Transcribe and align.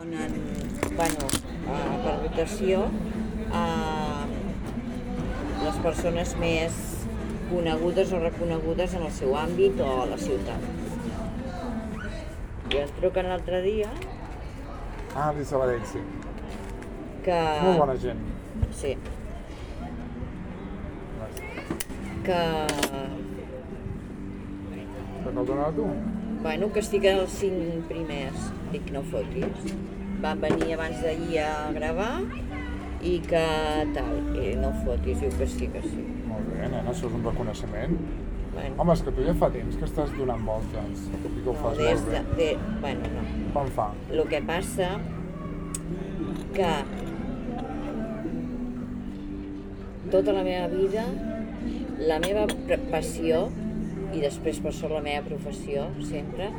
donen, 0.00 0.32
bueno, 0.96 1.26
eh, 1.68 1.96
per 2.04 2.14
votació 2.22 2.84
a 3.52 3.64
les 5.64 5.76
persones 5.84 6.32
més 6.40 6.78
conegudes 7.50 8.12
o 8.16 8.20
reconegudes 8.22 8.94
en 8.96 9.04
el 9.04 9.12
seu 9.12 9.34
àmbit 9.36 9.80
o 9.84 9.90
a 10.02 10.06
la 10.08 10.16
ciutat. 10.20 10.64
I 12.70 12.80
ens 12.80 12.94
truquen 12.96 13.28
l'altre 13.28 13.60
dia 13.66 13.90
Ah, 15.14 15.32
de 15.34 15.44
Sabadell, 15.44 15.84
sí. 15.90 15.98
que... 17.24 17.38
Molt 17.64 17.78
bona 17.82 17.96
gent. 17.98 18.20
Sí, 18.72 18.94
que... 22.24 22.38
Cal 25.24 25.44
donar 25.44 25.66
a 25.68 25.72
tu? 25.76 25.88
Bueno, 26.40 26.70
que 26.72 26.80
estic 26.80 27.04
als 27.04 27.34
cinc 27.36 27.84
primers. 27.90 28.48
Dic, 28.72 28.88
no 28.94 29.02
fotis. 29.10 29.74
Van 30.22 30.40
venir 30.40 30.72
abans 30.72 31.02
d'ahir 31.04 31.42
a 31.44 31.52
gravar 31.76 32.14
i 33.04 33.18
que 33.26 33.44
tal. 33.92 34.16
I 34.40 34.54
no 34.60 34.72
fotis, 34.80 35.20
diu 35.20 35.34
que 35.36 35.48
sí, 35.48 35.68
que 35.74 35.84
sí. 35.84 36.00
Molt 36.30 36.48
bé, 36.48 36.62
nena, 36.64 36.86
això 36.88 37.10
és 37.10 37.16
un 37.18 37.26
reconeixement. 37.28 37.96
Bueno, 38.54 38.74
Home, 38.82 38.96
és 38.96 39.04
que 39.06 39.12
tu 39.14 39.24
ja 39.26 39.36
fa 39.38 39.50
temps 39.52 39.76
que 39.78 39.86
estàs 39.86 40.10
donant 40.16 40.42
voltes. 40.48 41.04
Que 41.12 41.28
sí 41.28 41.44
que 41.44 41.44
ho 41.44 41.52
no, 41.52 41.60
fas 41.60 41.78
des 41.78 42.00
molt 42.00 42.10
de, 42.16 42.24
bé. 42.32 42.48
de, 42.56 42.76
bueno, 42.82 43.12
no. 43.14 43.24
Com 43.54 43.70
fa? 43.76 43.90
El 44.08 44.24
que 44.32 44.40
passa 44.48 44.90
que 46.56 46.72
tota 50.10 50.32
la 50.34 50.42
meva 50.42 50.66
vida, 50.72 51.04
la 52.00 52.18
meva 52.24 52.48
passió 52.90 53.50
i 54.14 54.20
després 54.22 54.58
per 54.64 54.72
sort 54.74 54.92
la 54.96 55.02
meva 55.04 55.22
professió 55.28 55.86
sempre 56.08 56.50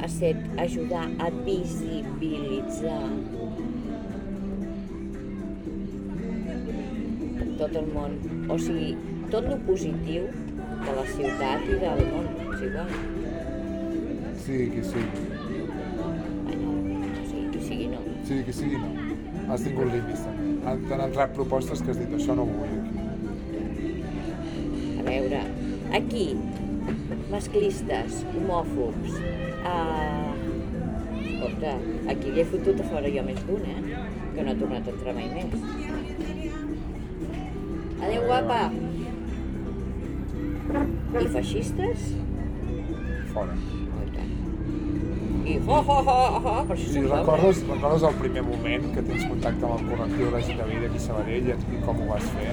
ha 0.00 0.06
estat 0.08 0.36
ajudar 0.62 1.04
a 1.20 1.28
visibilitzar 1.44 3.00
tot 7.58 7.76
el 7.78 7.86
món, 7.94 8.14
o 8.50 8.56
sigui, 8.58 8.94
tot 9.30 9.46
lo 9.48 9.56
positiu 9.66 10.24
de 10.82 10.94
la 10.96 11.04
ciutat 11.12 11.66
i 11.70 11.76
del 11.82 12.00
món, 12.10 12.26
és 12.54 12.60
igual. 12.68 12.88
Sí, 14.42 14.56
qui 14.72 14.82
sigui. 14.88 15.20
Bueno, 16.48 16.72
o 16.72 17.62
sigui, 17.68 17.86
no. 17.92 18.00
Sí, 18.26 18.40
qui 18.48 18.56
sigui, 18.56 18.80
no. 18.82 18.90
Has 19.52 19.62
tingut 19.66 19.88
límits, 19.92 20.24
també. 20.26 20.48
Han- 20.66 20.82
T'han 20.88 21.00
entrat 21.06 21.30
propostes 21.36 21.82
que 21.82 21.90
has 21.94 21.98
dit, 22.02 22.10
això 22.18 22.32
no 22.38 22.42
ho 22.42 22.50
vull 22.56 22.74
aquí. 22.80 22.96
A 24.98 25.02
veure, 25.06 25.40
aquí, 26.00 26.26
masclistes, 27.32 28.22
homòfobs, 28.34 29.18
uh... 29.64 30.32
escolta, 31.22 31.74
aquí 32.12 32.32
li 32.32 32.42
he 32.42 32.46
fotut 32.52 32.82
a 32.82 32.88
fora 32.90 33.12
jo 33.16 33.26
més 33.26 33.40
d'un, 33.48 33.62
eh? 33.66 34.00
Que 34.32 34.44
no 34.44 34.52
ha 34.52 34.58
tornat 34.60 34.88
a 34.88 34.94
entrar 34.94 35.14
mai 35.16 35.28
més. 35.34 35.52
Adéu, 38.02 38.26
guapa! 38.26 38.62
I 41.12 41.28
feixistes? 41.36 42.12
Fora. 43.32 43.56
I 45.42 45.56
ho, 45.58 45.74
ho, 45.74 45.96
ho, 46.06 46.18
ho, 46.38 46.52
per 46.68 46.76
això 46.76 46.92
Sí, 46.92 47.00
recordes, 47.02 47.62
recordes 47.66 48.04
el 48.06 48.14
primer 48.20 48.44
moment 48.46 48.84
que 48.94 49.02
tens 49.08 49.24
contacte 49.26 49.66
amb 49.66 49.74
el 49.74 49.88
correctiu 49.90 50.30
LGTBI 50.30 50.84
d'aquí 50.84 51.00
a 51.00 51.02
Sabadell 51.02 51.50
i 51.50 51.80
com 51.82 51.98
ho 51.98 52.06
vas 52.12 52.28
fer? 52.36 52.52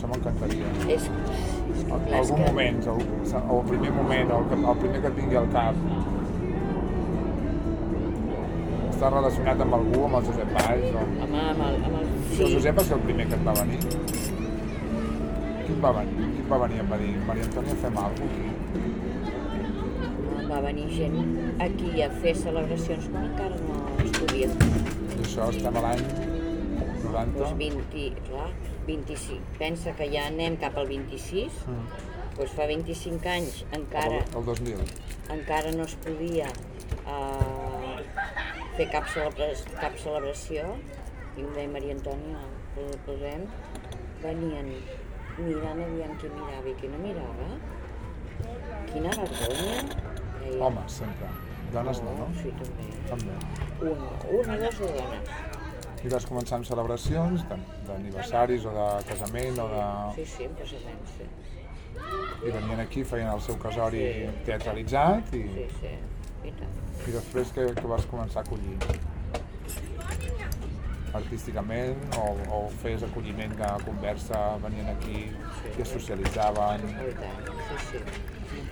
Això 0.00 0.08
m'encantaria. 0.08 0.68
És, 0.88 1.06
és 1.76 1.80
Al- 1.92 1.98
clar, 2.06 2.20
Algun 2.22 2.38
que... 2.38 2.44
moment, 2.46 2.78
el, 2.88 3.00
el 3.36 3.58
primer 3.66 3.90
moment, 3.92 4.30
el, 4.32 4.46
el 4.56 4.78
primer 4.78 5.00
que 5.02 5.10
et 5.10 5.18
vingui 5.18 5.36
al 5.40 5.48
cap. 5.52 5.82
Està 8.94 9.10
relacionat 9.12 9.60
amb 9.66 9.76
algú, 9.76 9.98
amb 10.06 10.16
el 10.20 10.24
Josep 10.30 10.54
Valls? 10.56 10.86
O... 10.94 11.04
Home, 11.26 11.42
amb 11.50 11.66
el, 11.66 11.76
amb 11.90 11.98
el... 11.98 12.08
Sí. 12.30 12.40
El 12.46 12.54
Josep 12.54 12.80
va 12.80 12.86
ser 12.88 12.96
el 12.96 13.04
primer 13.10 13.28
que 13.28 13.36
et 13.36 13.44
va 13.50 13.56
venir? 13.60 13.82
Qui 15.66 15.78
va 15.84 15.92
venir? 16.00 16.30
Qui 16.38 16.48
va 16.54 16.62
venir 16.64 16.82
em 16.86 16.90
va 16.96 17.02
dir, 17.04 17.12
Maria 17.28 17.50
Antònia, 17.50 17.78
fem 17.84 18.02
alguna 18.06 18.32
cosa 18.32 18.48
aquí? 18.48 18.88
va 20.50 20.58
venir 20.64 20.88
gent 20.90 21.60
aquí 21.62 22.00
a 22.02 22.08
fer 22.24 22.32
celebracions 22.34 23.04
quan 23.12 23.28
encara 23.28 23.60
no 23.68 23.76
es 24.02 24.10
podia. 24.16 24.48
I 24.50 25.20
això 25.22 25.46
estem 25.52 25.76
a 25.78 25.84
l'any 25.84 26.02
90? 26.08 27.36
Doncs 27.36 27.54
20, 27.60 28.08
clar, 28.26 28.48
25. 28.90 29.40
Pensa 29.60 29.94
que 29.98 30.08
ja 30.12 30.26
anem 30.30 30.56
cap 30.62 30.76
al 30.80 30.88
26, 30.90 31.60
Mm. 31.66 31.86
doncs 32.38 32.54
fa 32.56 32.66
25 32.70 33.28
anys 33.36 33.64
encara, 33.76 34.20
El, 34.22 34.38
el 34.40 34.44
2000. 34.44 34.86
encara 35.36 35.72
no 35.76 35.84
es 35.88 35.94
podia 36.06 36.48
uh, 37.06 37.98
fer 38.76 38.88
cap, 38.92 39.06
celebra 39.14 39.50
cap 39.80 39.96
celebració. 40.02 40.74
I 41.38 41.44
em 41.44 41.52
deia 41.54 41.68
Maria 41.70 41.94
Antònia, 41.94 42.40
ho 42.76 42.86
posem, 43.06 43.44
venien 44.24 44.72
mirant 45.40 45.78
aviam 45.84 46.16
qui 46.20 46.28
mirava 46.34 46.68
i 46.68 46.74
qui 46.80 46.88
no 46.90 46.98
mirava. 46.98 47.46
Quina 48.90 49.12
vergonya. 49.14 49.84
Deia, 50.40 50.64
Home, 50.66 50.82
sempre. 50.90 51.28
Dones 51.72 52.00
no, 52.02 52.12
no? 52.18 52.26
Sí, 52.40 52.50
també. 52.58 52.88
També. 53.10 53.36
Una, 53.92 54.10
una 54.40 54.56
o 54.56 54.60
dues 54.64 54.80
dones. 54.80 55.30
I 56.00 56.08
vas 56.08 56.24
començar 56.24 56.56
amb 56.56 56.64
celebracions 56.68 57.42
d'aniversaris 57.86 58.64
o 58.64 58.72
de 58.76 58.86
casament 59.10 59.58
o 59.60 59.66
de... 59.68 59.84
Sí, 60.16 60.24
sí, 60.34 60.46
en 60.48 60.54
casament, 60.56 61.02
sí. 61.16 61.26
I 62.46 62.52
venien 62.54 62.80
aquí, 62.80 63.02
feien 63.04 63.28
el 63.28 63.42
seu 63.44 63.58
casori 63.60 64.04
teatralitzat 64.46 65.34
i, 65.36 65.42
Sí, 65.56 65.66
sí, 65.80 65.92
i 66.48 66.52
tant. 66.56 66.78
i 67.04 67.12
després 67.18 67.52
que, 67.52 67.66
que 67.76 67.90
vas 67.90 68.06
començar 68.08 68.40
a 68.40 68.46
acollir 68.46 68.78
artísticament 71.18 71.98
o, 72.16 72.24
o 72.54 72.60
feies 72.80 73.02
acolliment 73.02 73.52
de 73.58 73.70
conversa, 73.84 74.40
venien 74.64 74.88
aquí 74.94 75.24
i 75.26 75.82
es 75.84 75.90
socialitzaven. 75.92 76.86
I 77.10 77.14
tant, 77.18 77.50
sí, 77.66 77.76
sí. 77.90 78.02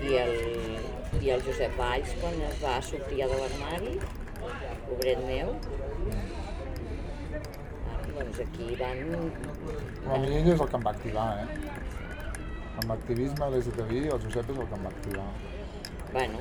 I 0.09 0.15
el, 0.23 0.33
I 1.21 1.33
el 1.35 1.43
Josep 1.45 1.75
Valls, 1.77 2.15
quan 2.23 2.41
es 2.49 2.57
va 2.63 2.77
sortir 2.89 3.21
de 3.21 3.37
l'armari, 3.43 3.97
pobret 4.87 5.21
meu, 5.27 5.53
ah, 6.15 6.23
doncs 8.19 8.39
aquí 8.45 8.69
van... 8.79 9.03
A 10.13 10.17
mi 10.21 10.31
ell 10.39 10.51
és 10.53 10.59
el 10.61 10.67
que 10.71 10.77
em 10.79 10.85
va 10.87 10.93
activar, 10.95 11.27
eh? 11.43 11.75
Amb 12.83 12.95
activisme 12.95 13.49
LGTBI, 13.51 14.05
el 14.15 14.23
Josep 14.25 14.53
és 14.53 14.57
el 14.63 14.67
que 14.71 14.79
em 14.79 14.87
va 14.87 14.93
activar. 14.95 15.29
Bueno, 16.13 16.39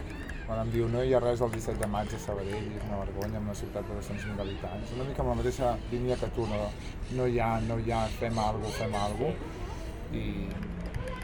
Quan 0.48 0.62
em 0.62 0.70
diu 0.72 0.86
no 0.88 1.02
hi 1.04 1.10
ha 1.12 1.18
res 1.20 1.42
el 1.44 1.50
17 1.52 1.76
de 1.82 1.86
maig 1.92 2.12
a 2.16 2.18
Sabadell, 2.22 2.68
és 2.78 2.84
una 2.86 3.02
vergonya, 3.02 3.36
en 3.36 3.48
una 3.50 3.54
ciutat 3.58 3.84
de 3.84 3.96
200.000 3.98 4.40
habitants. 4.40 4.94
Una 4.96 5.04
mica 5.04 5.20
amb 5.20 5.28
la 5.34 5.34
mateixa 5.42 5.72
línia 5.90 6.16
que 6.16 6.30
tu, 6.38 6.46
no, 6.48 6.60
no 7.18 7.26
hi 7.28 7.36
ha, 7.44 7.48
no 7.66 7.76
hi 7.84 7.92
ha, 7.92 7.98
fem 8.16 8.38
alguna 8.40 8.64
cosa, 8.70 8.78
fem 8.86 8.96
alguna 8.96 9.34
cosa. 9.34 9.66
I, 10.16 10.22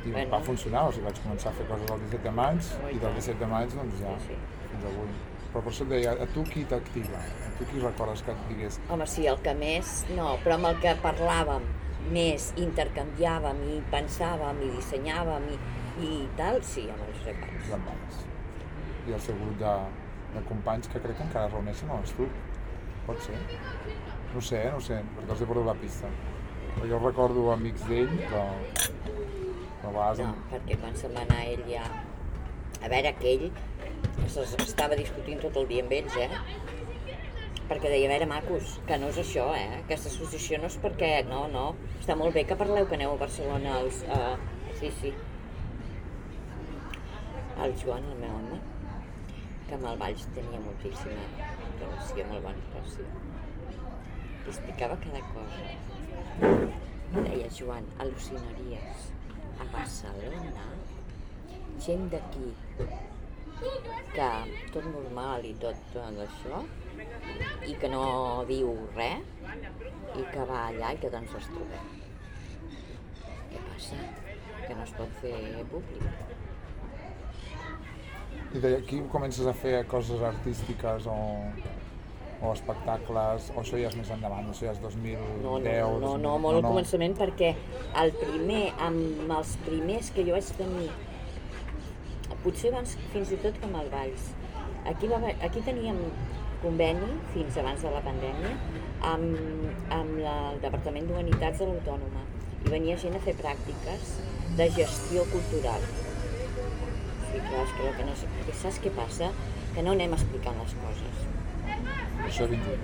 i 0.05 0.11
Bueno. 0.13 0.29
va 0.35 0.41
funcionar, 0.45 0.83
o 0.89 0.93
sigui, 0.93 1.07
vaig 1.07 1.23
començar 1.25 1.49
a 1.55 1.57
fer 1.57 1.65
coses 1.71 1.89
el 1.95 2.03
17 2.05 2.23
de 2.29 2.35
maig 2.43 2.61
i 2.91 2.99
del 2.99 3.01
tant. 3.07 3.17
17 3.23 3.39
de 3.41 3.49
maig 3.55 3.73
doncs 3.79 4.03
ja, 4.03 4.13
Sí, 4.27 4.35
sí. 4.35 4.69
fins 4.75 4.85
avui. 4.91 5.09
Però 5.55 5.63
per 5.63 5.71
això 5.71 5.85
et 5.85 5.91
deia, 5.93 6.13
a 6.19 6.25
tu 6.35 6.43
qui 6.51 6.65
t'activa? 6.67 7.19
A 7.47 7.51
tu 7.55 7.65
qui 7.71 7.79
recordes 7.79 8.25
que 8.27 8.33
et 8.35 8.47
digués 8.49 8.79
home, 8.91 9.07
sí, 9.07 9.29
el 9.31 9.37
que 9.45 9.53
més... 9.55 10.01
No, 10.17 10.33
però 10.43 10.57
amb 10.59 10.67
el 10.73 10.81
que 10.83 10.95
parlàvem 10.99 11.69
més, 12.11 12.49
intercanviàvem 12.59 13.61
i 13.71 13.77
pensàvem 13.93 14.59
i 14.67 14.71
dissenyàvem 14.73 15.47
i, 15.53 15.59
i 16.09 16.17
tal, 16.41 16.59
sí, 16.67 16.89
amb 16.91 17.05
el 17.07 17.13
Josep 17.21 17.39
Valls. 17.45 17.69
Joan 17.69 17.85
Valls? 17.87 18.25
I 19.07 19.15
el 19.15 19.23
seu 19.23 19.39
grup 19.39 19.55
de, 19.61 19.75
de 20.35 20.43
companys 20.49 20.91
que 20.91 21.03
crec 21.05 21.21
que 21.21 21.29
encara 21.29 21.47
es 21.47 21.55
reuneixen 21.55 21.93
a 21.95 22.01
l'estuc. 22.01 22.41
Pot 23.07 23.23
ser? 23.23 23.39
No 24.35 24.43
sé, 24.43 24.59
eh, 24.59 24.73
no 24.75 24.83
sé, 24.83 24.99
perquè 25.15 25.37
els 25.37 25.45
he 25.45 25.49
perdut 25.53 25.69
la 25.71 25.77
pista. 25.85 26.11
Perquè 26.73 26.91
jo 26.91 26.99
recordo 27.05 27.47
amics 27.55 27.87
d'ell, 27.93 28.11
però... 28.25 28.43
però 28.75 29.93
a 29.93 29.95
vegades... 30.01 30.25
No, 30.27 30.49
perquè 30.51 30.81
quan 30.83 30.99
se'n 30.99 31.15
va 31.15 31.23
anar 31.29 31.45
ell 31.47 31.63
ja... 31.71 31.87
A 32.85 32.91
veure, 32.91 33.15
que 33.23 33.31
ell 33.37 33.47
estava 34.65 34.97
discutint 34.99 35.41
tot 35.43 35.57
el 35.61 35.69
dia 35.71 35.85
amb 35.85 35.93
ells, 35.95 36.17
eh? 36.17 36.29
Perquè 37.69 37.89
deia, 37.89 38.09
a 38.09 38.13
veure, 38.13 38.27
macos, 38.29 38.75
que 38.89 38.99
no 39.01 39.09
és 39.13 39.19
això, 39.23 39.47
eh? 39.57 39.79
Aquesta 39.81 40.11
associació 40.13 40.59
no 40.61 40.69
és 40.69 40.77
perquè... 40.83 41.13
No, 41.29 41.45
no, 41.53 41.65
està 42.01 42.17
molt 42.21 42.37
bé 42.37 42.45
que 42.49 42.59
parleu 42.61 42.89
que 42.91 42.99
aneu 42.99 43.15
a 43.15 43.21
Barcelona 43.23 43.79
als... 43.79 44.03
Uh, 44.05 44.37
sí, 44.81 44.91
sí. 45.01 45.15
El 47.65 47.77
Joan, 47.81 48.05
el 48.13 48.21
meu 48.21 48.35
home, 48.37 48.61
que 49.69 49.79
amb 49.79 49.89
el 49.93 50.01
Valls 50.03 50.27
tenia 50.37 50.61
moltíssima 50.67 51.25
relació, 51.81 52.27
molt 52.33 52.45
bona 52.51 52.69
relació. 52.75 53.09
Li 54.45 54.53
explicava 54.53 55.01
cada 55.07 55.23
cosa. 55.33 55.65
Deia, 57.15 57.49
Joan, 57.57 57.89
al·lucinaries 58.03 59.09
a 59.63 59.69
Barcelona, 59.73 60.69
gent 61.87 62.09
d'aquí, 62.13 62.53
que 64.15 64.31
tot 64.75 64.87
normal 64.87 65.45
i 65.47 65.55
tot 65.63 65.97
això, 65.99 66.63
i 67.67 67.75
que 67.81 67.91
no 67.91 68.05
diu 68.49 68.73
res, 68.95 69.23
i 70.15 70.25
que 70.31 70.47
va 70.49 70.67
allà 70.69 70.95
i 70.95 71.01
que 71.03 71.11
doncs 71.13 71.35
es 71.41 71.51
trobem. 71.53 71.93
Què 73.53 73.63
passa? 73.71 74.01
Que 74.65 74.75
no 74.75 74.85
es 74.87 74.95
pot 74.99 75.21
fer 75.23 75.39
públic. 75.73 76.35
I 78.55 78.61
de 78.63 78.77
aquí 78.77 79.01
comences 79.11 79.47
a 79.51 79.55
fer 79.59 79.81
coses 79.91 80.21
artístiques 80.23 81.09
o, 81.11 81.17
o 82.45 82.53
espectacles, 82.53 83.49
o 83.55 83.63
això 83.65 83.81
ja 83.81 83.89
és 83.91 83.97
més 83.99 84.13
endavant, 84.15 84.47
això 84.53 84.69
ja 84.69 84.75
és 84.77 84.83
2010... 84.85 85.43
No, 85.43 85.57
no, 85.59 85.97
no, 86.05 86.13
no, 86.23 86.37
molt 86.43 86.61
al 86.61 86.69
començament 86.69 87.17
perquè 87.19 87.51
el 88.03 88.15
primer, 88.21 88.69
amb 88.87 89.35
els 89.41 89.57
primers 89.67 90.13
que 90.15 90.27
jo 90.29 90.37
vaig 90.37 90.53
tenir, 90.61 90.87
potser 92.45 92.71
abans 92.73 92.95
fins 93.13 93.33
i 93.35 93.41
tot 93.43 93.57
que 93.61 93.69
amb 93.69 93.81
el 93.83 93.91
Valls, 93.93 94.31
aquí, 94.91 95.09
va, 95.11 95.21
aquí 95.49 95.63
teníem 95.67 95.99
conveni, 96.63 97.11
fins 97.35 97.57
abans 97.61 97.83
de 97.85 97.91
la 97.93 98.01
pandèmia, 98.05 98.55
amb, 99.05 99.35
amb 99.93 100.19
la, 100.23 100.35
el 100.55 100.61
Departament 100.63 101.09
d'Humanitats 101.11 101.61
de 101.61 101.69
l'Autònoma 101.69 102.23
i 102.65 102.71
venia 102.73 102.97
gent 103.01 103.17
a 103.19 103.21
fer 103.25 103.35
pràctiques 103.37 104.15
de 104.57 104.69
gestió 104.73 105.25
cultural. 105.33 105.83
Sí, 107.29 107.41
clar, 107.49 107.65
és 107.67 107.75
que, 107.77 107.91
que 107.99 108.07
no, 108.09 108.15
sé- 108.17 108.55
saps 108.63 108.79
què 108.85 108.93
passa? 108.97 109.29
Que 109.75 109.83
no 109.85 109.93
anem 109.97 110.15
explicant 110.17 110.57
les 110.63 110.73
coses. 110.85 111.25
Això 112.29 112.47
20... 112.49 112.79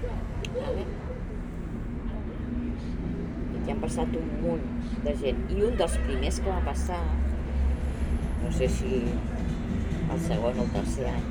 Vale? 0.59 0.85
I 3.55 3.63
que 3.65 3.73
han 3.73 3.81
passat 3.85 4.17
un 4.21 4.29
munt 4.43 4.65
de 5.07 5.15
gent. 5.23 5.41
I 5.55 5.63
un 5.69 5.77
dels 5.81 5.97
primers 6.07 6.41
que 6.43 6.51
va 6.51 6.61
passar, 6.67 7.01
no 8.43 8.51
sé 8.57 8.69
si 8.73 9.01
el 10.11 10.21
segon 10.27 10.59
o 10.59 10.67
el 10.67 10.71
tercer 10.75 11.07
any, 11.11 11.27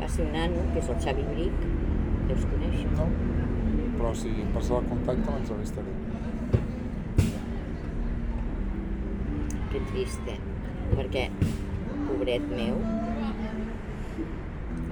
va 0.00 0.08
ser 0.08 0.26
un 0.26 0.32
nano, 0.36 0.62
que 0.72 0.80
és 0.82 0.90
el 0.94 1.00
Xavi 1.04 1.24
Bric, 1.30 1.64
deus 2.28 2.46
conèixer. 2.52 2.88
No? 2.98 3.06
Però 3.98 4.12
si 4.18 4.32
em 4.44 4.50
passa 4.54 4.78
el 4.78 4.88
contacte 4.90 5.34
l'entrevistaré. 5.34 5.94
Que 9.72 9.82
triste, 9.90 10.36
perquè, 10.92 11.26
pobret 12.08 12.48
meu, 12.50 12.80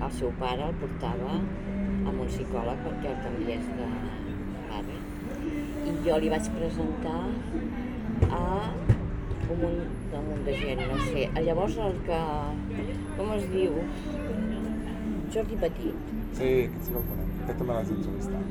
el 0.00 0.12
seu 0.16 0.30
pare 0.40 0.68
el 0.70 0.78
portava 0.82 1.34
amb 1.36 2.14
un 2.14 2.28
psicòleg 2.30 2.78
perquè 2.86 3.10
el 3.10 3.18
canviés 3.24 3.66
de 3.80 3.90
pare. 4.70 5.00
I 5.90 5.98
jo 6.06 6.20
li 6.22 6.30
vaig 6.32 6.48
presentar 6.56 7.20
a 8.30 8.46
un 9.54 9.60
munt, 9.64 9.80
un 10.18 10.26
munt 10.30 10.44
de 10.46 10.54
gent, 10.60 10.80
no 10.90 10.98
sé. 11.10 11.26
Llavors 11.46 11.76
el 11.86 11.98
que, 12.08 12.20
com 13.18 13.32
es 13.36 13.46
diu? 13.52 13.78
Jordi 15.34 15.56
Petit. 15.62 16.10
Sí, 16.38 16.50
aquest 16.66 16.84
sí 16.86 16.92
que 16.94 16.98
el 16.98 17.06
conec. 17.10 17.28
Aquest 17.44 17.58
també 17.62 17.72
l'has 17.76 17.90
d'entrevistar. 17.92 18.42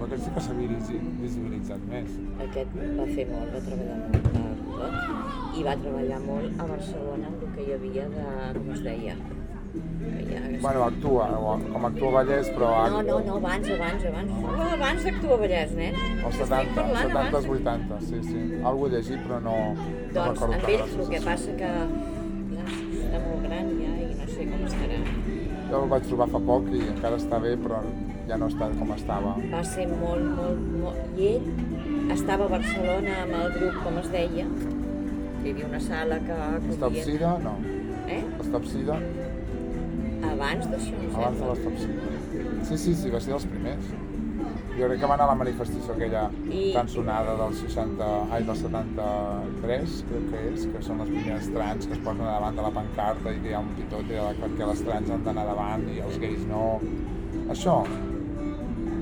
Però 0.00 0.06
aquest 0.08 0.24
sí 0.26 0.30
que 0.36 0.40
s'ha 0.46 0.54
visi- 0.58 1.00
visibilitzat 1.20 1.82
més. 1.90 2.14
Aquest 2.46 2.76
va 2.98 3.06
fer 3.14 3.26
molt, 3.32 3.52
va 3.56 3.62
treballar 3.66 3.98
molt 4.04 4.28
tot 4.80 5.58
i 5.60 5.62
va 5.66 5.74
treballar 5.82 6.20
molt 6.24 6.60
a 6.62 6.66
Barcelona 6.70 7.26
amb 7.28 7.42
el 7.44 7.50
que 7.56 7.66
hi 7.68 7.72
havia 7.76 8.06
de, 8.14 8.26
com 8.56 8.70
es 8.76 8.82
deia. 8.86 9.16
Bueno, 10.60 10.82
actua, 10.84 11.26
com 11.72 11.86
actua 11.88 12.10
Vallès, 12.18 12.50
però... 12.52 12.70
No, 12.92 13.00
no, 13.02 13.18
no, 13.24 13.36
abans, 13.38 13.68
abans, 13.72 14.04
abans. 14.10 14.32
Oh, 14.44 14.66
abans 14.74 15.06
d'actuar 15.06 15.38
a 15.38 15.40
Vallès, 15.40 15.72
nen. 15.78 15.96
Els 16.18 16.34
Estic 16.34 16.50
70, 16.50 16.74
parlant 16.76 17.08
70, 17.08 17.28
abans. 17.30 17.48
80, 17.54 18.00
sí, 18.08 18.20
sí. 18.26 18.42
Algo 18.70 18.88
he 18.88 18.92
llegit, 18.92 19.22
però 19.24 19.38
no, 19.46 19.56
no 19.72 20.16
Doncs 20.18 20.42
recordo 20.42 20.58
amb 20.58 20.66
tant 20.66 20.74
ell 20.74 20.82
la 20.82 21.06
el 21.06 21.12
que 21.14 21.22
passa 21.24 21.56
que 21.62 21.70
està 23.00 23.22
molt 23.24 23.46
gran 23.46 23.72
ja 23.78 23.94
i 24.04 24.10
no 24.18 24.28
sé 24.34 24.48
com 24.50 24.66
estarà. 24.68 25.00
Jo 25.70 25.80
el 25.80 25.90
vaig 25.94 26.06
trobar 26.10 26.28
fa 26.34 26.42
poc 26.50 26.68
i 26.74 26.82
encara 26.90 27.20
està 27.22 27.40
bé, 27.42 27.54
però 27.64 27.80
ja 28.28 28.38
no 28.42 28.50
està 28.52 28.68
com 28.76 28.92
estava. 28.94 29.34
Va 29.54 29.64
ser 29.66 29.88
molt, 29.90 30.28
molt, 30.36 30.68
molt... 30.82 31.16
I 31.16 31.32
ell 31.32 32.12
estava 32.14 32.46
a 32.46 32.52
Barcelona 32.58 33.16
amb 33.24 33.38
el 33.40 33.52
grup, 33.56 33.80
com 33.86 33.98
es 34.02 34.12
deia, 34.12 34.46
hi 35.40 35.54
havia 35.54 35.66
una 35.70 35.80
sala 35.80 36.20
que. 36.26 36.38
Sida, 37.06 37.36
no. 37.46 37.56
Eh? 38.10 38.22
Sida, 38.66 38.96
Abans 40.20 40.66
d'això, 40.70 40.94
no 41.00 41.16
abans 41.16 41.38
de 41.38 41.44
sembla. 41.44 41.54
l'Stop 41.54 41.76
Sida. 41.78 42.64
Sí, 42.68 42.76
sí, 42.78 42.94
sí, 42.94 43.10
va 43.10 43.20
ser 43.20 43.32
dels 43.34 43.46
primers. 43.46 43.90
Jo 44.78 44.86
crec 44.88 45.00
que 45.00 45.06
va 45.10 45.14
anar 45.16 45.24
a 45.26 45.30
la 45.32 45.34
manifestació 45.40 45.92
aquella 45.94 46.22
I- 46.50 46.72
tan 46.72 46.88
sonada 46.88 47.34
del 47.36 47.54
60, 47.58 48.06
ai, 48.32 48.44
del 48.44 48.56
73, 48.56 50.04
crec 50.10 50.28
que 50.30 50.44
és, 50.52 50.66
que 50.72 50.82
són 50.82 50.98
les 51.02 51.08
primeres 51.10 51.48
trans 51.52 51.86
que 51.86 51.92
es 51.98 51.98
posen 52.04 52.24
davant 52.24 52.56
de 52.56 52.62
la 52.62 52.70
pancarta 52.70 53.32
i 53.34 53.40
que 53.42 53.50
hi 53.50 53.54
ha 53.54 53.60
un 53.64 53.72
pitot 53.76 54.06
de 54.08 54.20
perquè 54.40 54.68
les 54.70 54.82
trans 54.86 55.10
han 55.10 55.24
d'anar 55.26 55.44
davant 55.50 55.84
i 55.92 55.98
els 56.00 56.18
gais 56.22 56.46
no. 56.48 56.80
Això, 57.50 57.80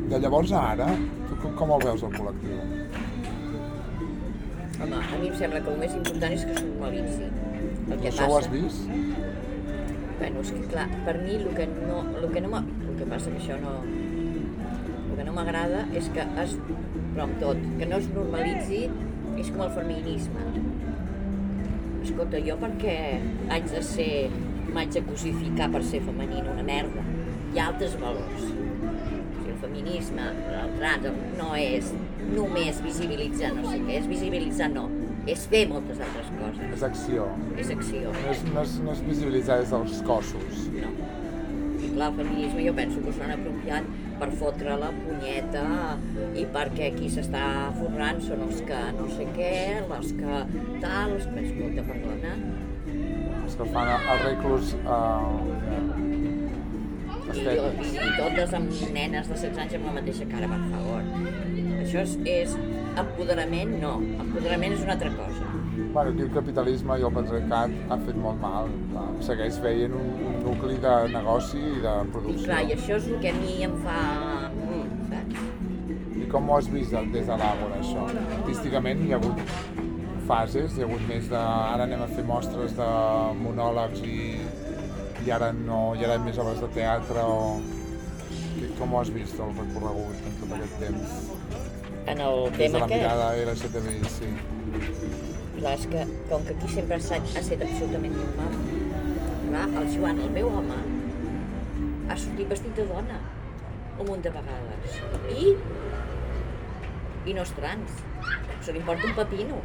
de 0.09 0.19
llavors 0.19 0.53
a 0.53 0.62
ara, 0.73 0.88
tu 1.29 1.37
com, 1.43 1.53
com 1.61 1.73
el 1.76 1.85
veus 1.85 2.03
el 2.03 2.14
col·lectiu? 2.17 2.59
Home, 4.81 4.94
a 4.94 5.19
mi 5.21 5.29
em 5.29 5.35
sembla 5.37 5.61
que 5.61 5.71
el 5.75 5.79
més 5.82 5.94
important 5.99 6.32
és 6.37 6.44
que 6.47 6.53
es 6.55 6.62
normalitzi. 6.64 7.29
El 7.91 7.99
que 8.00 8.09
Això 8.09 8.25
passa... 8.25 8.32
ho 8.32 8.37
has 8.38 8.50
vist? 8.53 8.88
Bueno, 10.19 10.41
és 10.43 10.50
que 10.50 10.65
clar, 10.67 10.88
per 11.06 11.15
mi 11.23 11.37
el 11.38 11.53
que 11.55 11.69
no, 11.70 12.00
el 12.19 12.26
que 12.32 12.41
no 12.43 12.50
el 12.59 12.97
que 12.99 13.06
passa 13.06 13.31
que 13.31 13.38
això 13.38 13.59
no, 13.62 13.76
el 13.85 15.12
que 15.15 15.26
no 15.26 15.35
m'agrada 15.37 15.85
és 15.94 16.09
que 16.15 16.25
es, 16.43 16.56
però 17.12 17.29
amb 17.29 17.38
tot, 17.43 17.61
que 17.79 17.87
no 17.87 18.00
es 18.03 18.09
normalitzi, 18.17 18.81
és 19.38 19.53
com 19.55 19.62
el 19.69 19.70
feminisme. 19.76 20.43
Escolta, 22.03 22.41
jo 22.43 22.59
perquè 22.59 22.97
haig 23.55 23.70
de 23.70 23.85
ser, 23.87 24.11
m'haig 24.75 24.93
de 24.99 25.05
cosificar 25.06 25.70
per 25.70 25.85
ser 25.87 26.03
femenina, 26.06 26.50
una 26.50 26.67
merda. 26.67 27.06
Hi 27.55 27.62
ha 27.62 27.71
altres 27.71 27.94
valors. 28.03 28.50
El 29.47 29.55
feminisme, 29.62 30.26
el 30.62 30.75
trans, 30.79 31.09
no 31.38 31.55
és 31.59 31.94
només 32.35 32.82
visibilitzar 32.85 33.55
no 33.56 33.71
sé 33.71 33.79
què, 33.87 34.00
és 34.03 34.11
visibilitzar 34.11 34.69
no, 34.75 34.88
és 35.28 35.44
fer 35.52 35.64
moltes 35.69 36.00
altres 36.00 36.28
coses, 36.38 36.66
És 36.75 36.82
acció. 36.86 37.28
és 37.60 37.70
acció. 37.75 38.12
No 38.16 38.32
és, 38.32 38.42
no 38.54 38.62
és, 38.64 38.75
no 38.84 38.92
és 38.96 39.02
visibilitzar 39.06 39.58
des 39.62 39.72
dels 39.75 40.02
cossos. 40.08 40.66
No. 40.78 40.92
I 41.78 41.90
clar, 41.94 42.08
el 42.10 42.16
feminisme 42.19 42.64
jo 42.66 42.72
penso 42.75 43.02
que 43.04 43.12
s'ho 43.14 43.22
han 43.26 43.34
apropiat 43.36 43.90
per 44.19 44.30
fotre 44.40 44.76
la 44.80 44.88
punyeta 44.96 45.64
i 46.34 46.46
perquè 46.54 46.88
qui 46.96 47.10
s'està 47.12 47.44
forrant 47.76 48.19
són 48.25 48.42
els 48.48 48.62
que 48.66 48.80
no 48.96 49.06
sé 49.12 49.28
què, 49.36 49.52
els 49.84 50.10
que 50.19 50.40
tal, 50.82 51.14
els 51.19 51.28
que 51.30 51.44
escolta, 51.46 51.84
perdona. 51.92 52.34
Els 53.44 53.54
que 53.60 53.69
fan 53.72 53.92
el 53.94 54.25
reclus 54.25 54.75
eh, 54.80 55.78
I, 57.28 57.44
jo, 57.44 57.69
i, 57.84 57.88
I 57.94 58.10
totes 58.16 58.54
amb 58.56 58.72
nenes 58.96 59.28
de 59.28 59.36
16 59.36 59.62
anys 59.62 59.76
amb 59.78 59.88
la 59.90 59.94
mateixa 60.00 60.26
cara, 60.32 60.48
per 60.50 60.60
favor. 60.72 61.02
Això 61.84 62.02
és, 62.02 62.16
és 62.28 62.56
empoderament? 62.98 63.76
No. 63.82 63.94
Empoderament 64.28 64.75
és 64.76 64.82
una 64.84 64.94
altra 64.96 65.10
cosa. 65.16 65.46
Bueno, 65.92 66.10
aquí 66.10 66.22
el 66.26 66.30
capitalisme 66.34 66.96
i 67.00 67.04
el 67.08 67.12
patriarcat 67.16 67.76
ha 67.90 67.98
fet 68.04 68.16
molt 68.20 68.40
mal. 68.42 68.69
Clar, 68.92 69.06
Segueix 69.28 69.56
veient 69.64 69.94
un, 69.96 70.10
un 70.30 70.36
nucli 70.44 70.76
de 70.82 70.94
negoci 71.14 71.60
i 71.60 71.78
de 71.84 71.94
I 72.02 72.10
producció. 72.12 72.44
clar, 72.50 72.60
i 72.69 72.75
això 72.76 72.98
és 72.98 73.06
el 73.08 73.20
que 73.22 73.32
a 73.32 73.36
mi 73.38 73.54
em 73.66 73.76
fa... 73.84 73.98
Mm, 74.52 74.98
saps? 75.12 75.46
I 76.19 76.26
com 76.32 76.50
ho 76.50 76.56
has 76.58 76.68
vist 76.73 76.92
des 77.14 77.26
de 77.30 77.37
l'Àgora, 77.40 77.78
això? 77.80 78.04
Artísticament 78.40 79.04
hi 79.06 79.14
ha 79.14 79.20
hagut 79.23 79.40
fases, 80.28 80.76
hi 80.76 80.85
ha 80.85 80.88
hagut 80.90 81.06
més 81.08 81.30
de... 81.32 81.40
Ara 81.40 81.87
anem 81.88 82.04
a 82.04 82.11
fer 82.12 82.25
mostres 82.28 82.76
de 82.76 82.88
monòlegs 83.40 84.02
i, 84.04 84.18
i 85.25 85.32
ara 85.38 85.52
no, 85.56 85.94
i 85.97 86.04
ara 86.04 86.18
més 86.26 86.38
obres 86.44 86.61
de 86.61 86.68
teatre 86.76 87.25
o... 87.25 87.58
I 88.58 88.68
Com 88.78 88.92
ho 88.94 89.00
has 89.00 89.08
vist, 89.14 89.38
el 89.40 89.54
recorregut 89.56 90.26
en 90.28 90.37
tot 90.42 90.52
aquest 90.58 90.76
temps? 90.82 91.18
En 92.09 92.21
el 92.25 92.45
Des 92.45 92.59
de 92.59 92.65
tema 92.65 92.79
la 92.79 92.85
aquest... 92.87 93.03
mirada 93.03 93.27
LGTBI, 93.37 94.12
sí. 94.12 94.29
Clar, 95.59 95.73
és 95.75 95.88
que 95.91 96.05
com 96.31 96.45
que 96.47 96.55
aquí 96.55 96.69
sempre 96.73 96.97
ha, 96.97 97.19
ha 97.19 97.41
estat 97.43 97.65
absolutament 97.67 98.15
normal, 98.17 98.55
clar, 99.49 99.65
el 99.81 99.91
Joan, 99.95 100.23
el 100.27 100.31
meu 100.37 100.49
home, 100.61 100.79
ha 102.09 102.17
sortit 102.17 102.55
vestit 102.55 102.79
de 102.79 102.87
dona 102.88 103.19
un 103.99 104.07
munt 104.07 104.23
de 104.25 104.31
vegades. 104.31 105.00
I, 105.35 105.50
i 107.29 107.35
no 107.37 107.45
és 107.45 107.53
trans. 107.59 108.00
Se 108.62 108.73
li 108.73 108.81
importa 108.83 109.11
un 109.11 109.19
pepino. 109.19 109.61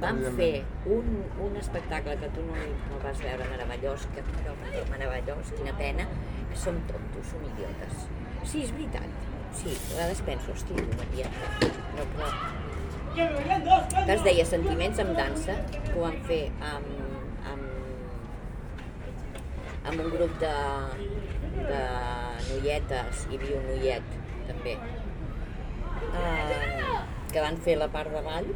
Vam 0.00 0.20
fer 0.36 0.52
un, 0.88 1.08
un 1.44 1.56
espectacle 1.60 2.14
que 2.20 2.30
tu 2.36 2.44
no, 2.46 2.56
no 2.56 2.98
el 2.98 3.02
vas 3.04 3.20
veure, 3.20 3.48
meravellós, 3.52 4.06
que 4.14 4.24
però, 4.30 4.54
meravellós, 4.92 5.52
quina 5.58 5.74
pena, 5.80 6.08
que 6.50 6.60
som 6.62 6.80
tontos, 6.88 7.34
som 7.34 7.44
idiotes. 7.52 8.08
Sí, 8.48 8.64
és 8.64 8.72
veritat. 8.72 9.29
Sí, 9.52 9.74
a 9.74 9.96
vegades 9.96 10.22
penso, 10.22 10.52
hosti, 10.52 10.72
una 10.72 11.06
tieta. 11.14 11.70
No, 11.96 12.06
però 12.14 12.28
que 13.16 14.14
es 14.14 14.22
deia 14.24 14.44
Sentiments 14.46 15.00
amb 15.02 15.16
dansa, 15.18 15.56
que 15.70 15.92
ho 15.96 16.04
van 16.04 16.18
fer 16.28 16.40
amb, 16.62 16.90
amb, 17.50 17.64
amb 19.90 20.04
un 20.04 20.10
grup 20.14 20.36
de, 20.42 20.52
de 21.56 21.80
noietes, 22.46 23.24
hi 23.26 23.40
havia 23.40 23.58
un 23.58 23.66
noiet 23.72 24.14
també, 24.48 24.76
eh, 26.22 26.60
que 27.32 27.44
van 27.44 27.58
fer 27.66 27.76
la 27.80 27.90
part 27.92 28.14
de 28.14 28.22
ball, 28.26 28.48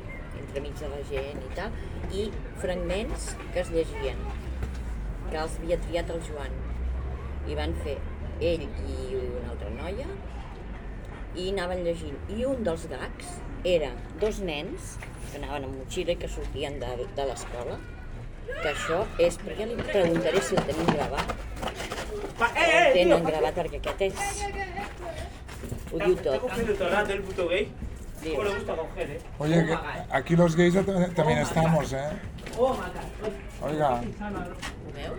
entremig 0.44 0.78
de 0.80 0.90
la 0.92 1.02
gent 1.10 1.42
i 1.42 1.50
tal, 1.58 1.74
i 2.14 2.28
fragments 2.62 3.32
que 3.52 3.64
es 3.64 3.74
llegien, 3.74 4.22
que 5.30 5.40
els 5.42 5.58
havia 5.58 5.80
triat 5.88 6.14
el 6.14 6.22
Joan. 6.30 6.54
I 7.50 7.58
van 7.58 7.74
fer 7.84 7.98
ell 8.40 8.62
i 8.64 9.18
una 9.18 9.50
altra 9.52 9.70
noia, 9.74 10.06
i 11.36 11.50
anaven 11.52 11.84
llegint. 11.84 12.16
I 12.30 12.44
un 12.48 12.62
dels 12.66 12.86
gags 12.90 13.32
era 13.64 13.90
dos 14.20 14.38
nens 14.40 14.94
que 15.30 15.38
anaven 15.40 15.64
amb 15.68 15.78
motxilla 15.80 16.12
i 16.14 16.20
que 16.20 16.28
sortien 16.28 16.78
de, 16.82 16.90
de 17.16 17.24
l'escola, 17.30 17.78
que 18.46 18.68
això 18.70 19.00
és, 19.18 19.38
perquè 19.40 19.66
li 19.70 19.76
preguntaré 19.88 20.42
si 20.44 20.54
el 20.56 20.62
tenim 20.68 20.86
gravat, 20.92 21.34
Pa- 22.38 22.50
eh, 22.56 22.64
eh, 22.66 22.92
tío, 22.92 23.02
Tenen 23.14 23.24
gravat 23.24 23.54
perquè 23.58 23.78
aquest 23.80 24.00
és... 24.08 24.14
Ho 25.94 25.98
diu 26.02 26.16
tot. 26.16 26.34
el 26.34 27.10
el 27.10 27.22
puto 27.22 27.48
gay. 27.48 27.68
Diu. 28.22 28.34
¿Cómo 28.36 28.44
le 28.48 28.54
gusta 28.54 28.76
coger, 28.76 29.10
eh? 29.10 29.20
Oye, 29.38 29.66
que 29.66 29.76
aquí 30.10 30.36
los 30.36 30.56
gays 30.56 30.74
tam- 30.74 31.14
también 31.14 31.38
estamos, 31.40 31.92
¿eh? 31.92 32.10
Oh. 32.58 32.76
Oiga? 33.62 34.00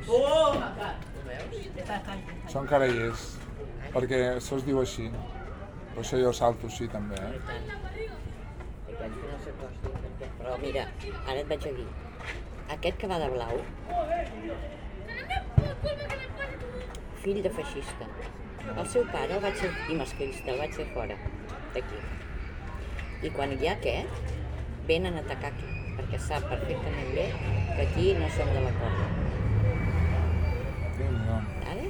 Oh. 0.07 0.53
Ho 0.55 0.57
veus? 1.27 2.51
són 2.51 2.67
carallers, 2.69 3.23
perquè 3.93 4.19
això 4.37 4.57
es 4.57 4.65
diu 4.65 4.79
així. 4.81 5.09
Per 5.95 6.01
això 6.03 6.17
jo 6.19 6.31
salto 6.35 6.67
així 6.67 6.85
també, 6.91 7.15
eh? 7.15 7.35
i 8.91 8.95
vaig 8.99 9.13
fer 9.19 9.29
no 9.29 9.37
sé 9.45 9.53
perquè... 9.61 10.27
Però 10.41 10.55
mira, 10.59 10.81
ara 11.13 11.37
et 11.39 11.47
vaig 11.53 11.67
a 11.69 11.71
dir, 11.77 11.85
aquest 12.75 12.97
que 12.99 13.07
va 13.07 13.19
de 13.21 13.29
blau, 13.31 13.61
fill 17.23 17.39
de 17.47 17.53
feixista. 17.61 18.09
El 18.65 18.91
seu 18.91 19.07
pare 19.13 19.37
el 19.37 19.41
vaig 19.47 19.55
ser, 19.61 19.71
i 19.87 19.95
masclista, 20.01 20.51
el 20.51 20.59
vaig 20.65 20.75
fer 20.81 20.89
fora 20.97 21.15
d'aquí. 21.77 22.03
I 23.23 23.33
quan 23.39 23.55
hi 23.55 23.71
ha 23.71 23.79
aquest, 23.79 24.35
venen 24.91 25.15
a 25.15 25.23
atacar 25.23 25.55
aquí, 25.55 25.71
perquè 25.95 26.19
sap 26.27 26.51
perfectament 26.51 27.15
bé 27.15 27.29
que 27.39 27.87
aquí 27.87 28.11
no 28.19 28.27
som 28.35 28.51
de 28.51 28.67
la. 28.67 28.75
Vale? 31.63 31.89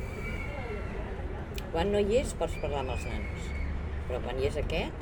Quan 1.74 1.96
no 1.98 2.06
hi 2.06 2.22
és, 2.22 2.38
pots 2.38 2.62
parlar 2.62 2.86
amb 2.86 3.00
els 3.00 3.14
nanos. 3.16 3.54
Però 4.08 4.20
quan 4.22 4.40
hi 4.40 4.46
és 4.52 4.58
aquest, 4.62 4.94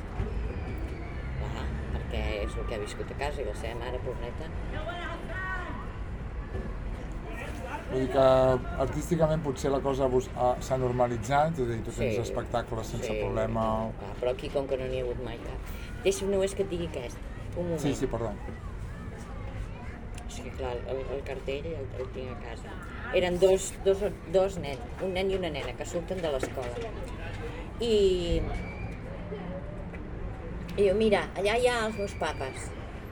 clar, 1.40 1.64
perquè 1.94 2.22
és 2.44 2.54
el 2.56 2.66
que 2.68 2.74
ha 2.78 2.82
viscut 2.84 3.10
a 3.12 3.18
casa 3.20 3.42
i 3.42 3.48
la 3.48 3.54
seva 3.60 3.74
mare, 3.84 4.00
pobreta, 4.06 4.52
Vull 7.84 8.00
dir 8.00 8.08
que 8.10 8.22
artísticament 8.82 9.42
potser 9.44 9.70
la 9.70 9.78
cosa 9.84 10.06
ha- 10.40 10.54
s'ha 10.64 10.76
normalitzat, 10.80 11.52
és 11.58 11.60
a 11.60 11.66
dir, 11.68 11.76
tu 11.84 11.92
tens 11.92 12.14
Sí. 12.16 12.20
espectacles 12.22 12.86
sense 12.86 13.06
Sí, 13.06 13.18
problema... 13.20 13.90
Clar, 13.98 14.14
però 14.20 14.30
aquí, 14.32 14.48
com 14.48 14.66
que 14.66 14.76
no 14.80 14.86
n'hi 14.88 14.98
ha 15.00 15.04
hagut 15.04 15.20
mai 15.22 15.36
cap. 15.38 15.68
Deixa'm 16.02 16.30
només 16.32 16.54
que 16.56 16.62
et 16.64 16.70
digui 16.70 16.86
aquest. 16.88 17.18
Un 17.56 17.64
moment. 17.68 17.80
Sí, 17.84 17.94
sí, 17.94 18.06
perdó. 18.10 18.32
És 20.26 20.40
que 20.40 20.50
clar, 20.56 20.72
el, 20.90 21.04
el 21.14 21.22
cartell 21.28 21.66
el, 21.66 21.86
el 22.00 22.08
tinc 22.16 22.32
a 22.32 22.40
casa. 22.48 22.72
Eren 23.14 23.38
dos, 23.38 23.72
dos, 23.84 24.02
dos 24.32 24.58
nens, 24.58 24.80
un 25.04 25.12
nen 25.14 25.30
i 25.30 25.36
una 25.36 25.50
nena, 25.50 25.76
que 25.78 25.86
surten 25.86 26.20
de 26.24 26.32
l'escola. 26.32 26.74
I... 27.80 28.40
I 30.74 30.82
diu, 30.82 30.94
mira, 30.98 31.20
allà 31.38 31.54
hi 31.54 31.68
ha 31.70 31.76
els 31.86 31.98
meus 32.00 32.16
papes. 32.18 32.66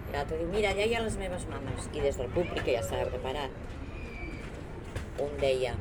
I 0.08 0.16
l'altre 0.16 0.40
diu, 0.40 0.48
mira, 0.50 0.72
allà 0.72 0.86
hi 0.88 0.96
ha 0.98 1.02
les 1.04 1.16
meves 1.20 1.46
mames. 1.50 1.86
I 1.94 2.02
des 2.02 2.18
del 2.18 2.30
públic, 2.34 2.64
que 2.66 2.74
ja 2.74 2.80
estava 2.82 3.06
preparat, 3.12 3.54
un 5.22 5.36
deia, 5.38 5.76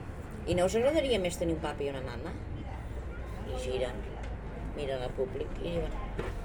i 0.46 0.58
no 0.58 0.68
us 0.70 0.76
agradaria 0.78 1.18
més 1.24 1.40
tenir 1.42 1.56
un 1.58 1.64
papa 1.64 1.82
i 1.82 1.90
una 1.90 2.04
mama? 2.06 2.34
I 3.50 3.62
giren, 3.64 3.98
miren 4.76 5.02
al 5.08 5.16
públic 5.18 5.58
i 5.64 5.72
diuen, 5.72 5.96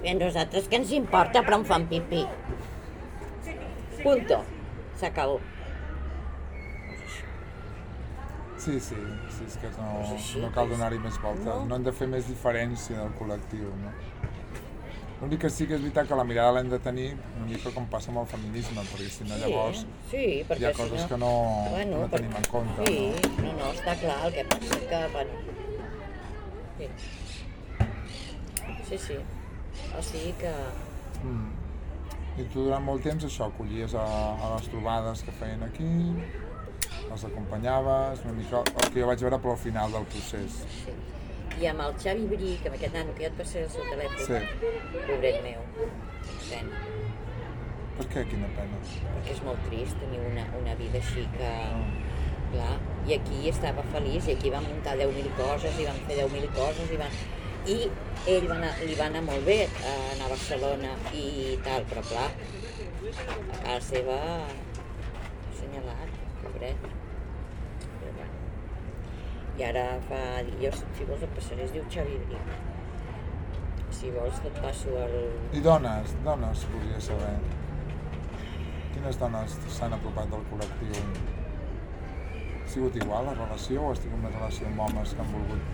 bé, 0.01 0.09
a 0.09 0.15
nosaltres 0.17 0.71
què 0.71 0.81
ens 0.81 0.95
importa, 0.97 1.45
però 1.45 1.61
em 1.61 1.67
fan 1.69 1.85
pipí. 1.91 2.23
Punto. 4.01 4.41
S'acabó. 4.97 5.37
Sí, 8.57 8.79
sí, 8.81 8.97
sí, 9.31 9.45
és 9.45 9.55
que 9.61 9.69
no, 9.77 9.89
no 10.41 10.47
cal 10.51 10.67
donar-hi 10.73 10.97
més 10.99 11.15
voltes, 11.23 11.45
no. 11.45 11.61
no. 11.69 11.77
hem 11.77 11.83
de 11.85 11.93
fer 11.95 12.07
més 12.11 12.25
diferència 12.27 12.97
del 12.97 13.13
col·lectiu, 13.19 13.69
no? 13.79 13.93
L'únic 15.21 15.39
que 15.41 15.49
sí 15.49 15.65
que 15.65 15.73
és 15.73 15.81
veritat 15.81 16.07
que 16.11 16.15
la 16.19 16.23
mirada 16.29 16.51
l'hem 16.59 16.67
de 16.69 16.77
tenir 16.79 17.07
una 17.15 17.47
mica 17.49 17.71
com 17.73 17.87
passa 17.89 18.11
amb 18.11 18.19
el 18.21 18.27
feminisme, 18.29 18.83
perquè 18.91 19.07
si 19.09 19.25
no 19.25 19.37
llavors 19.41 19.79
sí, 20.11 20.25
perquè 20.47 20.61
hi 20.61 20.67
ha 20.69 20.73
si 20.75 20.77
coses 20.77 21.01
no... 21.01 21.07
que 21.09 21.17
no, 21.23 21.31
Bueno, 21.71 22.01
no 22.03 22.09
per- 22.11 22.19
tenim 22.21 22.35
en 22.37 22.45
compte, 22.53 22.85
Sí, 22.85 22.99
no? 23.39 23.47
no, 23.47 23.53
no, 23.61 23.71
està 23.73 23.95
clar, 23.97 24.19
el 24.27 24.35
que 24.37 24.43
passa 24.51 24.79
que, 24.91 25.01
bueno... 25.15 25.31
Sí. 26.77 26.89
Sí, 28.89 28.97
sí. 29.07 29.17
O 29.97 30.01
sigui 30.05 30.33
que... 30.37 30.53
Mm. 31.23 31.49
I 32.37 32.45
tu 32.53 32.67
durant 32.67 32.83
molt 32.85 33.01
temps 33.01 33.25
això, 33.25 33.47
acollies 33.49 33.95
a, 33.97 34.05
a 34.37 34.51
les 34.53 34.67
trobades 34.69 35.23
que 35.25 35.33
feien 35.39 35.63
aquí, 35.65 35.89
les 37.09 37.23
acompanyaves, 37.25 38.21
una 38.27 38.33
mica 38.37 38.61
el 38.61 38.91
que 38.93 39.01
jo 39.01 39.07
vaig 39.09 39.23
veure 39.25 39.39
però 39.41 39.55
al 39.57 39.63
final 39.65 39.91
del 39.97 40.05
procés. 40.13 40.59
Sí. 40.83 40.93
I 41.61 41.65
amb 41.71 41.81
el 41.81 41.95
Xavi 42.03 42.27
Bric, 42.29 42.65
amb 42.69 42.75
aquest 42.77 42.93
nano 42.93 43.13
que 43.17 43.23
ja 43.25 43.29
et 43.31 43.37
passaré 43.39 43.63
el 43.65 43.71
seu 43.73 43.83
telèfon, 43.89 44.25
Sí. 44.27 44.39
pobret 45.07 45.41
meu, 45.43 45.61
pena, 46.49 46.83
Per 47.97 48.05
què? 48.13 48.25
Quina 48.29 48.47
pena. 48.57 48.77
perquè 49.15 49.31
és 49.33 49.41
molt 49.43 49.63
trist 49.69 49.97
tenir 49.99 50.19
una, 50.31 50.45
una 50.61 50.75
vida 50.75 50.99
així 50.99 51.27
que... 51.37 51.53
Ah. 51.53 51.87
Clar, 52.47 52.77
i 53.07 53.11
aquí 53.13 53.49
estava 53.49 53.83
feliç 53.91 54.29
i 54.29 54.31
aquí 54.37 54.49
van 54.49 54.63
muntar 54.63 54.93
10.000 54.95 55.33
coses 55.35 55.79
i 55.81 55.85
van 55.85 55.97
fer 56.07 56.15
10.000 56.21 56.47
coses 56.55 56.93
i 56.95 56.99
van... 57.01 57.11
I 57.67 57.75
ell 58.31 58.47
va 58.47 58.55
anar, 58.55 58.69
li 58.87 58.95
va 58.95 59.05
anar 59.09 59.21
molt 59.25 59.43
bé 59.43 59.57
a 59.67 59.95
anar 60.13 60.29
a 60.29 60.29
Barcelona 60.31 60.93
i 61.11 61.57
tal, 61.65 61.83
però 61.89 62.03
clar, 62.07 62.29
a 62.31 63.57
casa 63.65 63.81
seva 63.89 64.15
assenyalat, 65.51 66.15
pobret. 66.45 66.87
I 69.57 69.63
ara 69.65 69.85
fa... 70.05 70.17
Jo, 70.61 70.69
si 70.93 71.05
vols, 71.09 71.23
et 71.25 71.31
passaré, 71.33 71.63
es 71.65 71.71
diu 71.73 71.85
Xavi 71.93 72.17
Bric. 72.27 72.51
Si 73.97 74.11
vols, 74.13 74.37
et 74.45 74.59
passo 74.61 74.93
el... 75.01 75.15
I 75.57 75.63
dones, 75.65 76.13
dones, 76.27 76.65
volia 76.73 76.99
saber. 77.01 77.33
Quines 78.93 79.17
dones 79.17 79.57
s'han 79.73 79.97
apropat 79.97 80.29
del 80.29 80.45
col·lectiu? 80.51 81.01
Ha 82.59 82.69
sigut 82.69 83.01
igual 83.01 83.31
la 83.31 83.33
relació 83.39 83.87
o 83.87 83.95
estic 83.95 84.13
en 84.13 84.21
una 84.21 84.33
relació 84.35 84.69
amb 84.69 84.85
homes 84.85 85.15
que 85.15 85.25
han 85.25 85.33
volgut 85.33 85.73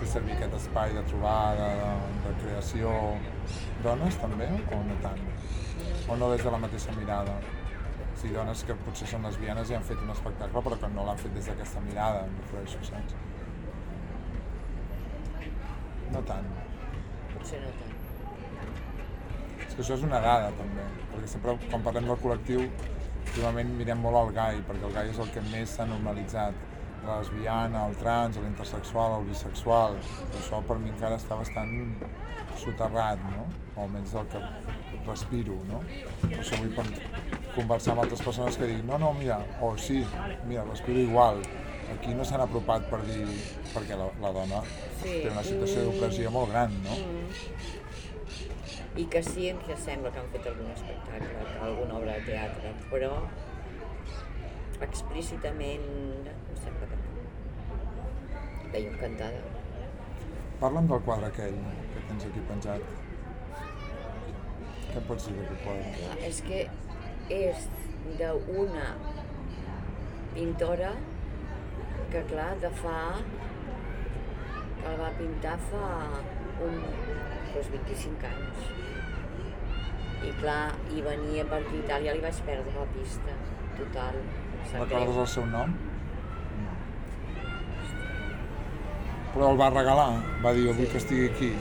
fer 0.00 0.10
servir 0.16 0.34
aquest 0.38 0.58
espai 0.62 0.96
de 0.96 1.06
trobada, 1.12 1.70
de, 1.84 1.94
de 2.26 2.36
creació? 2.42 2.98
Dones 3.86 4.18
també 4.24 4.50
o 4.58 4.82
no 4.90 5.00
tant? 5.06 5.22
O 6.10 6.18
no 6.18 6.34
des 6.34 6.42
de 6.42 6.50
la 6.56 6.62
mateixa 6.66 6.98
mirada? 6.98 7.38
Sigui, 8.20 8.34
dones 8.36 8.62
que 8.68 8.74
potser 8.84 9.06
són 9.08 9.22
lesbianes 9.24 9.70
i 9.72 9.74
han 9.78 9.84
fet 9.88 10.00
un 10.04 10.10
espectacle 10.12 10.60
però 10.66 10.76
que 10.80 10.88
no 10.92 11.06
l'han 11.06 11.20
fet 11.22 11.32
des 11.32 11.46
d'aquesta 11.48 11.80
mirada, 11.86 12.26
em 12.28 12.34
refereixo, 12.42 12.82
saps? 12.84 13.14
No 16.12 16.20
tant. 16.28 16.50
Potser 17.32 17.62
no 17.62 17.70
tant. 17.78 17.94
És 19.64 19.72
que 19.72 19.80
això 19.86 19.96
és 19.96 20.04
una 20.04 20.20
dada, 20.20 20.50
també, 20.58 20.84
perquè 21.14 21.32
sempre, 21.32 21.56
quan 21.70 21.86
parlem 21.86 22.10
del 22.10 22.20
col·lectiu, 22.20 22.66
últimament 23.22 23.72
mirem 23.78 24.04
molt 24.04 24.20
el 24.20 24.34
gai, 24.36 24.60
perquè 24.68 24.88
el 24.90 24.96
gai 24.98 25.12
és 25.14 25.24
el 25.24 25.32
que 25.32 25.46
més 25.48 25.76
s'ha 25.78 25.88
normalitzat. 25.88 26.66
La 27.06 27.20
lesbiana, 27.22 27.86
el 27.88 27.94
trans, 27.96 28.36
l'intersexual, 28.44 29.14
el 29.22 29.28
bisexual, 29.30 29.96
això 30.42 30.60
per 30.68 30.76
mi 30.82 30.92
encara 30.92 31.16
està 31.16 31.38
bastant 31.40 31.72
soterrat, 32.60 33.22
no? 33.32 33.46
O 33.76 33.86
almenys 33.86 34.12
el 34.20 34.28
que 34.34 34.42
respiro, 35.06 35.56
no? 35.70 35.80
Per 36.26 36.36
això 36.42 36.60
vull 36.60 36.74
conversar 37.54 37.92
amb 37.94 38.04
altres 38.04 38.22
persones 38.22 38.56
que 38.58 38.68
diguin 38.68 38.86
no, 38.86 38.98
no, 38.98 39.12
mira, 39.18 39.40
o 39.60 39.72
sí, 39.78 40.04
mira, 40.46 40.64
respiro 40.68 40.98
igual. 41.00 41.40
Aquí 41.90 42.14
no 42.14 42.24
s'han 42.24 42.44
apropat 42.44 42.84
per 42.90 43.00
dir... 43.06 43.24
perquè 43.74 43.96
la, 43.98 44.06
la 44.22 44.30
dona 44.34 44.60
Sí. 45.00 45.20
té 45.24 45.30
una 45.30 45.42
situació 45.42 45.86
d'opressió 45.86 46.30
molt 46.30 46.50
gran, 46.52 46.74
no? 46.84 46.96
I 49.00 49.04
que 49.08 49.22
sí 49.22 49.48
que 49.64 49.76
sembla 49.78 50.10
que 50.12 50.18
han 50.20 50.28
fet 50.32 50.46
algun 50.50 50.70
espectacle, 50.74 51.44
alguna 51.62 51.96
obra 51.96 52.16
de 52.18 52.24
teatre, 52.26 52.72
però 52.90 53.12
explícitament 54.84 55.86
em 56.30 56.58
sembla 56.62 56.88
que 56.90 56.98
no. 56.98 57.24
Veiem 58.74 58.96
cantada. 59.00 59.40
Parla'm 60.60 60.88
del 60.90 61.02
quadre 61.06 61.30
aquell 61.30 61.56
que 61.94 62.04
tens 62.10 62.26
aquí 62.28 62.44
penjat. 62.50 62.84
Què 64.90 64.98
em 65.00 65.06
pots 65.08 65.28
dir 65.30 65.36
d'aquest 65.38 65.64
quadre? 65.64 66.12
És 66.28 66.42
que 66.46 66.60
és 67.30 67.68
d'una 68.18 68.86
pintora 70.34 70.92
que, 72.10 72.22
clar, 72.32 72.50
de 72.62 72.70
fa... 72.82 72.98
que 74.80 74.88
el 74.90 74.96
va 74.98 75.10
pintar 75.18 75.56
fa 75.68 75.88
un, 76.66 76.78
doncs 77.52 77.68
25 77.74 78.28
anys. 78.30 78.70
I 80.26 80.32
clar, 80.40 80.72
i 80.92 81.04
venia 81.04 81.44
per 81.48 81.60
aquí 81.60 81.78
i 81.78 81.86
tal, 81.88 82.08
ja 82.08 82.16
li 82.16 82.24
vaig 82.24 82.40
perdre 82.48 82.74
la 82.76 82.88
pista, 82.96 83.36
total. 83.78 84.18
Recordes 84.72 85.22
el 85.24 85.30
seu 85.34 85.46
nom? 85.52 85.76
Però 89.30 89.52
el 89.52 89.60
va 89.60 89.70
regalar, 89.70 90.10
va 90.44 90.52
dir, 90.56 90.66
jo 90.66 90.74
vull 90.80 90.90
que 90.90 90.98
estigui 90.98 91.28
aquí. 91.30 91.52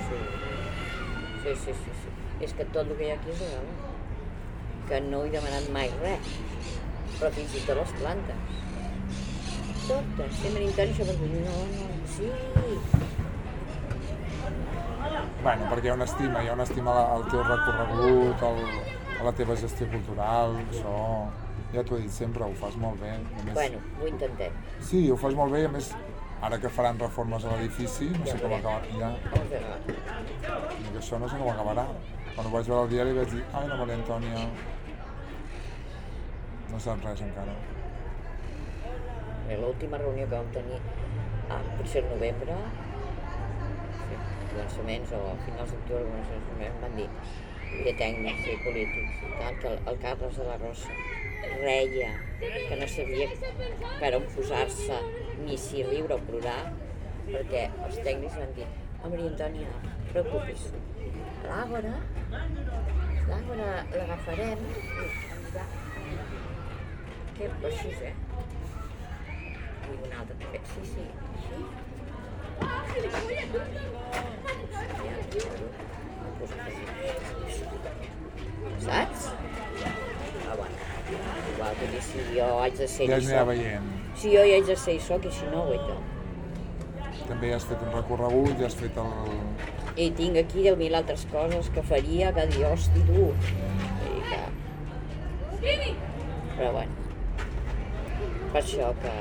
Sí, 1.44 1.54
sí, 1.66 1.78
sí, 1.84 1.96
sí. 2.02 2.18
És 2.48 2.56
que 2.58 2.66
tot 2.74 2.88
el 2.88 2.98
que 2.98 3.06
hi 3.06 3.14
ha 3.14 3.20
aquí 3.20 3.36
és 3.36 3.46
regal. 3.46 3.89
Que 4.90 5.00
no 5.06 5.24
he 5.26 5.30
demanat 5.34 5.68
mai 5.74 5.92
res. 6.02 6.32
Però 7.20 7.30
fins 7.36 7.56
i 7.58 7.62
tot 7.68 7.78
les 7.78 7.92
plantes. 8.00 8.56
Totes. 9.90 10.30
Estem 10.30 10.56
en 10.58 10.66
intern 10.68 10.94
això 10.94 11.06
per 11.10 11.18
dir, 11.20 11.30
no, 11.46 11.58
no, 11.76 11.90
sí. 12.16 12.30
Bueno, 15.44 15.68
perquè 15.72 15.88
hi 15.88 15.92
ha 15.92 15.98
una 15.98 16.08
estima, 16.10 16.42
hi 16.44 16.50
ha 16.50 16.56
una 16.58 16.66
estima 16.68 16.96
al 17.16 17.24
teu 17.32 17.44
recorregut, 17.46 18.44
al, 18.50 18.58
a 19.20 19.28
la 19.28 19.34
teva 19.38 19.58
gestió 19.60 19.88
cultural, 19.94 20.58
això... 20.70 20.96
Ja 21.70 21.84
t'ho 21.86 22.00
he 22.00 22.02
dit 22.02 22.14
sempre, 22.14 22.42
ho 22.42 22.56
fas 22.58 22.74
molt 22.82 22.98
bé. 22.98 23.12
A 23.14 23.44
més, 23.46 23.54
Bueno, 23.54 23.78
ho 24.02 24.08
intentem. 24.10 24.56
Sí, 24.82 25.04
ho 25.14 25.18
fas 25.22 25.36
molt 25.38 25.54
bé 25.54 25.60
i 25.62 25.68
a 25.68 25.74
més 25.74 25.92
ara 26.42 26.58
que 26.58 26.72
faran 26.74 26.98
reformes 26.98 27.46
a 27.46 27.52
l'edifici, 27.54 28.08
no 28.16 28.26
sé 28.26 28.40
com 28.42 28.56
acabarà. 28.58 28.90
Ja, 28.98 29.12
dic, 29.86 30.98
això 30.98 31.20
no 31.22 31.30
sé 31.30 31.38
com 31.38 31.52
acabarà. 31.52 31.86
Quan 32.34 32.48
ho 32.48 32.54
vaig 32.56 32.72
veure 32.72 32.82
al 32.88 32.92
diari 32.96 33.14
vaig 33.20 33.36
dir, 33.36 33.46
ai, 33.54 33.70
la 33.70 33.78
Maria 33.84 34.00
Antònia... 34.02 34.44
No 36.70 36.80
sap 36.84 37.02
res 37.06 37.22
encara. 37.26 37.54
Bé, 39.48 39.56
L'última 39.58 39.98
reunió 39.98 40.28
que 40.28 40.36
vam 40.36 40.50
tenir, 40.54 40.80
ah, 41.50 41.62
potser 41.78 42.04
al 42.04 42.12
novembre, 42.12 42.58
començaments 44.52 45.14
o 45.18 45.22
a 45.32 45.38
finals 45.46 45.74
d'octubre, 45.74 46.04
començaments 46.10 46.46
de 46.50 46.58
novembre, 46.58 46.84
van 46.84 47.00
dir, 47.00 47.08
de 47.88 47.94
tècnics 48.02 48.46
i 48.52 48.58
polítics 48.66 49.24
i 49.26 49.32
tal, 49.40 49.58
que 49.64 49.72
el, 49.72 49.82
el 49.92 50.00
Carles 50.04 50.38
de 50.42 50.46
la 50.50 50.60
Rosa 50.62 51.00
reia, 51.64 52.12
que 52.42 52.78
no 52.80 52.92
sabia 52.94 53.28
per 54.04 54.14
on 54.20 54.30
posar-se, 54.36 55.02
ni 55.42 55.58
si 55.66 55.84
riure 55.90 56.20
o 56.20 56.22
plorar, 56.30 56.60
perquè 57.32 57.66
els 57.88 58.00
tècnics 58.06 58.38
van 58.44 58.56
dir, 58.58 58.70
oh, 59.02 59.10
Maria 59.10 59.34
Antònia, 59.34 59.74
preocupis, 60.14 60.70
l'àgora, 61.50 61.98
l'àgora 63.30 63.70
l'agafarem 63.98 64.66
i 64.70 65.79
que 67.40 67.68
així, 67.70 67.92
eh? 68.04 68.14
I 69.90 69.98
també. 70.28 70.60
Sí, 70.72 70.82
sí. 70.92 71.06
Sí? 71.46 71.60
Saps? 78.84 79.32
Ah, 80.50 80.56
bueno. 80.56 80.76
Igual 81.54 81.74
que 81.80 81.88
dir, 81.88 82.02
si 82.02 82.20
jo 82.36 82.48
haig 82.60 82.78
de 82.78 82.88
ser 82.88 83.08
Ja 83.08 83.18
hi 83.18 83.24
es 83.24 83.30
anirà 83.30 83.46
veient. 83.48 83.90
Si 84.20 84.36
jo 84.36 84.44
hi 84.44 84.54
haig 84.58 84.68
de 84.68 84.78
ser 84.84 84.96
hi 84.98 85.02
soc 85.08 85.26
i 85.26 85.34
si 85.40 85.48
no, 85.54 85.66
guaita. 85.72 85.98
També 87.30 87.54
has 87.56 87.66
fet 87.70 87.82
un 87.86 87.92
recorregut, 87.96 88.56
ja 88.60 88.68
has 88.68 88.78
fet 88.78 88.96
el... 89.00 89.36
I 89.96 90.12
tinc 90.18 90.40
aquí 90.44 90.64
10.000 90.66 91.00
altres 91.00 91.26
coses 91.32 91.70
que 91.76 91.84
faria 91.88 92.34
que 92.36 92.48
dir, 92.52 92.66
hosti, 92.68 93.04
tu. 93.10 93.30
I 94.10 94.22
que... 94.30 94.42
Però 96.58 96.72
bueno, 96.76 96.99
per 98.54 98.64
això 98.64 98.92
que 99.04 99.14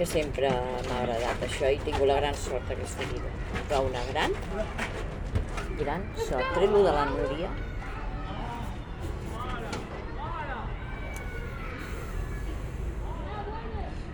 que 0.00 0.06
sempre 0.08 0.48
m'ha 0.48 0.98
agradat 1.02 1.42
això 1.44 1.68
i 1.68 1.78
tingut 1.84 2.08
la 2.08 2.14
gran 2.16 2.36
sort 2.42 2.70
aquesta 2.72 3.04
vida. 3.10 3.30
Però 3.68 3.82
una 3.84 4.00
gran, 4.08 4.32
gran 5.80 6.06
sort. 6.16 6.54
Tret 6.54 6.70
lo 6.72 6.80
de 6.86 6.94
la 6.94 7.02
Núria, 7.10 7.50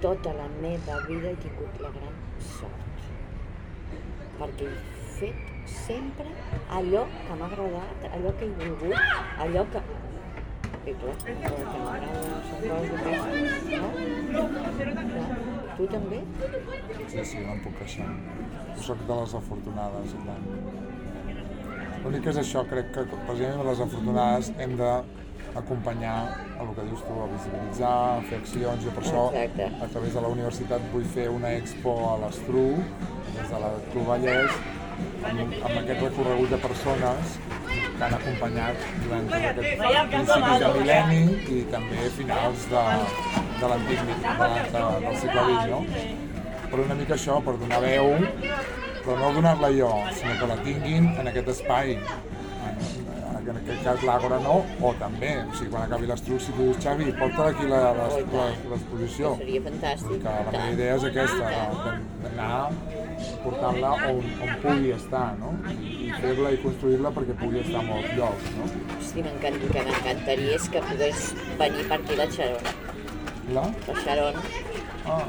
tota 0.03 0.33
la 0.41 0.49
meva 0.57 0.99
vida 1.07 1.31
he 1.31 1.39
tingut 1.45 1.79
la 1.85 1.93
gran 2.01 2.19
sort. 2.49 3.07
Perquè 4.41 4.73
he 4.73 5.07
fet 5.21 5.71
sempre 5.77 6.27
allò 6.81 7.07
que 7.15 7.39
m'ha 7.39 7.53
agradat, 7.53 8.11
allò 8.11 8.35
que 8.43 8.51
he 8.51 8.59
volgut, 8.59 8.99
allò 9.47 9.65
que... 9.71 9.87
No? 10.87 10.93
Clar. 12.63 13.23
Tu 15.77 15.87
també? 15.91 16.21
Sí, 17.11 17.25
sí, 17.27 17.41
no 17.43 17.57
em 17.57 17.63
puc 17.65 17.75
queixar. 17.81 18.07
Jo 18.77 18.85
soc 18.93 19.03
de 19.09 19.17
les 19.19 19.35
afortunades 19.41 20.15
i 20.15 20.21
tant. 20.29 20.45
L'únic 22.05 22.23
que 22.23 22.31
és 22.31 22.39
això, 22.45 22.63
crec 22.71 22.93
que 22.95 23.03
precisament 23.11 23.67
les 23.67 23.83
afortunades 23.83 24.53
hem 24.63 24.77
de 24.79 24.93
acompanyar 25.59 26.15
a 26.55 26.63
el 26.63 26.71
que 26.77 26.87
dius 26.87 27.03
tu, 27.09 27.19
a 27.19 27.27
visibilitzar, 27.33 27.93
a 28.15 28.23
fer 28.31 28.41
accions, 28.45 28.87
jo 28.87 28.95
per 28.95 29.03
això 29.03 29.27
Exacte. 29.33 29.69
a 29.83 29.91
través 29.97 30.15
de 30.15 30.23
la 30.23 30.33
universitat 30.37 30.89
vull 30.93 31.07
fer 31.17 31.27
una 31.33 31.51
expo 31.59 31.97
a 32.13 32.17
l'Estru, 32.23 32.67
des 33.35 33.51
de 33.51 33.63
la 33.65 33.73
Club 33.91 34.11
Vallès, 34.13 34.59
amb, 35.25 35.41
amb 35.43 35.79
aquest 35.83 36.05
recorregut 36.07 36.55
de 36.55 36.63
persones 36.69 37.39
que 37.99 38.05
han 38.07 38.15
acompanyat 38.19 38.87
durant 39.05 39.27
tot 39.31 39.37
aquest 39.39 39.59
principis 40.13 40.63
del 40.65 40.79
mil·lenni 40.81 41.21
i 41.57 41.61
també 41.75 42.09
finals 42.19 42.67
de, 42.73 42.85
de 43.61 43.71
l'antic 43.73 44.07
de, 44.07 44.15
de, 44.77 44.85
del 45.07 45.21
segle 45.23 45.45
XX, 45.51 45.69
no? 45.75 45.81
Per 46.71 46.81
una 46.85 46.97
mica 46.99 47.15
això, 47.15 47.39
per 47.47 47.55
donar 47.61 47.81
veu, 47.85 48.13
però 49.05 49.17
no 49.21 49.33
donar-la 49.37 49.71
jo, 49.77 49.91
sinó 50.19 50.35
que 50.41 50.49
la 50.51 50.57
tinguin 50.67 51.13
en 51.21 51.31
aquest 51.31 51.49
espai. 51.55 51.93
En, 52.67 52.81
en 53.47 53.59
aquest 53.61 53.85
cas 53.87 54.03
l'Àgora 54.03 54.41
no, 54.43 54.57
o 54.83 54.91
també, 54.99 55.29
o 55.47 55.53
sigui, 55.55 55.71
quan 55.71 55.85
acabi 55.87 56.09
l'Estruc, 56.11 56.41
si 56.43 56.51
tu 56.57 56.65
dius, 56.65 56.81
Xavi, 56.83 57.13
porta 57.21 57.45
aquí 57.53 57.69
l'exposició. 57.71 59.37
Seria 59.39 59.63
fantàstic. 59.69 60.17
Que 60.25 60.33
la 60.33 60.51
meva 60.51 60.73
idea 60.75 60.97
és 60.99 61.05
aquesta, 61.13 61.53
de- 61.53 61.95
d'anar 62.25 62.59
portant-la 63.45 63.91
on, 64.11 64.21
on 64.45 64.53
pugui 64.63 64.93
estar, 64.97 65.27
no? 65.41 65.53
I, 65.73 66.11
fer-la 66.21 66.53
i 66.57 66.61
construir-la 66.63 67.13
perquè 67.17 67.37
pugui 67.41 67.63
estar 67.63 67.81
a 67.83 67.87
molts 67.89 68.13
llocs, 68.19 68.53
no? 68.59 68.69
Hosti, 68.99 69.25
m'encanta, 69.27 69.65
el 69.65 69.75
que 69.75 69.85
m'encantaria 69.89 70.55
és 70.61 70.69
que 70.75 70.83
pogués 70.91 71.27
venir 71.61 71.85
per 71.91 72.01
aquí 72.01 72.17
la 72.21 72.29
Xaron. 72.37 72.71
La? 73.57 73.67
La 73.89 74.01
Xaron. 74.05 74.41
Ah, 75.07 75.21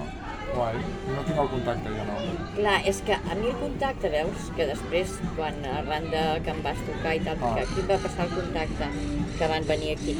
guai. 0.55 0.79
No 1.13 1.23
tinc 1.27 1.39
el 1.43 1.49
contacte, 1.53 1.91
jo 1.97 2.05
no. 2.07 2.15
Clar, 2.55 2.77
és 2.89 3.01
que 3.05 3.13
a 3.19 3.35
mi 3.37 3.51
el 3.51 3.59
contacte, 3.61 4.09
veus, 4.15 4.47
que 4.57 4.65
després, 4.71 5.13
quan 5.37 5.59
arran 5.75 6.09
de 6.13 6.23
que 6.45 6.55
em 6.55 6.63
vas 6.65 6.79
trucar 6.87 7.13
i 7.15 7.21
tal, 7.27 7.37
Ah. 7.41 7.53
que 7.55 7.61
aquí 7.67 7.85
va 7.91 7.99
passar 8.07 8.25
el 8.25 8.33
contacte, 8.39 8.89
que 9.37 9.47
van 9.53 9.67
venir 9.69 9.93
aquí, 9.97 10.17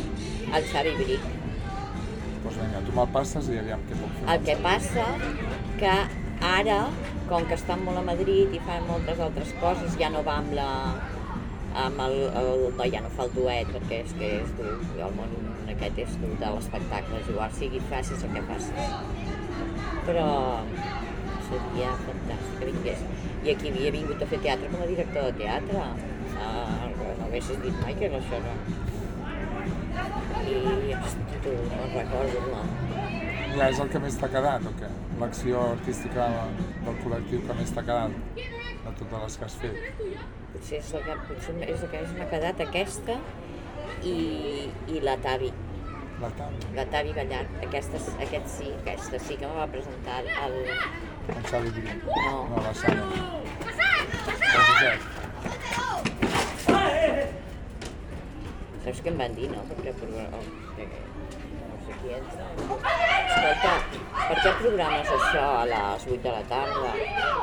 el 0.54 0.64
Xavi 0.72 0.94
Bric. 1.02 1.26
Doncs 2.44 2.62
vinga, 2.62 2.80
tu 2.86 2.94
me'l 2.96 3.10
passes 3.12 3.50
i 3.52 3.58
aviam 3.60 3.82
què 3.90 3.98
puc 4.00 4.14
fer. 4.20 4.30
El 4.36 4.44
que 4.46 4.56
passa 4.64 5.08
que 5.82 5.96
ara, 6.44 6.80
com 7.30 7.46
que 7.48 7.58
estan 7.58 7.84
molt 7.86 8.02
a 8.02 8.06
Madrid 8.08 8.54
i 8.56 8.64
fan 8.66 8.86
moltes 8.88 9.20
altres 9.24 9.54
coses, 9.62 9.98
ja 10.00 10.10
no 10.14 10.24
va 10.28 10.40
amb 10.44 10.54
la 10.58 10.72
amb 11.78 12.00
el, 12.02 12.16
el, 12.40 12.64
no, 12.74 12.86
ja 12.90 13.04
no 13.06 13.10
fa 13.14 13.28
el 13.28 13.34
duet 13.36 13.70
perquè 13.70 14.00
és 14.02 14.14
que 14.18 14.30
és 14.40 14.54
dur, 14.58 14.72
el 14.98 15.12
món 15.18 15.36
aquest 15.74 16.00
és 16.02 16.16
dur 16.22 16.32
de 16.42 16.50
l'espectacle, 16.56 17.20
jugar 17.28 17.50
sigui 17.54 17.82
facis 17.92 18.24
el 18.26 18.34
que 18.34 18.44
facis. 18.48 18.96
Però 20.08 20.28
seria 21.48 21.92
fantàstic 22.06 22.58
que 22.60 22.70
vingués. 22.72 23.04
I 23.46 23.54
aquí 23.54 23.72
havia 23.72 23.94
vingut 23.96 24.24
a 24.24 24.30
fer 24.32 24.42
teatre 24.46 24.72
com 24.74 24.84
a 24.84 24.90
director 24.90 25.30
de 25.30 25.44
teatre. 25.44 25.86
Ah, 26.48 26.88
no 26.98 27.12
haguessis 27.28 27.62
dit 27.64 27.82
mai 27.84 27.96
que 28.00 28.10
era 28.10 28.22
això, 28.22 28.42
no. 28.48 28.56
I, 30.48 30.58
hosti, 30.98 31.42
tu, 31.46 31.56
no 31.72 31.88
recordo, 31.94 32.44
no. 32.52 32.66
Ja 33.58 33.72
és 33.74 33.80
el 33.82 33.88
que 33.90 34.00
més 34.02 34.16
t'ha 34.22 34.28
quedat, 34.30 34.66
o 34.70 34.72
què? 34.78 34.88
L'acció 35.18 35.62
artística 35.74 36.28
del 36.86 36.98
col·lectiu 37.02 37.40
que 37.48 37.54
més 37.58 37.72
t'ha 37.74 37.84
quedat 37.88 38.12
de 38.38 38.92
totes 39.00 39.24
les 39.24 39.38
que 39.38 39.48
has 39.48 39.56
fet. 39.64 39.78
Potser 40.54 40.78
és 40.78 40.92
el 41.00 41.02
que, 41.08 41.16
potser 41.30 41.56
és 41.66 41.80
el 41.82 41.90
que 41.94 42.02
més 42.04 42.12
m'ha 42.20 42.28
quedat 42.34 42.62
aquesta 42.68 43.16
i, 44.06 44.14
i 44.94 45.02
la 45.02 45.16
Tavi, 45.26 45.50
La 46.22 46.30
Tània, 46.38 46.70
la 46.78 46.86
Tavi 46.94 47.12
Gallard. 47.18 47.50
Aquesta, 47.66 47.98
aquest 48.28 48.48
sí, 48.50 48.70
aquesta 48.84 49.20
sí 49.26 49.34
que 49.42 49.50
me 49.50 49.56
va 49.58 49.68
presentar 49.74 50.22
el... 50.46 50.56
en 51.34 51.44
Xavi 51.50 51.74
Brin. 51.76 51.98
No. 52.06 52.36
No, 52.54 52.58
la 52.62 52.74
Sara. 52.78 53.04
Saps 58.86 59.02
què 59.04 59.10
em 59.12 59.18
van 59.20 59.34
dir, 59.38 59.50
no? 59.52 59.66
Perquè 59.74 59.94
programa... 60.00 60.38
Oh, 60.38 60.46
que, 60.78 60.86
no 60.88 61.76
sé 61.86 61.92
qui 61.92 61.92
entra. 61.92 61.97
Escolta, 62.08 63.72
per 64.16 64.36
què 64.40 64.52
programes 64.62 65.10
això 65.12 65.42
a 65.58 65.66
les 65.68 66.06
8 66.08 66.20
de 66.24 66.32
la 66.32 66.44
tarda 66.48 66.92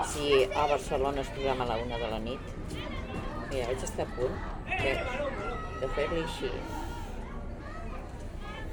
si 0.09 0.39
a 0.47 0.65
Barcelona 0.71 1.21
es 1.21 1.33
programa 1.35 1.67
a 1.67 1.69
la 1.73 1.77
1 1.83 1.99
de 2.01 2.09
la 2.13 2.21
nit? 2.25 2.55
Mira, 3.51 3.67
vaig 3.69 3.85
estar 3.85 4.07
a 4.07 4.15
punt 4.17 4.39
de, 4.71 4.95
de 5.83 5.91
fer-li 5.99 6.23
així. 6.23 6.51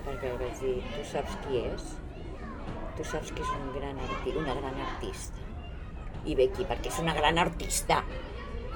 Perquè 0.05 0.33
vaig 0.39 0.63
dir, 0.63 0.77
tu 0.95 1.05
saps 1.11 1.37
qui 1.43 1.61
és? 1.65 1.91
Tu 2.95 3.09
saps 3.11 3.35
que 3.35 3.43
és 3.43 3.53
un 3.59 3.69
gran 3.75 3.99
arti 4.07 4.35
una 4.45 4.55
gran 4.61 4.81
artista. 4.87 5.43
I 6.23 6.39
ve 6.39 6.47
aquí 6.53 6.67
perquè 6.71 6.93
és 6.93 7.03
una 7.03 7.17
gran 7.17 7.41
artista 7.41 8.01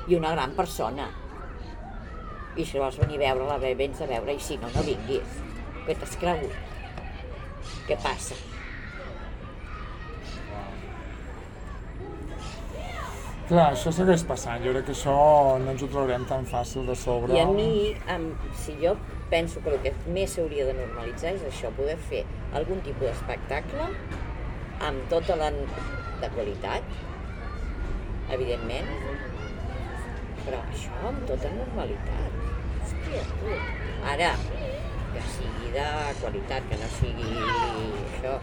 i 0.10 0.19
una 0.19 0.36
gran 0.36 0.56
persona. 0.60 1.08
I 2.60 2.67
si 2.67 2.80
vols 2.80 2.99
venir 2.99 3.23
a 3.23 3.25
veure-la, 3.25 3.75
vens 3.80 4.04
a 4.04 4.12
veure, 4.12 4.36
i 4.36 4.39
si 4.39 4.60
no, 4.60 4.71
no 4.75 4.84
vinguis. 4.84 5.43
Què 5.86 5.95
t'has 5.95 6.19
cregut? 6.19 6.74
Què 7.85 7.97
passa? 8.01 8.37
Clar, 13.45 13.65
això 13.75 13.91
segueix 13.93 14.23
passant. 14.25 14.63
Jo 14.65 14.71
crec 14.73 14.87
que 14.87 14.93
això 14.95 15.15
no 15.61 15.73
ens 15.75 15.83
ho 15.85 15.89
traurem 15.93 16.23
tan 16.25 16.47
fàcil 16.49 16.87
de 16.89 16.95
sobre. 16.97 17.35
I 17.37 17.43
a 17.43 17.45
mi, 17.51 17.91
amb, 18.09 18.47
si 18.57 18.73
jo 18.81 18.95
penso 19.29 19.61
que 19.61 19.69
el 19.69 19.83
que 19.83 19.91
més 20.15 20.33
s'hauria 20.33 20.65
de 20.65 20.73
normalitzar 20.79 21.35
és 21.37 21.45
això, 21.45 21.69
poder 21.77 21.97
fer 22.09 22.23
algun 22.57 22.81
tipus 22.87 23.05
d'espectacle 23.11 23.85
amb 24.87 25.05
tota 25.13 25.37
la 25.37 25.51
de 25.53 26.29
qualitat, 26.33 26.89
evidentment, 28.33 28.89
però 30.41 30.63
això 30.65 30.97
amb 31.11 31.21
tota 31.29 31.53
normalitat. 31.53 32.41
Hòstia, 32.81 33.21
tu. 33.29 33.59
Ara, 34.15 34.33
sigui 35.35 35.71
de 35.75 35.87
qualitat, 36.21 36.69
que 36.71 36.79
no 36.81 36.91
sigui 36.97 37.31
això, 37.45 38.35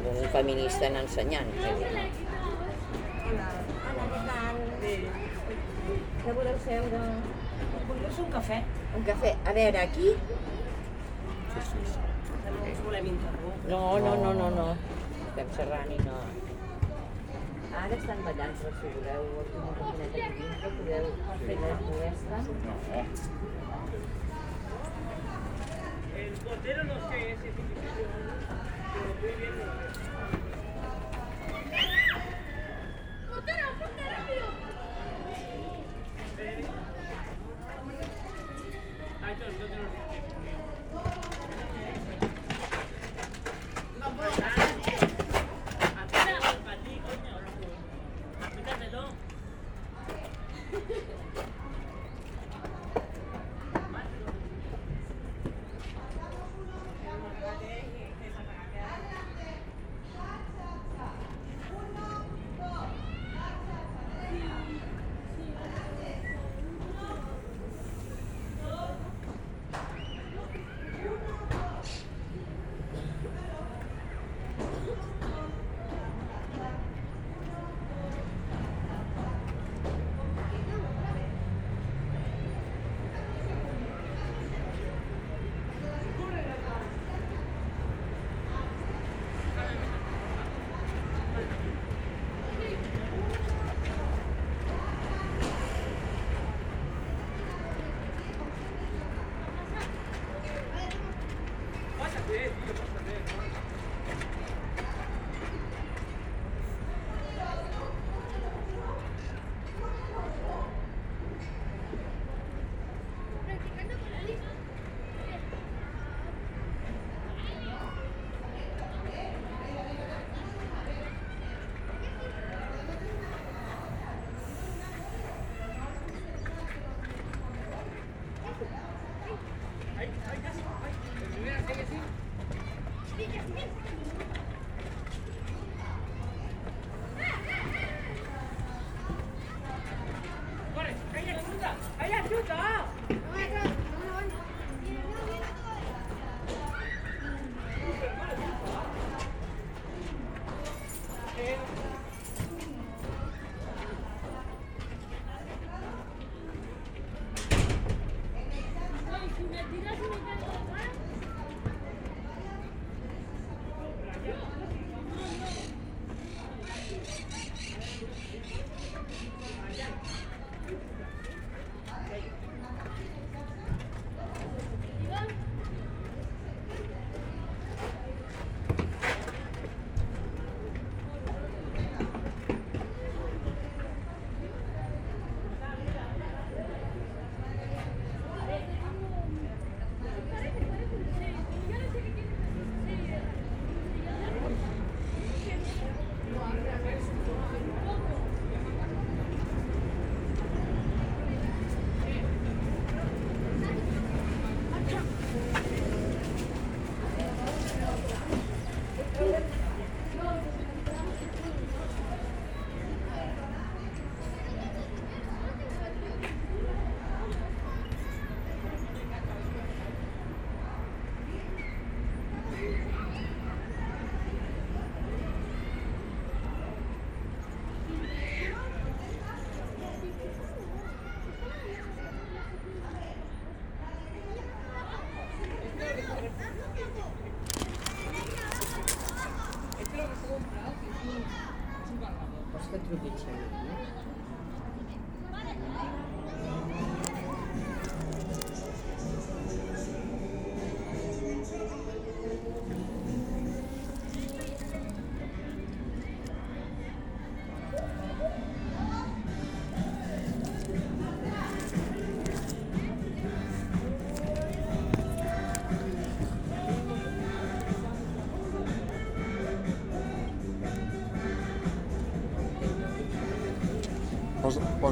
un 0.00 0.28
feminista 0.36 0.86
en 0.90 1.00
ensenyant. 1.04 1.50
no? 1.60 1.72
Què 4.10 4.22
tal? 4.28 4.62
Què 6.24 6.36
voleu 6.36 6.60
seure? 6.66 7.02
Voldries 7.88 8.22
un 8.24 8.30
cafè? 8.36 8.62
Un 8.98 9.10
cafè. 9.10 9.34
A 9.46 9.56
veure, 9.56 9.84
aquí? 9.88 10.14
Sí, 11.54 11.66
sí, 11.70 11.78
no 11.86 12.10
us 12.72 12.84
volem 12.84 13.06
interrompre. 13.06 13.70
No, 13.70 13.98
no, 13.98 14.14
no, 14.24 14.32
no, 14.34 14.50
no. 14.50 14.68
Estem 15.28 15.50
xerrant 15.56 15.90
i 15.94 15.98
no... 16.06 16.20
Ara 17.80 17.96
estan 17.96 18.22
ballant, 18.26 18.54
però 18.60 18.70
si 18.80 18.88
voleu 18.96 19.22
dintre, 19.46 20.70
podeu 20.78 21.04
fer 21.44 21.58
molestes. 21.84 22.50
No. 22.66 22.74
El 26.30 26.36
portero 26.44 26.84
no 26.84 26.94
sé 27.10 27.32
ese 27.32 27.52
pero 28.92 29.14
muy 29.20 29.32
bien. 29.40 29.89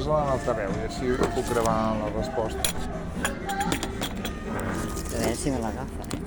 Posa, 0.09 0.21
posa-la 0.21 0.25
en 0.25 0.31
altaveu 0.33 0.71
i 0.73 0.79
així 0.87 1.07
puc 1.35 1.49
gravar 1.53 1.73
la 1.99 2.07
resposta. 2.15 2.61
A 4.49 5.11
veure 5.11 5.35
si 5.37 5.51
me 5.53 5.59
l'agafa, 5.61 6.01
eh? 6.07 6.21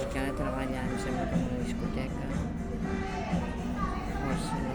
Perquè 0.00 0.18
ara 0.24 0.32
treballa, 0.40 0.80
em 0.82 0.96
sembla 1.04 1.24
que 1.30 1.36
en 1.38 1.44
una 1.46 1.58
discoteca. 1.62 2.24
O 4.26 4.34
si 4.42 4.56
no... 4.64 4.72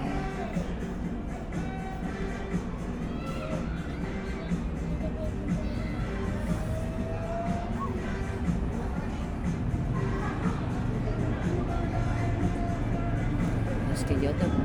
vídeo 14.17 14.31
de, 14.33 14.45
de 14.45 14.56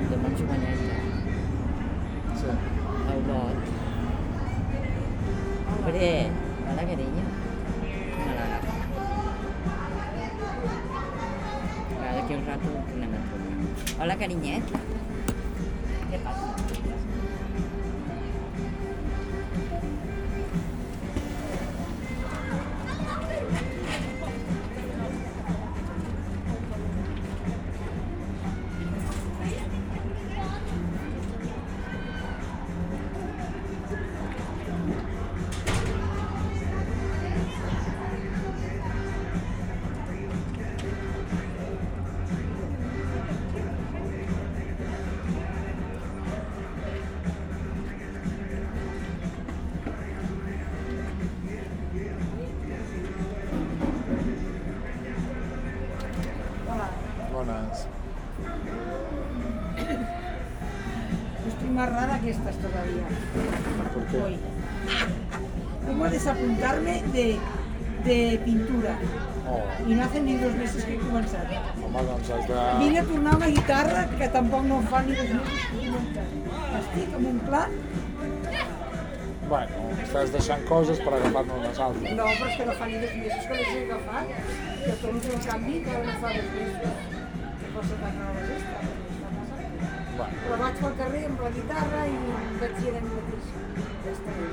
Hola, 14.00 14.16
cariñet. 14.16 14.64
¿Qué 16.10 16.18
pasa? 16.18 16.56
Y 69.92 69.94
no 69.94 70.04
hace 70.04 70.20
ni 70.22 70.36
dos 70.40 70.54
meses 70.56 70.84
que 70.86 70.94
he 70.94 70.98
començat. 70.98 71.50
home, 71.84 72.02
doncs 72.08 72.30
has 72.32 72.46
de... 72.48 72.60
Vine 72.82 72.98
a 73.00 73.04
tornar 73.04 73.34
una 73.36 73.46
guitarra 73.56 74.04
que 74.18 74.28
tampoc 74.36 74.62
no 74.68 74.78
fa 74.92 75.02
ni 75.08 75.16
dos 75.18 75.28
mesos 75.36 75.66
que 75.68 75.80
he 75.82 75.90
començat. 75.90 76.30
Estic 76.78 77.16
en 77.18 77.26
un 77.32 77.40
pla, 77.48 77.66
Bueno, 79.52 79.80
estàs 80.02 80.30
deixant 80.32 80.62
coses 80.68 81.00
per 81.04 81.12
agafar-ne 81.18 81.52
unes 81.58 81.78
altres. 81.86 82.14
no, 82.16 82.24
però 82.38 82.46
és 82.48 82.56
que 82.56 82.66
no 82.70 82.72
fa 82.78 82.86
ni 82.88 83.00
dos 83.02 83.14
mesos 83.20 83.42
que 83.50 83.56
les 83.58 83.68
he 83.74 83.82
agafat, 83.84 84.26
que 84.84 84.92
torno 85.02 85.20
un 85.34 85.42
canvi 85.48 85.74
que 85.88 85.96
no 86.06 86.14
fa 86.22 86.30
dos 86.38 86.48
mesos. 86.56 86.94
Que 87.60 87.66
força 87.74 87.98
tan 88.04 88.14
rares 88.22 88.48
esta, 88.56 88.78
Bueno, 90.16 90.34
però 90.44 90.56
vaig 90.62 90.74
pel 90.80 90.94
carrer 91.02 91.22
amb 91.26 91.40
la 91.44 91.50
guitarra 91.58 92.00
i 92.06 92.16
vaig 92.62 92.74
dir 92.80 92.90
a 92.96 93.00
mi 93.04 93.12
mateix. 93.18 93.46
Ja 94.06 94.10
està 94.16 94.30
bé. 94.40 94.46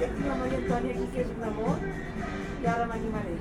Que 0.00 0.08
tinc 0.16 0.26
la 0.32 0.36
Maria 0.42 0.58
Antònia 0.64 0.92
aquí, 0.96 1.06
que 1.14 1.20
és 1.26 1.30
un 1.36 1.44
amor, 1.52 1.75
i 2.66 2.68
ara 2.68 2.86
m'animaré. 2.90 3.34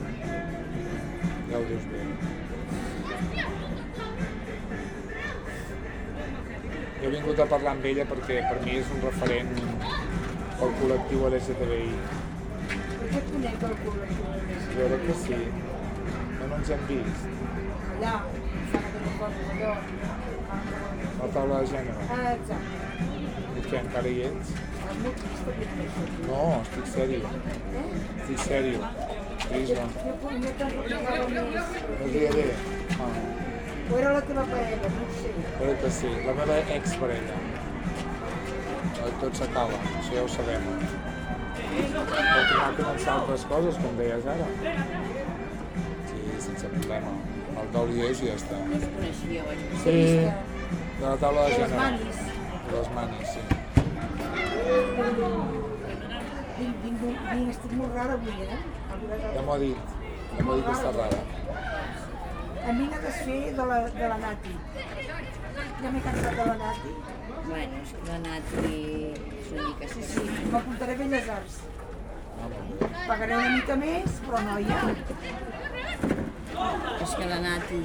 ja 1.49 1.57
ho 1.57 1.63
dius 1.69 1.85
bé. 1.91 2.01
Jo 6.99 7.07
he 7.07 7.13
vingut 7.13 7.39
a 7.39 7.47
parlar 7.53 7.71
amb 7.71 7.87
ella 7.91 8.05
perquè 8.11 8.37
per 8.49 8.59
mi 8.65 8.75
és 8.81 8.91
un 8.95 9.01
referent 9.05 9.49
pel 10.59 10.75
col·lectiu 10.81 11.25
LGTBI. 11.31 11.89
Per 12.67 13.09
què 13.13 13.23
et 13.23 13.31
conec 13.31 13.65
el 13.69 13.75
col·lectiu? 13.81 14.29
Jo 14.75 14.91
crec 14.91 15.07
que 15.07 15.17
sí. 15.23 15.41
No, 16.37 16.51
no 16.51 16.61
ens 16.61 16.71
hem 16.75 16.85
vist. 16.91 17.27
Allà, 17.95 18.13
fan 18.75 18.87
aquelles 18.91 19.19
coses 19.23 19.51
allò. 19.55 19.73
A 20.53 21.23
la 21.23 21.33
taula 21.39 21.63
de 21.63 21.73
gènere. 21.73 22.07
Ah, 22.19 22.31
exacte. 22.35 22.85
I 23.55 23.67
què, 23.71 23.81
encara 23.81 24.13
hi 24.13 24.23
ets? 24.29 24.55
No, 26.29 26.41
estic 26.61 26.89
sèrio. 26.93 27.35
Eh? 27.81 27.87
Estic 28.21 28.49
sèrio. 28.49 29.14
Em 29.45 29.65
recordava 29.65 31.27
més. 31.29 31.45
No. 31.45 33.05
Ah, 33.05 33.09
sé. 35.15 35.31
crec 35.59 35.81
que 35.81 35.89
sí. 35.97 36.11
La 36.25 36.33
meva 36.39 36.55
ex-parella. 36.75 37.35
Eh, 39.05 39.11
Tot 39.21 39.33
s'acaba, 39.37 39.77
això 39.99 40.15
ja 40.15 40.23
ho 40.23 40.29
sabem. 40.35 40.65
Pot 40.65 42.09
tornar 42.09 42.65
a 42.65 42.71
començar 42.79 43.13
altres 43.19 43.45
coses, 43.51 43.77
com 43.83 43.91
deies 43.99 44.25
ara. 44.33 44.47
Sí, 46.09 46.19
sense 46.47 46.71
problema. 46.73 47.13
El 47.61 47.67
dol 47.75 47.93
hi 47.93 48.07
és 48.07 48.23
i 48.23 48.31
ja 48.31 48.39
està. 48.39 48.57
No 48.71 48.79
us 48.79 48.87
coneixíeu, 48.95 49.45
eh? 49.51 49.57
Sí, 49.83 49.97
de 50.99 51.05
la 51.05 51.15
taula 51.21 51.45
de 51.51 51.69
manis. 51.75 52.23
De 52.65 52.73
les 52.79 52.89
manis, 52.97 53.27
sí. 53.35 53.41
Vinc, 56.55 56.75
vinc, 56.83 56.99
vinc, 57.03 57.47
estic 57.51 57.71
molt 57.77 57.93
rara 57.99 58.17
avui, 58.17 58.49
eh? 58.49 58.59
Ja 59.35 59.41
m'ho 59.41 59.53
ha 59.53 59.57
dit. 59.59 59.95
Ja 60.37 60.43
m'ho 60.43 60.53
ha 60.53 60.55
dit 60.55 60.65
que 60.67 60.75
està 60.75 60.91
rara. 60.95 61.19
A 62.65 62.73
mi 62.73 62.87
n'ha 62.89 62.99
de 63.03 63.11
fer 63.17 63.39
de 63.57 63.65
la, 63.71 63.79
de 63.97 64.07
la 64.11 64.17
Nati. 64.21 64.53
Ja 65.81 65.91
m'he 65.91 66.03
cansat 66.05 66.39
de 66.39 66.45
la 66.49 66.55
Nati. 66.61 66.93
Bueno, 67.45 67.81
és 67.83 67.91
que 67.93 68.05
la 68.09 68.19
Nati 68.23 68.69
és 69.39 69.51
una 69.53 69.67
mica 69.69 69.89
Sí, 69.93 70.03
sí, 70.11 70.23
m'apuntaré 70.53 70.95
a 70.95 71.01
Belles 71.03 71.29
Arts. 71.35 71.59
Pagaré 73.07 73.35
una 73.37 73.51
mica 73.57 73.75
més, 73.83 74.21
però 74.25 74.41
no 74.47 74.57
hi 74.59 74.71
ha. 74.73 74.81
És 77.05 77.13
que 77.19 77.27
la 77.29 77.37
Nati... 77.43 77.79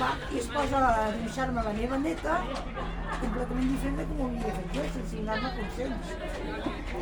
Va, 0.00 0.10
i 0.32 0.40
es 0.42 0.48
posa 0.52 0.82
a 0.88 1.08
dibuixar-me 1.14 1.64
la 1.66 1.72
meva 1.78 1.98
neta 2.02 2.38
completament 3.22 3.72
diferent 3.72 3.98
de 4.00 4.06
com 4.10 4.22
ho 4.22 4.28
havia 4.28 4.54
fet 4.58 4.76
jo, 4.76 4.86
sense 4.96 5.20
donar-me 5.20 5.52
consells. 5.58 6.14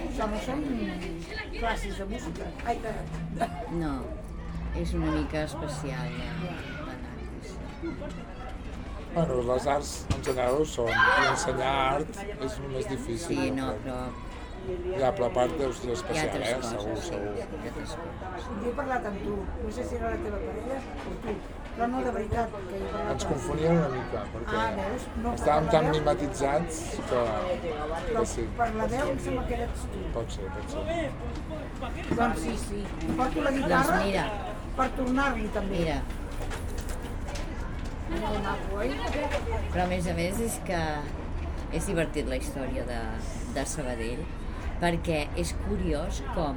Això 0.01 0.31
no 0.33 0.43
són 0.47 0.65
classes 1.59 2.01
de 2.03 2.09
música. 2.15 2.51
Ai, 2.67 2.81
de... 2.87 2.97
de... 3.41 3.51
No, 3.83 3.95
és 4.85 4.97
una 4.99 5.15
mica 5.19 5.47
especial 5.51 6.19
la 6.19 6.99
Nati. 7.05 7.31
sí. 7.51 8.29
Bueno, 9.15 9.43
les 9.43 9.67
arts 9.67 9.93
en 10.15 10.21
general 10.23 10.61
són. 10.71 10.91
I 10.95 11.31
ensenyar 11.33 11.71
art 11.97 12.19
és 12.47 12.59
el 12.61 12.69
més 12.71 12.87
difícil. 12.87 13.41
Sí, 13.41 13.49
no, 13.57 13.73
però 13.83 13.97
Ja, 15.01 15.09
però 15.17 15.27
a 15.27 15.33
part 15.35 15.55
deu 15.59 15.73
ser 15.73 15.87
hi 15.89 15.91
ha 15.91 15.95
especial, 15.97 16.43
eh? 16.43 16.53
coses. 16.61 16.71
Segur, 16.71 16.97
sí, 16.97 17.09
segur. 17.09 18.11
Jo 18.61 18.69
he 18.71 18.75
parlat 18.77 19.07
amb 19.11 19.23
tu, 19.25 19.37
no 19.65 19.71
sé 19.77 19.85
si 19.89 19.97
era 19.97 20.11
la 20.13 20.19
teva 20.25 20.41
parella 20.45 20.77
o 21.11 21.15
tu, 21.25 21.35
però 21.77 21.89
no 21.95 22.03
de 22.05 22.13
veritat, 22.17 22.57
que 22.69 22.81
he 22.81 23.03
Ens 23.15 23.25
confonia 23.31 23.71
una 23.73 23.89
mica, 23.95 24.23
perquè 24.35 24.61
Ah, 24.61 24.71
veus? 24.77 25.07
No, 25.25 25.33
estàvem 25.39 25.69
tan 25.75 25.91
mimetitzats 25.95 26.81
que, 27.11 27.25
Però 28.11 28.25
sí. 28.35 28.47
per 28.61 28.69
la 28.77 28.87
veu 28.95 29.11
em 29.15 29.19
sembla 29.27 29.47
que 29.49 29.55
eres 29.59 29.85
tu. 29.95 30.05
Pot 30.19 30.37
ser, 30.37 30.49
pot 30.57 30.77
ser. 30.77 32.17
Doncs 32.21 32.41
sí, 32.45 32.57
sí. 32.69 32.85
Porto 33.17 33.47
la 33.49 33.53
guitarra 33.57 33.97
Doncs 33.97 34.05
mira. 34.07 34.27
per 34.77 34.89
tornar-li 35.01 35.49
també. 35.57 35.79
Mira, 35.79 36.01
Molt 38.11 38.43
maco, 38.43 38.77
oi? 38.83 38.89
però 39.73 39.85
a 39.85 39.89
més 39.91 40.07
a 40.11 40.15
més 40.19 40.41
és 40.43 40.57
que 40.67 40.79
és 41.79 41.87
divertit 41.87 42.27
la 42.27 42.37
història 42.41 42.83
de, 42.89 42.99
de 43.55 43.65
Sabadell 43.71 44.25
perquè 44.81 45.27
és 45.41 45.55
curiós 45.67 46.23
com 46.35 46.57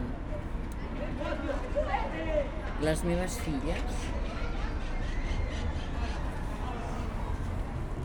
les 2.83 3.03
meves 3.07 3.37
filles 3.45 4.01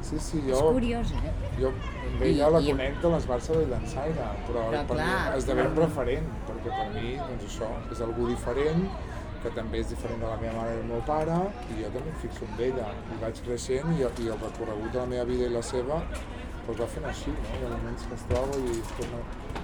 Sí, 0.08 0.16
sí, 0.24 0.38
és 0.40 0.46
jo, 0.56 0.70
curiós, 0.72 1.10
eh? 1.12 1.30
jo 1.60 1.68
amb 1.68 2.22
ella 2.24 2.46
I- 2.48 2.52
la 2.54 2.60
i- 2.64 2.70
conec 2.70 2.94
de 3.02 3.08
les 3.12 3.26
Barça 3.28 3.52
de 3.58 3.64
Llançaire, 3.68 4.28
però, 4.46 4.62
Però 4.70 4.78
per 4.88 4.96
clar. 4.96 5.32
mi 5.32 5.36
esdevé 5.38 5.66
un 5.68 5.74
referent, 5.76 6.28
perquè 6.48 6.70
per 6.78 6.86
mi, 6.94 7.10
doncs 7.18 7.44
això, 7.44 7.68
és 7.92 8.00
algú 8.00 8.26
diferent, 8.30 8.86
que 9.42 9.50
també 9.50 9.80
és 9.82 9.90
diferent 9.90 10.18
de 10.22 10.26
la 10.30 10.38
meva 10.40 10.54
mare 10.62 10.72
i 10.76 10.78
el 10.80 10.86
meu 10.88 11.02
pare, 11.04 11.36
i 11.74 11.82
jo 11.82 11.90
també 11.92 12.08
em 12.08 12.16
fixo 12.22 12.46
en 12.48 12.56
ella. 12.70 12.86
I 13.12 13.20
vaig 13.20 13.42
creixent 13.44 13.92
i, 13.98 14.00
i 14.00 14.28
el 14.32 14.40
recorregut 14.46 14.90
de 14.92 14.98
la 14.98 15.06
meva 15.12 15.24
vida 15.24 15.44
i 15.44 15.52
la 15.58 15.62
seva 15.62 16.00
doncs 16.68 16.80
va 16.82 16.88
fent 16.92 17.06
així, 17.08 17.32
no? 17.32 17.44
Hi 17.48 17.64
ha 17.64 17.70
moments 17.72 18.04
que 18.08 18.16
es 18.18 18.24
troba 18.28 18.58
i 18.60 18.72
es 18.74 18.90
torna... 18.98 19.22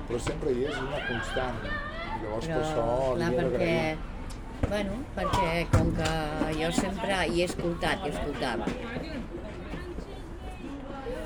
Però 0.09 0.21
sempre 0.27 0.55
hi 0.55 0.64
és 0.71 0.79
una 0.81 1.01
constant. 1.11 1.61
I 1.67 2.23
llavors 2.23 2.49
per 2.49 2.57
això 2.62 2.87
Però, 2.87 2.97
clar, 3.19 3.19
li 3.19 3.27
he 3.27 3.43
perquè, 3.43 3.77
bueno, 4.73 4.97
perquè 5.19 5.53
com 5.75 5.93
que 5.99 6.11
jo 6.62 6.73
sempre 6.81 7.21
hi 7.29 7.43
he 7.43 7.51
escoltat 7.51 8.09
i 8.09 8.14
escoltava. 8.14 8.73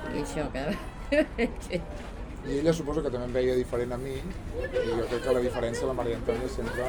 I 0.09 0.27
això 0.27 0.51
que... 0.57 0.69
I 2.49 2.59
ella 2.59 2.73
suposo 2.73 3.03
que 3.05 3.11
també 3.13 3.27
em 3.29 3.33
veia 3.37 3.55
diferent 3.59 3.91
a 3.93 3.99
mi, 4.01 4.15
i 4.17 4.85
jo 4.89 5.03
crec 5.11 5.21
que 5.25 5.33
la 5.37 5.41
diferència 5.45 5.89
la 5.89 5.97
Maria 5.99 6.17
Antònia 6.17 6.49
sempre... 6.49 6.87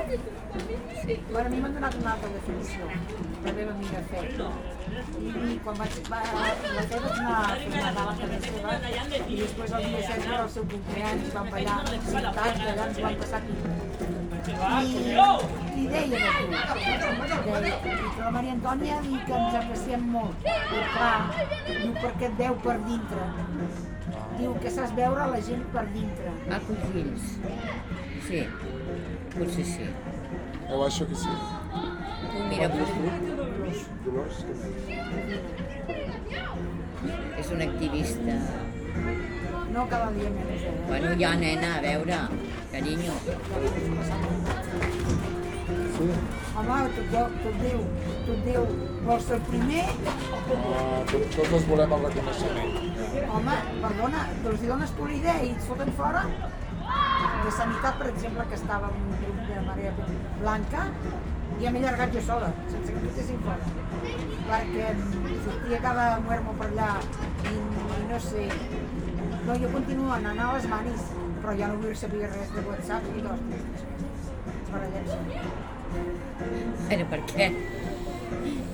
Bueno, 1.34 1.48
a 1.48 1.50
mi 1.52 1.60
m'han 1.64 1.76
donat 1.76 1.98
una 2.00 2.14
altra 2.14 2.30
definició, 2.36 2.88
la 3.44 3.54
meva 3.58 3.74
amiga 3.74 4.04
Fe. 4.12 4.22
I 4.30 5.58
quan 5.66 5.82
vaig, 5.82 6.00
va, 6.08 6.22
la 6.78 6.86
Fe 6.94 7.02
vaig 7.04 7.20
anar 7.26 7.36
a 7.42 7.58
fer 7.58 7.68
una 7.74 7.84
gala 7.90 8.06
a 8.06 8.16
casa 8.22 8.40
seva 8.46 8.78
i 9.20 9.42
després 9.42 9.76
el 9.82 9.86
dia 9.90 10.00
16 10.08 10.32
era 10.32 10.42
el 10.46 10.50
seu 10.56 10.70
cumpleaños, 10.76 11.36
vam 11.36 11.52
ballar, 11.58 11.78
sentats, 12.08 12.66
allà 12.72 12.88
ens 12.88 13.04
vam 13.10 13.22
passar 13.26 13.44
aquí. 13.44 13.60
I, 14.50 14.96
i 15.84 15.88
deia 15.92 16.08
deia, 16.08 16.32
i 16.40 18.10
que 18.16 18.24
la 18.24 18.32
Maria 18.32 18.56
Antònia 18.56 19.04
diu 19.04 19.22
que 19.28 19.44
ens 19.44 19.62
apreciem 19.66 20.10
molt. 20.16 20.50
I 20.50 20.84
clar, 20.96 21.16
diu 21.68 21.96
perquè 22.00 22.32
et 22.32 22.44
veu 22.46 22.60
per 22.64 22.80
dintre. 22.88 23.32
Diu 24.40 24.54
que 24.64 24.72
saps 24.72 24.94
veure 24.96 25.26
la 25.34 25.40
gent 25.44 25.64
per 25.74 25.86
dintre. 25.94 26.32
Ah, 26.56 26.60
fills. 26.94 27.26
Sí, 28.28 28.44
potser 29.36 29.66
sí. 29.68 29.88
Eu 30.70 30.84
acho 30.86 31.06
que 31.06 31.16
sí. 31.16 31.34
Mira, 32.50 32.70
pues, 32.70 32.90
Dolors, 34.06 34.46
és 37.40 37.52
una 37.52 37.64
activista. 37.66 38.36
No 39.74 39.88
cada 39.90 40.12
dia 40.12 40.30
menys. 40.30 40.64
Eh? 40.64 40.74
Bueno, 40.88 41.14
ja, 41.20 41.36
nena, 41.36 41.76
a 41.78 41.82
veure, 41.82 42.20
carinyo. 42.72 43.14
Sí. 45.98 46.10
Home, 46.60 46.80
tot, 46.96 47.36
tot 47.44 47.60
Déu, 47.64 47.84
tot 48.28 48.46
Déu. 48.46 48.66
Vols 49.06 49.24
ser 49.24 49.38
el 49.40 49.44
primer? 49.50 49.86
Uh, 50.54 51.04
tot, 51.12 51.38
tots 51.40 51.68
volem 51.70 51.94
el 51.98 52.08
reconeixement. 52.10 52.99
Home, 53.28 53.56
perdona, 53.84 54.24
els 54.52 54.64
hi 54.64 54.70
dones 54.72 54.92
tu 54.98 55.08
la 55.08 55.16
idea 55.18 55.42
i 55.44 55.52
et 55.56 55.66
foten 55.68 55.92
fora? 55.98 56.24
De 57.44 57.52
sanitat, 57.56 57.98
per 58.00 58.08
exemple, 58.12 58.46
que 58.50 58.58
estava 58.58 58.90
en 58.94 59.02
un 59.08 59.18
grup 59.24 59.42
de 59.50 59.64
Marea 59.68 59.92
Blanca, 60.40 60.86
i 61.60 61.72
m'he 61.74 61.82
allargat 61.82 62.14
jo 62.16 62.22
sola, 62.24 62.50
sense 62.72 62.94
que 62.96 63.26
em 63.26 63.42
fora. 63.46 63.64
Perquè 64.50 64.92
sortia 65.46 65.82
cada 65.86 66.06
muermo 66.28 66.56
per 66.62 66.70
allà 66.70 66.92
i, 67.52 67.56
i 67.56 68.06
no 68.12 68.22
sé... 68.28 68.46
No, 69.48 69.56
jo 69.60 69.72
continuo 69.74 70.14
anant 70.14 70.40
a 70.44 70.54
les 70.56 70.70
manis, 70.70 71.10
però 71.42 71.56
ja 71.58 71.72
no 71.72 71.82
vull 71.82 71.98
saber 71.98 72.30
res 72.30 72.56
de 72.56 72.64
WhatsApp 72.68 73.12
ni 73.16 73.26
d'hòsties. 73.26 73.86
Ens 74.54 74.72
barallem. 74.76 75.06
Però 76.90 77.12
per 77.16 77.22
què? 77.34 77.52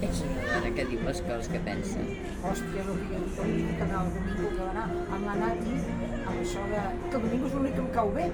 És 0.05 0.21
una 0.25 0.45
dona 0.51 0.71
que 0.77 0.85
diu 0.91 1.01
les 1.07 1.21
coses 1.25 1.49
que 1.53 1.61
pensa. 1.65 2.03
Hòstia, 2.45 2.83
el 2.83 3.01
que 3.01 3.19
jo 3.37 3.47
dic 3.49 3.73
que 3.79 3.87
el 3.87 4.13
domingo 4.15 4.51
que 4.51 4.61
va 4.61 4.69
anar 4.71 4.85
amb 5.17 5.25
la 5.29 5.35
Nati, 5.41 5.75
amb 6.21 6.37
això 6.37 6.63
de... 6.71 6.85
que 7.09 7.19
el 7.19 7.25
domingo 7.25 7.49
és 7.49 7.57
l'únic 7.57 7.75
que 7.75 7.83
em 7.85 7.91
cau 7.97 8.13
bé, 8.15 8.29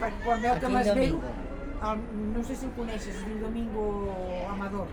perquè 0.00 0.24
quan 0.24 0.42
veu 0.46 0.58
que 0.64 0.72
m'esveu, 0.74 0.94
domingo? 0.94 1.32
el, 1.90 2.02
no 2.34 2.44
sé 2.48 2.56
si 2.56 2.68
el 2.68 2.74
coneixes, 2.78 3.14
es 3.14 3.24
diu 3.28 3.38
Domingo 3.44 3.86
Amador. 4.50 4.92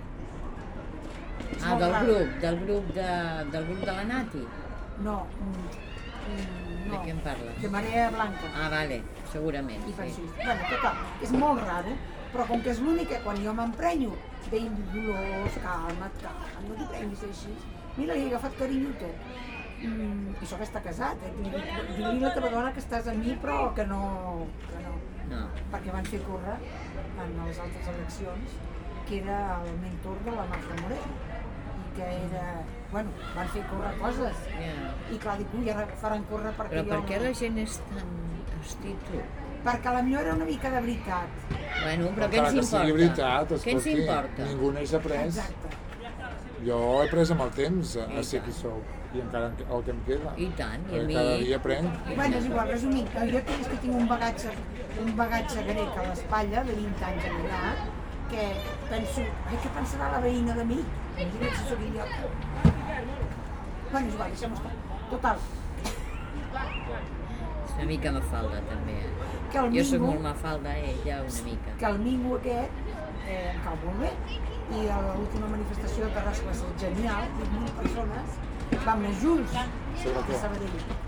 És 1.47 1.63
Ah, 1.63 1.75
del 1.79 1.93
grup, 2.03 2.37
del 2.43 2.59
grup 2.65 2.93
de, 2.95 3.09
del 3.53 3.67
grup 3.71 3.83
de 3.85 3.93
la 3.99 4.03
Nati. 4.11 4.43
No, 5.05 5.17
mm, 5.39 5.65
mm, 6.33 6.87
no. 6.87 6.91
De 6.91 7.01
què 7.05 7.13
em 7.13 7.19
parles? 7.23 7.61
De 7.61 7.71
Marea 7.71 8.09
Blanca. 8.15 8.51
Ah, 8.55 8.69
vale, 8.73 9.01
segurament, 9.31 9.83
I 9.87 10.11
sí. 10.11 10.25
Bueno, 10.35 10.71
total, 10.71 11.03
és 11.23 11.35
molt 11.43 11.63
raro, 11.63 11.95
però 12.33 12.47
com 12.49 12.63
que 12.65 12.73
és 12.73 12.81
l'únic 12.83 13.13
que 13.13 13.21
quan 13.23 13.39
jo 13.43 13.53
m'emprenyo, 13.55 14.15
Dolors, 14.47 15.57
calma't, 15.63 16.19
calma't, 16.23 16.63
no 16.67 16.77
t'hi 16.79 16.87
prenguis 16.93 17.23
així. 17.27 17.53
Mira, 17.97 18.13
li 18.15 18.27
he 18.27 18.31
agafat 18.31 18.57
carinyo 18.61 18.93
tot. 19.01 19.29
Mm, 19.77 20.31
I 20.33 20.45
això 20.45 20.57
que 20.57 20.65
està 20.65 20.81
casat, 20.85 21.21
eh? 21.27 21.33
A 22.07 22.13
la 22.21 22.31
teva 22.33 22.49
dona 22.53 22.71
que 22.73 22.81
estàs 22.81 23.09
amb 23.11 23.21
mi, 23.25 23.35
però 23.43 23.59
que 23.77 23.85
no, 23.89 24.01
que 24.69 24.81
no. 24.85 24.95
No, 25.27 25.41
Perquè 25.73 25.91
van 25.91 26.05
fer 26.07 26.21
córrer 26.23 26.53
en 27.19 27.33
les 27.43 27.57
altres 27.59 27.87
eleccions 27.91 28.53
que 29.09 29.17
era 29.17 29.39
el 29.63 29.73
mentor 29.81 30.21
de 30.23 30.35
la 30.37 30.45
Marta 30.51 30.77
Morell 30.81 31.09
i 31.81 31.89
que 31.97 32.07
era, 32.27 32.45
bueno, 32.93 33.11
van 33.35 33.51
fer 33.51 33.65
córrer 33.67 33.91
coses 33.99 34.45
ja. 34.53 34.71
i 35.11 35.19
clar, 35.23 35.35
dic, 35.41 35.51
ui, 35.59 35.67
ara 35.73 35.83
faran 35.99 36.23
córrer 36.31 36.53
perquè 36.55 36.77
Però 36.79 36.85
jo 36.87 36.93
per 36.93 37.01
què 37.11 37.19
no. 37.19 37.27
la 37.27 37.33
gent 37.41 37.59
és 37.65 37.75
tan... 37.89 38.15
Hosti, 38.61 38.95
tu. 39.09 39.19
Perquè 39.67 39.93
la 39.93 40.01
millor 40.01 40.21
era 40.25 40.33
una 40.37 40.45
mica 40.47 40.69
de 40.71 40.81
veritat. 40.83 41.41
Bueno, 41.83 42.11
però 42.15 42.27
què 42.31 42.37
Encara 42.39 42.51
ens 42.51 42.53
que 42.53 42.61
importa? 42.61 42.77
sigui 42.77 42.93
veritat, 42.97 43.51
què 43.63 43.73
ens 43.73 43.87
importa? 43.93 44.45
ningú 44.51 44.69
neix 44.75 44.93
après. 44.99 45.25
Exacte. 45.25 45.73
Jo 46.67 46.77
he 46.91 47.01
après 47.07 47.33
amb 47.35 47.43
el 47.45 47.51
temps 47.57 47.91
a, 48.01 48.05
a 48.19 48.23
ser 48.29 48.39
qui 48.45 48.53
sóc 48.59 48.95
i 49.15 49.21
encara 49.23 49.49
el 49.49 49.83
que 49.83 49.93
em 49.93 49.99
queda. 50.07 50.33
I 50.45 50.47
tant, 50.61 50.87
i 50.87 50.95
a 50.95 51.01
Perquè 51.01 51.05
mi... 51.09 51.17
Cada 51.19 51.35
dia 51.43 51.59
aprenc. 51.59 51.99
Bueno, 52.13 52.39
és 52.39 52.47
igual, 52.49 52.71
resumint, 52.73 53.11
que 53.13 53.27
jo 53.33 53.43
tinc, 53.49 53.69
que 53.73 53.77
tinc 53.83 53.99
un 53.99 54.07
bagatge, 54.13 54.55
un 55.03 55.13
bagatge 55.19 55.67
grec 55.69 56.01
a 56.01 56.07
l'espatlla 56.09 56.63
de 56.69 56.79
20 56.79 57.05
anys 57.11 57.29
allà, 57.33 57.61
que 58.31 58.47
penso, 58.89 59.27
ai, 59.51 59.61
què 59.63 59.75
pensarà 59.77 60.11
la 60.15 60.23
veïna 60.25 60.57
de 60.61 60.67
mi? 60.71 60.81
Em 61.17 61.35
diré 61.35 61.53
si 61.55 61.69
sóc 61.69 61.85
idiota. 61.91 62.33
Bueno, 63.91 64.07
és 64.07 64.13
igual, 64.13 64.35
deixem-ho 64.35 64.59
estar. 64.59 64.75
Total, 65.13 65.45
una 67.77 67.85
mica 67.85 68.11
mafalda, 68.11 68.59
també. 68.69 68.97
Eh? 69.05 69.13
que 69.51 69.57
el 69.63 69.71
Jo 69.77 69.83
sóc 69.87 70.01
mingo, 70.01 70.11
molt 70.11 70.21
mafalda, 70.27 70.75
ella 70.77 71.21
una 71.23 71.41
mica. 71.45 71.73
que 71.79 71.85
el 71.85 71.99
mingo 72.03 72.35
aquest 72.35 72.71
eh, 73.27 73.51
em 73.53 73.59
cau 73.63 73.75
molt 73.85 73.99
bé, 74.03 74.11
i 74.77 74.87
a 74.91 74.97
l'última 75.05 75.47
manifestació 75.53 76.05
de 76.07 76.11
Terrassa 76.17 76.43
va 76.47 76.53
ser 76.61 76.71
genial, 76.81 77.29
20.000 77.39 77.75
persones, 77.81 78.39
vam 78.85 79.05
anar 79.05 79.13
junts 79.21 79.53
Sobre 80.03 80.19
a? 80.19 80.39
Sabadell 80.41 81.05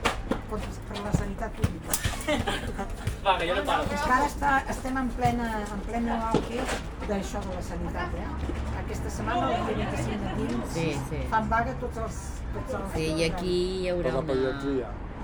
contra, 0.50 0.70
per 0.90 1.02
la 1.06 1.12
sanitat 1.14 1.52
pública. 1.58 1.98
Va, 3.26 3.34
que 3.38 3.48
jo 3.50 3.56
no 3.58 3.64
paro. 3.68 3.84
És 3.94 4.02
que 4.06 4.14
ara 4.16 4.26
està, 4.30 4.54
estem 4.74 4.98
en 4.98 5.10
plena, 5.18 5.50
en 5.76 5.84
plena 5.86 6.16
auge 6.30 6.64
d'això 7.10 7.42
de 7.46 7.54
la 7.58 7.62
sanitat, 7.68 8.16
eh? 8.18 8.56
Aquesta 8.82 9.12
setmana, 9.18 9.52
el 9.60 9.76
dia 9.76 9.90
25 9.92 10.24
de 10.24 10.34
dins, 10.40 10.74
Sí, 10.74 10.88
sí. 11.12 11.22
fan 11.34 11.50
vaga 11.52 11.76
tots 11.84 12.02
els... 12.06 12.18
Tots 12.56 12.74
els 12.80 12.96
Sí, 12.96 13.06
i 13.20 13.28
aquí 13.30 13.54
hi 13.84 13.92
haurà 13.94 14.16
la 14.16 14.24
una... 14.24 14.34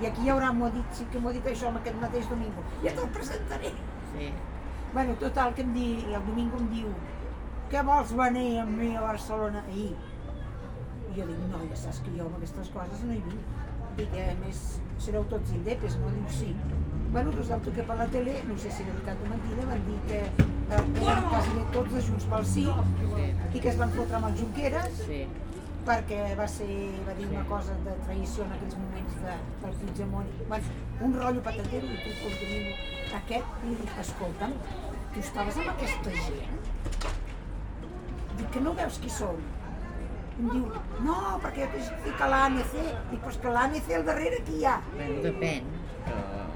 I 0.02 0.06
aquí 0.10 0.26
hi 0.26 0.30
haurà, 0.32 0.52
m'ho 0.52 0.68
dit, 0.74 0.88
sí 0.92 1.06
que 1.12 1.20
m'ho 1.22 1.32
dit 1.32 1.46
això 1.48 1.70
aquest 1.72 2.00
mateix 2.00 2.28
domingo. 2.28 2.64
Ja 2.82 2.92
te'l 2.96 3.12
presentaré. 3.14 3.72
Sí. 4.12 4.32
Bueno, 4.92 5.14
total, 5.20 5.54
que 5.54 5.64
em 5.64 5.72
di, 5.76 5.86
el 6.08 6.26
domingo 6.26 6.60
em 6.60 6.68
diu 6.72 6.90
què 7.72 7.82
vols 7.86 8.12
venir 8.16 8.60
amb 8.62 8.76
mi 8.78 8.92
a 8.96 9.02
Barcelona 9.02 9.62
ahir? 9.66 9.92
I 11.10 11.16
jo 11.16 11.28
dic, 11.30 11.40
no, 11.52 11.62
ja 11.70 11.78
saps 11.80 12.02
que 12.04 12.12
jo 12.14 12.26
amb 12.28 12.36
aquestes 12.38 12.68
coses 12.74 13.06
no 13.08 13.16
hi 13.16 13.22
vinc. 13.24 13.54
Dic, 13.96 14.12
eh, 14.20 14.28
a 14.34 14.36
més, 14.42 14.60
sereu 15.02 15.24
tots 15.32 15.54
indepes, 15.56 15.96
no? 16.02 16.12
Diu, 16.14 16.28
sí. 16.36 16.52
Bueno, 17.14 17.32
resulta 17.32 17.72
que 17.72 17.86
per 17.88 17.96
la 17.96 18.06
tele, 18.12 18.36
no 18.46 18.58
sé 18.60 18.70
si 18.70 18.84
era 18.84 18.92
veritat 18.92 19.24
o 19.24 19.32
mentida, 19.32 19.66
van 19.70 19.84
dir 19.88 19.98
que 20.10 20.20
eh, 20.20 20.80
eren 21.08 21.28
quasi 21.30 21.64
tots 21.72 21.96
de 21.96 22.02
Junts 22.10 22.28
pel 22.30 22.46
Sí 22.52 22.66
i 22.66 23.60
que 23.62 23.70
es 23.72 23.78
van 23.80 23.94
fotre 23.94 24.18
amb 24.18 24.28
el 24.28 24.38
Junqueras 24.42 25.02
Sí. 25.06 25.22
Perquè 25.86 26.20
va 26.38 26.46
ser, 26.50 26.68
va 27.06 27.14
dir 27.18 27.26
una 27.30 27.44
cosa 27.50 27.74
de 27.86 27.94
traïció 28.06 28.44
en 28.46 28.54
aquells 28.56 28.76
moments 28.80 29.18
de, 29.22 29.34
del 29.62 29.76
Puigdemont. 29.82 30.30
Bueno, 30.50 30.78
un 31.06 31.14
rotllo 31.20 31.42
patatero 31.46 31.90
i 31.94 31.98
tu 32.04 32.14
el 32.30 32.38
domingo. 32.42 32.76
Aquest, 33.20 33.60
li 33.64 33.76
dic, 33.80 33.92
escolta'm, 34.02 34.56
tu 35.14 35.22
estaves 35.22 35.60
amb 35.62 35.72
aquesta 35.76 36.16
gent? 36.16 36.72
Dic 38.36 38.50
que 38.52 38.64
no 38.64 38.74
veus 38.76 38.98
qui 39.02 39.12
som? 39.12 39.38
Em 40.36 40.50
diu, 40.52 40.66
no, 41.06 41.14
perquè 41.44 41.70
estic 41.80 42.20
a 42.20 42.28
l'ANC. 42.32 42.74
Dic, 43.12 43.22
però 43.22 43.32
és 43.32 43.38
que 43.44 43.54
l'ANC 43.54 43.94
al 44.00 44.04
darrere 44.10 44.42
qui 44.48 44.58
hi 44.60 44.66
ha? 44.68 44.74
Bueno, 44.92 45.22
depèn, 45.24 45.70
però 46.04 46.46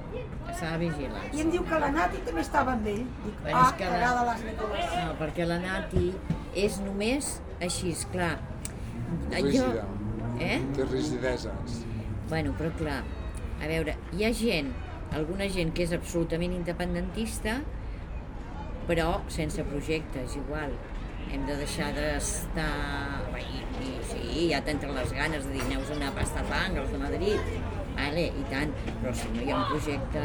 s'ha 0.58 0.72
de 0.74 0.78
vigilar. 0.82 1.22
I 1.32 1.44
em 1.44 1.50
diu 1.54 1.64
que 1.68 1.78
la 1.80 1.90
Nati 1.94 2.20
també 2.26 2.42
estava 2.44 2.74
amb 2.76 2.86
ell. 2.90 3.04
Dic, 3.24 3.40
Bueno, 3.44 3.62
ah, 3.62 3.72
que 3.78 3.88
la- 3.88 4.24
les. 4.28 4.44
No, 4.98 5.14
perquè 5.20 5.46
la 5.46 5.58
Nati 5.62 6.12
és 6.66 6.80
només 6.84 7.40
així, 7.60 7.94
clar. 8.12 8.34
Rígida. 9.30 9.86
Eh? 10.40 10.60
Té 10.76 10.86
rigideses. 10.86 11.80
Bueno, 12.30 12.54
però 12.56 12.70
clar, 12.78 13.00
a 13.60 13.68
veure, 13.68 13.96
hi 14.16 14.24
ha 14.24 14.30
gent, 14.36 14.70
alguna 15.16 15.48
gent 15.52 15.74
que 15.76 15.84
és 15.84 15.92
absolutament 15.96 16.54
independentista, 16.56 17.58
però 18.88 19.20
sense 19.32 19.64
projectes, 19.68 20.36
igual. 20.38 20.72
Hem 21.30 21.44
de 21.46 21.58
deixar 21.60 21.90
d'estar... 21.94 22.70
I, 23.40 23.60
i, 23.84 23.90
sí, 24.08 24.22
ja 24.50 24.62
t'entren 24.64 24.94
les 24.96 25.12
ganes 25.16 25.44
de 25.46 25.52
dir 25.54 25.62
aneu 25.66 25.84
a 25.84 25.98
una 25.98 26.10
pasta 26.16 26.42
fang, 26.48 26.78
els 26.80 26.90
de 26.94 27.02
Madrid. 27.02 27.52
Vale, 27.98 28.24
i 28.30 28.46
tant, 28.50 28.72
però 29.02 29.12
si 29.14 29.28
no 29.34 29.44
hi 29.44 29.52
ha 29.52 29.58
un 29.58 29.68
projecte 29.74 30.24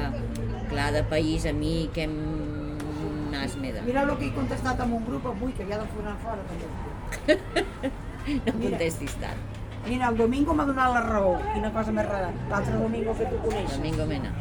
clar 0.72 0.92
de 0.96 1.04
país, 1.12 1.46
a 1.50 1.54
mi 1.58 1.76
què 1.96 2.08
m'has 2.08 3.60
me 3.62 3.76
da. 3.76 3.84
Mira 3.90 4.06
el 4.08 4.16
que 4.16 4.30
he 4.30 4.34
contestat 4.38 4.82
amb 4.86 4.98
un 5.02 5.06
grup 5.10 5.30
avui, 5.34 5.54
que 5.58 5.68
ja 5.70 5.82
de 5.84 5.92
fora 5.94 6.18
fora 6.24 6.50
també. 6.50 7.94
No 8.26 8.54
mira. 8.58 8.70
contestis 8.72 9.16
tant. 9.22 9.40
Mira, 9.88 10.10
el 10.10 10.18
domingo 10.18 10.54
m'ha 10.58 10.66
donat 10.66 10.94
la 10.96 11.02
raó. 11.06 11.36
Quina 11.54 11.70
cosa 11.74 11.92
més 11.94 12.08
rara. 12.10 12.32
L'altre 12.50 12.78
domingo 12.82 13.14
que 13.18 13.26
tu 13.30 13.38
coneixes. 13.44 13.78
Domingo 13.78 14.06
Mena. 14.10 14.32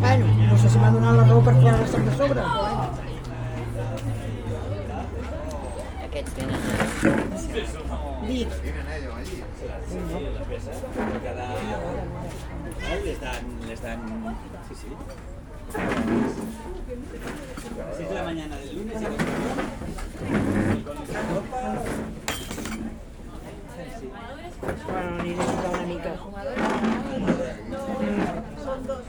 Bueno, 0.00 0.26
no 0.50 0.58
sé 0.58 0.68
si 0.68 0.78
m'ha 0.78 0.90
donat 0.90 1.16
la 1.16 1.24
raó 1.30 1.40
per 1.46 1.54
treure 1.56 1.78
la 1.78 1.86
de 2.10 2.16
sobre. 2.20 2.44
Aquests 6.10 6.32
tenen... 6.36 6.58
Dic, 8.28 8.48
Les 12.90 13.20
dan, 13.20 13.44
les 13.68 13.82
dan, 13.82 14.00
sí, 14.68 15.39
la 18.12 18.22
mañana 18.24 18.56
del 18.56 18.90
Bueno, 24.86 25.10
una 25.70 25.82
mica. 25.86 26.16
Son 28.64 28.86
dos. 28.86 29.02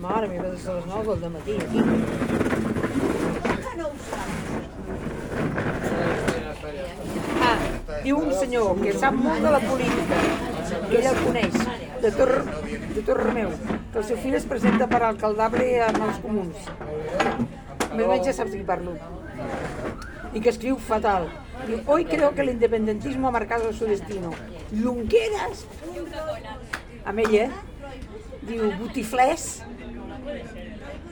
Mare 0.00 0.28
meva, 0.28 0.48
des 0.50 0.64
de 0.64 0.74
les 0.74 0.86
9 0.86 1.16
del 1.16 1.30
matí, 1.30 1.52
aquí. 1.56 1.82
Que 3.62 3.76
no 3.76 3.86
ho 3.86 3.92
saps? 4.10 5.65
Diu 8.06 8.20
un 8.22 8.30
senyor 8.38 8.76
que 8.78 8.92
sap 8.94 9.16
molt 9.18 9.42
de 9.42 9.50
la 9.50 9.58
política, 9.64 10.18
que 10.86 10.98
ell 11.00 11.08
el 11.10 11.16
coneix, 11.24 11.56
de 12.04 12.10
Tor, 12.14 12.32
de 12.94 13.02
Torremeu, 13.08 13.50
que 13.90 13.98
el 14.02 14.06
seu 14.06 14.20
fill 14.22 14.36
es 14.38 14.46
presenta 14.46 14.86
per 14.92 15.00
alcaldable 15.02 15.66
amb 15.88 16.04
els 16.06 16.20
comuns. 16.22 16.68
Més 17.96 18.04
o 18.06 18.18
ja 18.22 18.34
saps 18.36 18.52
de 18.52 18.60
qui 18.60 18.66
parlo. 18.68 18.94
Y 20.32 20.40
que 20.40 20.52
escriu 20.52 20.78
fatal. 20.78 21.30
Diu, 21.66 21.80
hoy 21.86 22.04
creo 22.04 22.34
que 22.34 22.42
el 22.42 22.50
independentismo 22.50 23.28
ha 23.28 23.34
marcado 23.34 23.72
su 23.72 23.86
destino. 23.86 24.30
Junqueras, 24.70 25.64
amb 27.04 27.24
ell, 27.24 27.34
eh? 27.34 27.50
Diu, 28.46 28.70
Butiflés, 28.78 29.64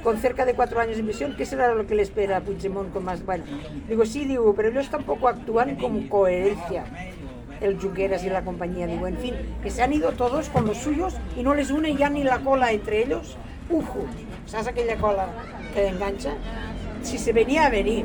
con 0.04 0.18
cerca 0.18 0.44
de 0.44 0.52
cuatro 0.52 0.80
años 0.80 0.98
de 0.98 1.02
misión, 1.02 1.34
¿qué 1.34 1.46
será 1.46 1.74
lo 1.74 1.86
que 1.86 1.94
le 1.94 2.02
espera 2.02 2.36
a 2.36 2.40
Puigdemont 2.42 2.92
con 2.92 3.04
más? 3.04 3.24
Bueno, 3.24 3.44
digo, 3.88 4.04
sí, 4.04 4.26
digo, 4.26 4.54
pero 4.54 4.68
ellos 4.68 4.90
tampoco 4.90 5.28
actúan 5.28 5.76
con 5.76 6.08
coherencia, 6.08 6.84
el 7.62 7.80
Junqueras 7.80 8.22
y 8.22 8.28
la 8.28 8.44
compañía. 8.44 8.86
Digo, 8.86 9.06
en 9.06 9.16
fin, 9.16 9.34
que 9.62 9.70
se 9.70 9.82
han 9.82 9.94
ido 9.94 10.12
todos 10.12 10.50
con 10.50 10.66
los 10.66 10.76
suyos 10.76 11.14
y 11.38 11.42
no 11.42 11.54
les 11.54 11.70
une 11.70 11.96
ya 11.96 12.10
ni 12.10 12.22
la 12.22 12.38
cola 12.40 12.70
entre 12.70 13.02
ellos. 13.02 13.38
Ujo, 13.70 14.04
¿sabes 14.44 14.66
aquella 14.66 14.96
cola 14.98 15.26
que 15.72 15.88
engancha? 15.88 16.34
Si 17.02 17.16
se 17.16 17.32
venía 17.32 17.64
a 17.64 17.70
venir, 17.70 18.04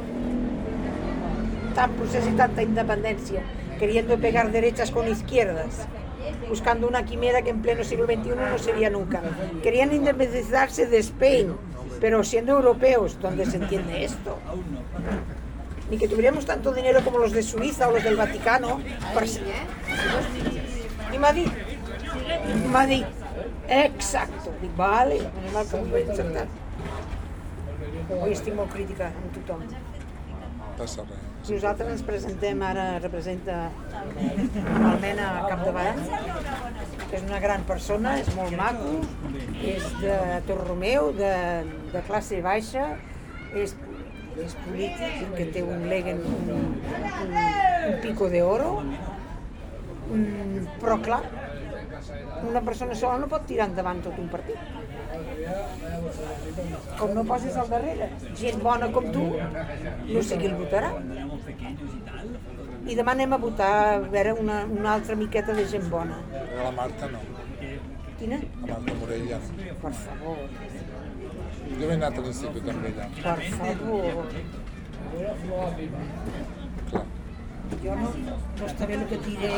tan 1.76 1.92
proceso 1.92 2.30
y 2.30 2.38
tanta 2.38 2.64
independencia, 2.64 3.42
queriendo 3.78 4.18
pegar 4.18 4.54
derechas 4.54 4.92
con 4.92 5.10
izquierdas, 5.10 5.86
buscando 6.48 6.88
una 6.88 7.04
quimera 7.04 7.42
que 7.42 7.50
en 7.50 7.62
pleno 7.62 7.84
siglo 7.84 8.06
XXI 8.06 8.30
no 8.30 8.58
sería 8.58 8.90
nunca. 8.90 9.22
Querían 9.62 9.94
independizarse 9.94 10.88
de 10.88 11.00
Spain, 11.00 11.56
pero 12.00 12.24
siendo 12.24 12.54
europeos, 12.54 13.18
¿dónde 13.22 13.46
se 13.46 13.58
entiende 13.58 14.04
esto? 14.04 14.38
Ni 15.90 15.98
que 15.98 16.08
tuviéramos 16.08 16.46
tanto 16.46 16.72
dinero 16.72 17.04
como 17.04 17.18
los 17.18 17.32
de 17.32 17.44
Suiza 17.44 17.88
o 17.90 17.92
los 17.92 18.04
del 18.04 18.16
Vaticano. 18.16 18.80
I 21.12 21.18
m'ha 21.18 21.32
dit, 21.34 21.52
m'ha 22.72 22.86
dit, 22.86 23.06
exacto. 23.68 24.54
Vale, 24.78 25.18
menos 25.36 25.54
mal 25.54 25.66
que 25.68 25.78
m'ho 25.78 25.92
vaig 25.92 26.12
encertar. 26.14 26.46
Avui 28.10 28.36
estic 28.36 28.54
molt 28.58 28.70
crítica 28.74 29.10
amb 29.10 29.34
tothom. 29.34 29.66
Passa 30.78 31.04
res. 31.10 31.26
Nosaltres 31.50 31.90
ens 31.96 32.04
presentem 32.06 32.62
ara, 32.62 32.86
representa 33.02 33.58
amb 33.98 34.86
el 34.94 35.00
nen 35.02 35.20
a 35.24 35.30
capdavant, 35.50 36.02
que 37.10 37.18
és 37.18 37.26
una 37.26 37.40
gran 37.42 37.64
persona, 37.66 38.16
és 38.22 38.30
molt 38.38 38.54
maco, 38.58 39.00
és 39.66 39.86
de 40.02 40.16
Torromeu, 40.48 41.12
de, 41.18 41.34
de 41.94 42.04
classe 42.08 42.42
baixa, 42.46 42.86
és, 43.58 43.74
és 44.38 44.58
polític, 44.66 45.24
que 45.38 45.48
té 45.56 45.64
un 45.66 45.88
leguen, 45.90 46.22
un, 46.30 46.52
un, 46.58 46.68
un 47.34 47.98
pico 48.04 48.30
de 48.30 48.44
oro, 48.46 48.76
un, 50.14 50.68
però 50.82 51.00
clar, 51.06 51.24
una 52.50 52.62
persona 52.62 52.96
sola 52.96 53.18
no 53.22 53.28
pot 53.32 53.46
tirar 53.50 53.68
endavant 53.70 54.04
tot 54.06 54.20
un 54.22 54.30
partit. 54.32 54.78
Com 57.00 57.14
no 57.16 57.26
posis 57.28 57.58
al 57.58 57.70
darrere 57.72 58.10
gent 58.38 58.62
bona 58.64 58.90
com 58.94 59.10
tu, 59.16 59.26
no 59.34 60.24
sé 60.24 60.38
qui 60.40 60.50
el 60.50 60.58
votarà. 60.60 60.94
I 62.90 62.96
demà 62.98 63.14
anem 63.16 63.34
a 63.36 63.38
votar 63.42 63.70
a 63.80 63.98
veure 64.14 64.32
una, 64.44 64.64
una 64.80 64.94
altra 64.98 65.16
miqueta 65.20 65.54
de 65.58 65.66
gent 65.74 65.90
bona. 65.94 66.18
Però 66.32 66.64
la 66.64 66.72
Marta 66.78 67.10
no. 67.14 67.20
Quina? 68.20 68.40
La 68.66 68.78
Marta 68.80 68.96
Morell 69.02 69.28
ja 69.30 69.38
no. 69.44 69.76
Per 69.84 69.92
favor, 70.04 70.40
Jo 71.80 71.90
he 71.90 71.94
anat 71.96 72.18
a 72.18 72.22
l'institut 72.26 72.70
amb 72.74 72.86
ella. 72.90 73.06
per 73.22 73.40
favor. 73.60 74.26
Clar. 75.44 77.06
Jo 77.84 77.96
no, 78.02 78.10
no 78.26 78.66
està 78.66 78.88
bé 78.90 78.96
el 78.98 79.06
que 79.12 79.20
diré, 79.28 79.52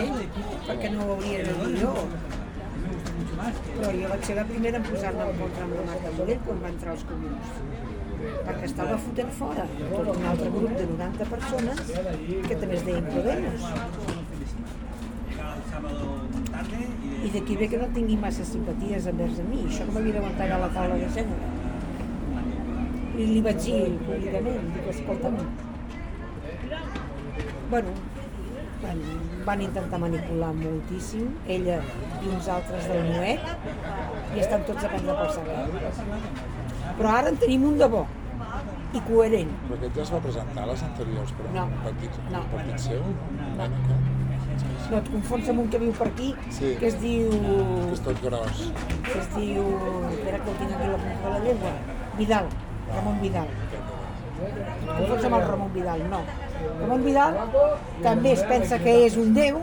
perquè 0.67 0.91
no 0.91 1.05
ho 1.05 1.13
hauria 1.15 1.45
de 1.47 1.53
dir 1.61 1.79
jo. 1.85 1.93
Però 3.41 3.91
jo 3.95 4.09
vaig 4.11 4.27
ser 4.27 4.35
la 4.41 4.45
primera 4.51 4.77
en 4.81 4.85
posar-me 4.89 5.29
en 5.29 5.39
contra 5.39 5.63
amb 5.69 5.77
la 5.79 5.85
Marta 5.93 6.11
Morell 6.19 6.43
quan 6.49 6.61
va 6.65 6.73
entrar 6.75 6.91
als 6.97 7.05
comuns. 7.13 7.55
Perquè 8.21 8.67
estava 8.67 8.97
fotent 9.05 9.31
fora 9.37 9.65
tot 9.79 10.11
un 10.13 10.27
altre 10.31 10.49
grup 10.53 10.75
de 10.77 10.85
90 10.91 11.27
persones 11.31 11.81
que 12.47 12.55
també 12.55 12.77
es 12.77 12.85
deien 12.87 13.09
Podemos. 13.15 13.65
I 17.21 17.31
d'aquí 17.35 17.57
ve 17.57 17.67
que 17.71 17.79
no 17.81 17.89
tingui 17.95 18.17
massa 18.21 18.45
simpaties 18.45 19.09
envers 19.11 19.41
a 19.41 19.47
mi, 19.49 19.63
això 19.69 19.87
que 19.87 19.95
m'havia 19.97 20.15
d'aguantar 20.17 20.47
a 20.57 20.61
la 20.65 20.69
taula 20.77 21.01
de 21.01 21.09
gènere. 21.17 21.51
I 23.21 23.27
li 23.33 23.41
vaig 23.45 23.59
dir 23.65 23.81
públicament, 24.05 24.71
dic, 24.75 24.87
escolta'm, 24.95 25.37
bueno, 27.71 27.93
van, 28.81 29.03
van 29.45 29.61
intentar 29.67 29.99
manipular 30.05 30.53
moltíssim, 30.57 31.29
ella 31.57 31.77
i 32.21 32.33
uns 32.33 32.49
altres 32.55 32.89
del 32.91 33.05
Nuet, 33.13 33.45
i 34.35 34.43
estan 34.45 34.65
tots 34.67 34.83
a 34.83 34.91
prendre 34.95 35.19
pel 35.21 35.31
saber. 35.37 36.60
Però 36.97 37.09
ara 37.17 37.29
en 37.29 37.37
tenim 37.37 37.63
un 37.65 37.77
de 37.77 37.87
bo 37.87 38.05
i 38.93 38.99
coherent. 39.07 39.51
Però 39.67 39.77
aquest 39.79 39.95
ja 39.95 40.01
es 40.03 40.11
va 40.13 40.19
presentar 40.19 40.63
a 40.63 40.67
les 40.71 40.83
anteriors, 40.83 41.31
però 41.37 41.53
No. 41.55 41.63
un 41.65 41.77
partit, 41.85 42.17
un 42.27 42.31
No. 42.33 42.41
partit 42.55 42.77
seu? 42.79 43.01
No. 43.57 43.67
No 44.91 44.97
et 44.97 45.09
confons 45.11 45.49
amb 45.49 45.59
un 45.59 45.69
que 45.69 45.79
viu 45.79 45.91
per 45.93 46.07
aquí, 46.07 46.35
Sí. 46.49 46.75
que 46.79 46.87
es 46.87 46.99
diu... 46.99 47.29
Que 47.29 47.93
és 47.93 48.01
tot 48.01 48.21
gros. 48.21 48.71
que 49.03 49.19
es 49.19 49.35
diu... 49.35 49.63
Espera 50.11 50.39
que 50.43 50.49
el 50.51 50.57
tinc 50.57 50.71
aquí 50.71 50.87
la 50.91 50.97
punta 50.97 51.23
de 51.23 51.29
la 51.29 51.39
llengua. 51.39 51.71
Vidal, 52.17 52.45
Ramon 52.93 53.21
Vidal. 53.21 53.47
Confons 54.97 55.25
amb 55.25 55.35
el 55.35 55.47
Ramon 55.47 55.73
Vidal, 55.73 56.09
no. 56.09 56.21
Ramon 56.81 57.03
Vidal 57.05 57.37
també 58.03 58.31
es 58.33 58.43
pensa 58.43 58.79
que 58.79 59.05
és 59.05 59.15
un 59.17 59.33
déu 59.33 59.61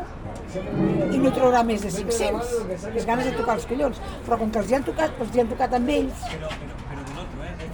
i 1.13 1.19
no 1.19 1.31
traurà 1.37 1.63
més 1.67 1.83
de 1.83 1.91
500. 1.91 2.53
Les 2.95 3.05
ganes 3.07 3.27
de 3.27 3.33
tocar 3.33 3.57
els 3.59 3.67
collons. 3.67 4.01
Però 4.27 4.39
com 4.39 4.51
que 4.51 4.59
els 4.63 4.71
hi 4.71 4.75
han 4.79 4.85
tocat, 4.85 5.11
els 5.21 5.35
hi 5.37 5.41
han 5.41 5.49
tocat 5.49 5.75
amb 5.75 5.89
ells, 5.89 6.25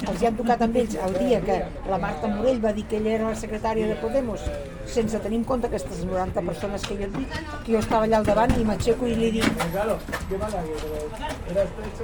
els 0.02 0.22
hi 0.22 0.28
han 0.28 0.36
tocat 0.38 0.62
amb 0.66 0.76
ells 0.82 0.96
el 1.06 1.18
dia 1.18 1.40
que 1.44 1.58
la 1.90 1.98
Marta 2.02 2.30
Morell 2.30 2.60
va 2.64 2.72
dir 2.76 2.86
que 2.90 2.98
ella 3.00 3.12
era 3.18 3.30
la 3.30 3.38
secretària 3.38 3.88
de 3.90 3.96
Podemos, 4.02 4.44
sense 4.90 5.20
tenir 5.24 5.40
en 5.40 5.46
compte 5.48 5.70
aquestes 5.70 6.04
90 6.04 6.44
persones 6.48 6.86
que 6.86 6.98
jo 6.98 7.08
et 7.08 7.16
dic, 7.16 7.38
que 7.64 7.72
jo 7.72 7.80
estava 7.80 8.08
allà 8.08 8.20
al 8.20 8.28
davant 8.28 8.54
i 8.58 8.66
m'aixeco 8.66 9.08
i 9.08 9.14
li 9.18 9.30
dic 9.38 9.48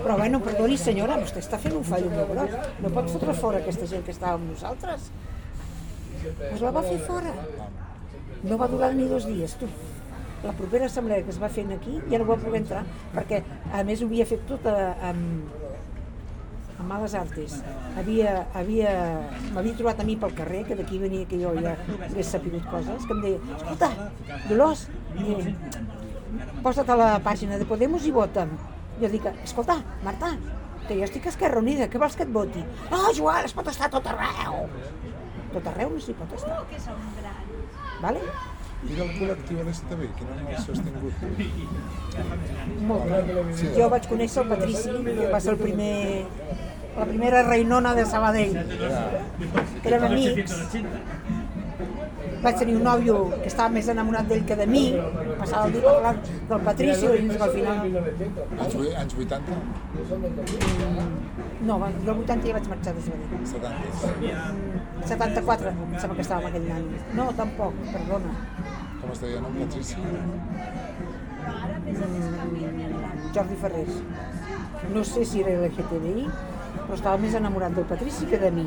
però 0.02 0.16
bueno, 0.16 0.40
perdoni 0.44 0.76
senyora, 0.78 1.18
vostè 1.20 1.42
està 1.42 1.58
fent 1.60 1.76
un 1.78 1.84
fallo 1.86 2.10
molt 2.12 2.32
gros. 2.32 2.56
No 2.84 2.92
pot 2.94 3.10
fotre 3.12 3.34
fora 3.36 3.60
aquesta 3.60 3.88
gent 3.90 4.04
que 4.06 4.14
estava 4.14 4.38
amb 4.38 4.50
nosaltres. 4.52 5.08
Pues 6.22 6.60
la 6.60 6.72
va 6.76 6.82
fer 6.84 6.98
fora. 7.06 7.32
No 8.42 8.58
va 8.60 8.68
durar 8.72 8.92
ni 8.96 9.08
dos 9.08 9.26
dies, 9.28 9.56
tu. 9.60 9.68
La 10.44 10.52
propera 10.56 10.86
assemblea 10.88 11.24
que 11.24 11.32
es 11.34 11.40
va 11.40 11.50
fer 11.52 11.66
aquí 11.74 11.98
ja 12.08 12.20
no 12.20 12.28
va 12.28 12.38
poder 12.40 12.62
entrar, 12.62 12.84
perquè 13.12 13.42
a 13.76 13.82
més 13.84 14.00
ho 14.00 14.08
havia 14.08 14.24
fet 14.28 14.46
tot 14.48 14.64
a, 14.70 14.76
amb, 15.10 15.50
amb 16.80 16.88
males 16.88 17.14
artes. 17.14 17.58
Havia, 18.00 18.46
havia, 18.56 18.92
m'havia 19.54 19.76
trobat 19.78 20.00
a 20.00 20.06
mi 20.08 20.16
pel 20.20 20.34
carrer, 20.38 20.64
que 20.68 20.78
d'aquí 20.78 21.00
venia 21.02 21.28
que 21.28 21.38
jo 21.40 21.52
ja 21.60 21.76
hagués 22.08 22.32
sapigut 22.32 22.66
coses, 22.72 23.06
que 23.06 23.16
em 23.16 23.22
deia, 23.26 23.58
escolta, 23.58 23.90
Dolors, 24.48 24.86
eh, 25.20 25.54
posa't 26.64 26.90
a 26.90 26.98
la 26.98 27.10
pàgina 27.24 27.60
de 27.60 27.68
Podemos 27.68 28.06
i 28.08 28.14
vota'm. 28.16 28.56
Jo 29.00 29.12
dic, 29.12 29.28
escolta, 29.44 29.80
Marta, 30.04 30.34
que 30.86 30.96
jo 30.98 31.06
estic 31.06 31.28
a 31.28 31.34
Esquerra 31.34 31.60
Unida, 31.62 31.88
què 31.90 32.00
vols 32.00 32.16
que 32.18 32.26
et 32.26 32.32
voti? 32.34 32.64
No, 32.90 33.04
Joan, 33.16 33.44
es 33.46 33.54
pot 33.56 33.68
estar 33.70 33.88
a 33.88 33.94
tot 33.96 34.08
arreu. 34.10 34.64
Tot 35.54 35.68
arreu 35.72 35.92
no 35.94 36.00
s'hi 36.02 36.16
pot 36.18 36.32
estar. 36.36 36.62
Vale? 38.00 38.24
I 38.80 38.96
del 38.96 39.10
col·lectiu 39.18 39.60
LGTB, 39.60 40.06
quina 40.16 40.36
relació 40.38 40.74
has 40.74 40.80
tingut? 40.86 41.14
Molt 42.88 43.10
bé. 43.10 43.18
Jo 43.76 43.88
vaig 43.92 44.06
conèixer 44.08 44.40
el 44.42 44.48
Patrici, 44.54 44.94
que 45.08 45.28
va 45.34 45.40
ser 45.44 45.52
el 45.52 45.60
primer, 45.60 45.96
la 46.96 47.06
primera 47.10 47.42
reinona 47.48 47.92
de 47.98 48.06
Sabadell. 48.08 48.56
Que 49.82 49.92
érem 49.92 50.06
amics. 50.08 50.56
Vaig 52.40 52.56
tenir 52.58 52.74
un 52.78 52.84
nòvio 52.86 53.14
que 53.42 53.48
estava 53.50 53.68
més 53.74 53.88
enamorat 53.92 54.26
d'ell 54.30 54.44
que 54.48 54.56
de 54.56 54.66
mi, 54.66 54.84
passava 55.40 55.66
el 55.68 55.72
dia 55.74 55.82
parlant 55.86 56.18
del 56.50 56.60
Patrici 56.68 57.06
i 57.06 57.08
al 57.46 57.50
final... 57.56 57.76
Anys, 57.84 58.74
vuit- 58.78 58.96
anys 59.02 59.14
80? 59.24 59.58
No, 61.68 61.74
jo 61.76 62.12
al 62.14 62.20
80 62.24 62.46
ja 62.48 62.54
vaig 62.56 62.66
marxar 62.72 62.94
de 62.96 63.02
Sabadell. 63.04 63.44
70? 63.52 65.06
74, 65.10 65.74
em 65.74 65.98
sembla 66.00 66.16
que 66.16 66.24
estava 66.24 66.40
en 66.40 66.46
aquell 66.50 66.70
any. 66.78 66.88
No, 67.18 67.24
tampoc, 67.36 67.72
perdona. 67.92 68.30
Com 69.02 69.08
es 69.14 69.20
deia, 69.24 69.38
no? 69.44 69.48
Patrici? 69.58 69.96
Mm, 71.90 73.34
Jordi 73.34 73.56
Ferrés. 73.64 73.92
No 74.94 75.04
sé 75.04 75.24
si 75.28 75.40
era 75.44 75.52
LGTBI, 75.66 76.24
però 76.86 76.94
estava 76.96 77.16
més 77.20 77.34
enamorat 77.36 77.72
del 77.76 77.86
Patrici 77.92 78.24
que 78.32 78.38
de 78.40 78.50
mi. 78.56 78.66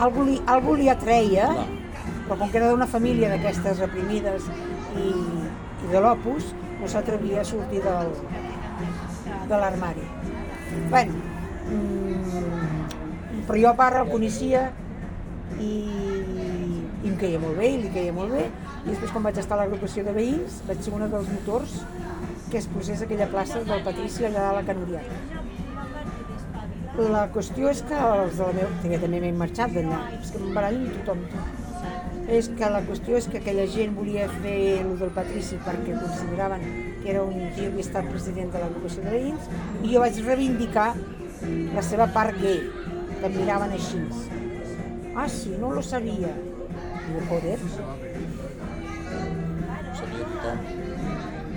Algú 0.00 0.24
li, 0.24 0.38
algú 0.48 0.74
li 0.78 0.88
atreia, 0.88 1.50
però 2.24 2.38
com 2.40 2.48
que 2.48 2.56
era 2.60 2.70
d'una 2.72 2.88
família 2.88 3.28
d'aquestes 3.32 3.82
reprimides 3.82 4.46
i, 4.96 5.10
i 5.84 5.90
de 5.92 6.00
l'Opus, 6.00 6.54
no 6.80 6.88
s'atrevia 6.88 7.42
a 7.42 7.44
sortir 7.44 7.82
del, 7.84 8.14
de 9.50 9.58
l'armari. 9.60 10.06
Bueno, 10.88 11.20
mm, 11.68 13.42
però 13.48 13.60
jo 13.60 13.68
a 13.72 13.76
part 13.76 14.00
el 14.00 14.08
coneixia 14.08 14.70
i, 15.58 15.70
i 17.02 17.10
em 17.10 17.16
queia 17.20 17.40
molt 17.42 17.60
bé, 17.60 17.74
i 17.74 17.82
li 17.84 17.92
queia 17.92 18.16
molt 18.16 18.32
bé, 18.38 18.46
i 18.86 18.88
després 18.92 19.12
quan 19.12 19.28
vaig 19.28 19.42
estar 19.42 19.58
a 19.58 19.64
l'agrupació 19.64 20.06
de 20.06 20.16
veïns 20.16 20.62
vaig 20.68 20.80
ser 20.80 20.96
un 20.96 21.04
dels 21.10 21.32
motors 21.34 21.80
que 22.50 22.58
es 22.58 22.72
posés 22.72 23.02
aquella 23.04 23.28
plaça 23.30 23.60
del 23.66 23.84
Patrici 23.84 24.26
allà 24.26 24.48
a 24.48 24.56
la 24.58 24.64
Canuriata. 24.66 25.49
La 27.00 27.22
qüestió 27.32 27.70
és 27.70 27.80
que 27.88 27.96
els 27.96 28.36
de 28.36 28.44
la 28.44 28.52
meva... 28.52 28.70
que 28.82 28.98
també 29.00 29.20
m'he 29.22 29.30
marxat 29.32 29.72
d'allà, 29.72 30.00
és 30.18 30.32
que 30.34 30.40
m'embarallo 30.42 30.80
amb 30.82 30.96
tothom. 30.98 31.22
És 32.36 32.50
que 32.58 32.68
la 32.74 32.82
qüestió 32.84 33.16
és 33.16 33.28
que 33.30 33.38
aquella 33.40 33.64
gent 33.72 33.94
volia 33.96 34.26
fer 34.42 34.56
el 34.82 34.90
del 35.00 35.12
Patrici 35.14 35.56
perquè 35.64 35.94
consideraven 35.96 36.66
que 37.00 37.08
era 37.14 37.22
un 37.24 37.48
tio 37.56 37.70
que 37.72 37.80
estat 37.80 38.10
president 38.12 38.52
de 38.52 38.60
l'agrupació 38.60 39.06
de 39.06 39.14
veïns 39.14 39.48
i 39.80 39.94
jo 39.94 40.02
vaig 40.04 40.20
reivindicar 40.26 40.90
la 41.78 41.86
seva 41.88 42.10
part 42.12 42.36
gay, 42.42 42.60
que 43.16 43.30
em 43.30 43.38
miraven 43.38 43.72
així. 43.78 44.02
Ah, 45.16 45.28
sí, 45.28 45.56
no 45.58 45.72
lo 45.72 45.82
sabia. 45.82 46.34
Digo, 47.06 47.24
joder, 47.32 47.58
Ho 49.90 49.96
sabia 49.96 50.28
tothom. 50.28 50.58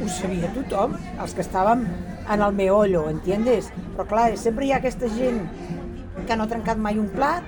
ho 0.02 0.08
sabia 0.22 0.56
tothom, 0.56 0.98
els 1.20 1.36
que 1.36 1.44
estàvem 1.44 1.86
en 2.30 2.42
el 2.42 2.54
meollo, 2.54 3.10
entiendes? 3.10 3.72
Però 3.96 4.06
clar, 4.08 4.38
sempre 4.38 4.66
hi 4.66 4.72
ha 4.74 4.78
aquesta 4.82 5.10
gent 5.12 5.42
que 6.28 6.36
no 6.38 6.44
ha 6.46 6.48
trencat 6.48 6.78
mai 6.80 6.98
un 7.00 7.10
plat 7.12 7.44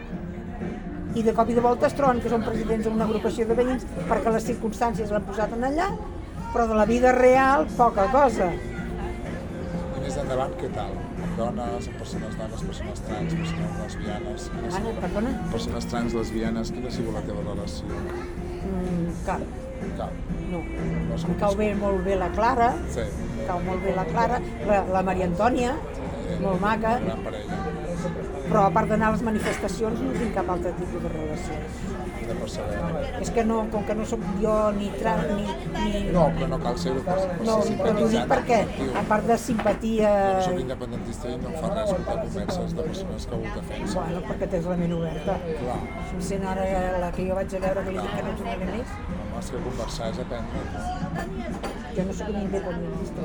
i 1.15 1.23
de 1.23 1.31
cop 1.33 1.49
i 1.49 1.55
de 1.55 1.61
volta 1.63 1.87
es 1.87 1.93
troben 1.95 2.19
que 2.21 2.29
són 2.29 2.43
presidents 2.43 2.83
d'una 2.89 3.05
agrupació 3.07 3.45
de 3.47 3.55
veïns 3.55 3.85
perquè 4.09 4.33
les 4.35 4.43
circumstàncies 4.49 5.11
l'han 5.13 5.23
posat 5.23 5.53
en 5.55 5.63
allà, 5.69 5.89
però 6.53 6.65
de 6.67 6.75
la 6.75 6.85
vida 6.85 7.11
real 7.15 7.67
poca 7.77 8.07
cosa. 8.11 8.49
I 8.51 10.01
més 10.03 10.17
endavant, 10.21 10.51
què 10.59 10.67
tal? 10.75 10.91
Dones, 11.35 11.87
amb 11.89 11.97
persones 11.99 12.35
dones, 12.39 12.61
persones 12.63 12.99
trans, 13.07 13.33
persones 13.33 13.79
lesbianes... 13.81 14.49
Quina 14.51 14.61
ha 14.61 14.69
Anna, 14.69 14.77
sigut- 14.77 14.99
perdona? 15.05 15.31
Persones 15.51 15.87
trans, 15.91 16.13
lesbianes, 16.15 16.71
quina 16.75 16.87
ha 16.91 16.95
sigut 16.95 17.15
la 17.17 17.23
teva 17.27 17.41
relació? 17.47 18.01
Mm, 18.65 19.09
cap, 19.25 19.41
Cap. 19.97 20.11
no. 20.51 20.61
No 21.09 21.17
Em 21.19 21.35
cau 21.41 21.55
bé, 21.59 21.71
molt 21.79 22.03
bé 22.05 22.15
la 22.19 22.29
Clara, 22.35 22.73
Sí. 22.93 23.03
Cau 23.47 23.61
molt 23.65 23.83
bé 23.85 23.95
la 23.95 24.07
Clara, 24.09 24.41
la, 24.69 24.81
la 24.97 25.03
Maria 25.09 25.29
Antònia, 25.31 25.75
molt 26.41 26.61
maca, 26.61 26.97
però 28.45 28.67
a 28.67 28.71
part 28.73 28.91
d'anar 28.91 29.11
a 29.11 29.15
les 29.15 29.23
manifestacions 29.25 30.01
no 30.01 30.15
tinc 30.15 30.35
cap 30.37 30.49
altre 30.55 30.73
tipus 30.79 31.05
de. 31.05 31.13
De 32.25 32.33
perceber. 32.33 32.77
És 33.21 33.29
que 33.29 33.43
no, 33.45 33.59
com 33.69 33.83
que 33.85 33.93
no 33.97 34.05
sóc 34.09 34.23
jo 34.41 34.53
ni 34.73 34.87
trans 34.95 35.27
ni... 35.37 35.43
ni... 35.75 35.99
No, 36.15 36.23
però 36.33 36.47
no 36.49 36.57
cal 36.63 36.79
ser-ho 36.81 37.03
per, 37.05 37.17
per 37.21 37.45
no, 37.45 37.57
ser 37.67 37.75
però 37.81 37.91
t'ho 37.99 38.07
dic 38.15 38.25
perquè, 38.31 38.57
a 38.97 39.03
part 39.11 39.29
de 39.29 39.37
simpatia... 39.43 40.09
Jo 40.39 40.47
soc 40.47 40.63
independentista 40.63 41.29
i 41.29 41.37
no 41.43 41.51
em 41.51 41.59
fa 41.61 41.69
res 41.75 41.91
escoltar 41.91 42.17
converses 42.23 42.75
de 42.79 42.87
persones 42.89 43.29
que 43.29 43.37
ho 43.37 43.43
defensen. 43.45 43.93
Bueno, 43.99 44.25
perquè 44.31 44.49
tens 44.55 44.71
la 44.73 44.79
ment 44.81 44.97
oberta. 44.97 45.37
Clar, 45.61 45.79
Sent 46.31 46.49
ara 46.55 46.67
la 47.05 47.13
que 47.13 47.29
jo 47.29 47.37
vaig 47.37 47.57
a 47.59 47.63
veure 47.67 47.85
que 47.85 47.93
li 47.93 48.01
dic 48.01 48.17
que 48.17 48.25
no 48.25 48.37
tornaré 48.41 48.73
més, 48.73 48.99
home, 49.05 49.31
és 49.43 49.53
que 49.53 49.65
conversar 49.69 50.13
és 50.15 50.23
aprendre. 50.25 51.74
Jo 51.95 52.03
no 52.07 52.13
sóc 52.13 52.29
un 52.33 52.41
independentista. 52.41 53.21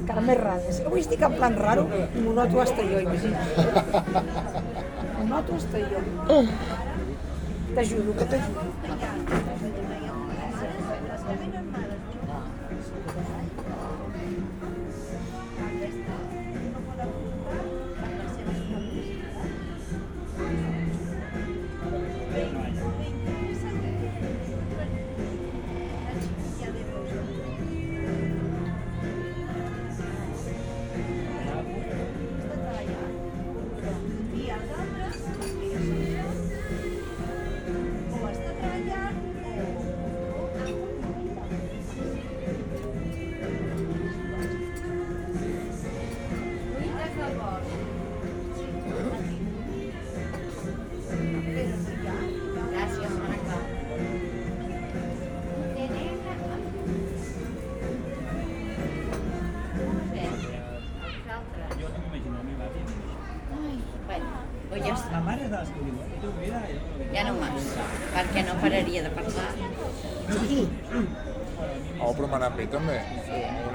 Encara 0.00 0.24
més 0.26 0.40
que 0.80 0.90
avui 0.90 1.04
estic 1.04 1.24
en 1.28 1.36
plan 1.38 1.56
raro 1.60 1.86
i 1.96 2.24
m'ho 2.24 2.34
noto 2.36 2.60
hasta 2.64 2.84
jo, 2.90 3.00
imagina't. 3.06 3.48
M'ho 5.16 5.28
noto 5.30 5.58
hasta 5.60 5.78
jo. 5.92 6.04
T'ajudo, 7.74 8.16
que 8.18 8.24
t'ajudo. 8.34 9.09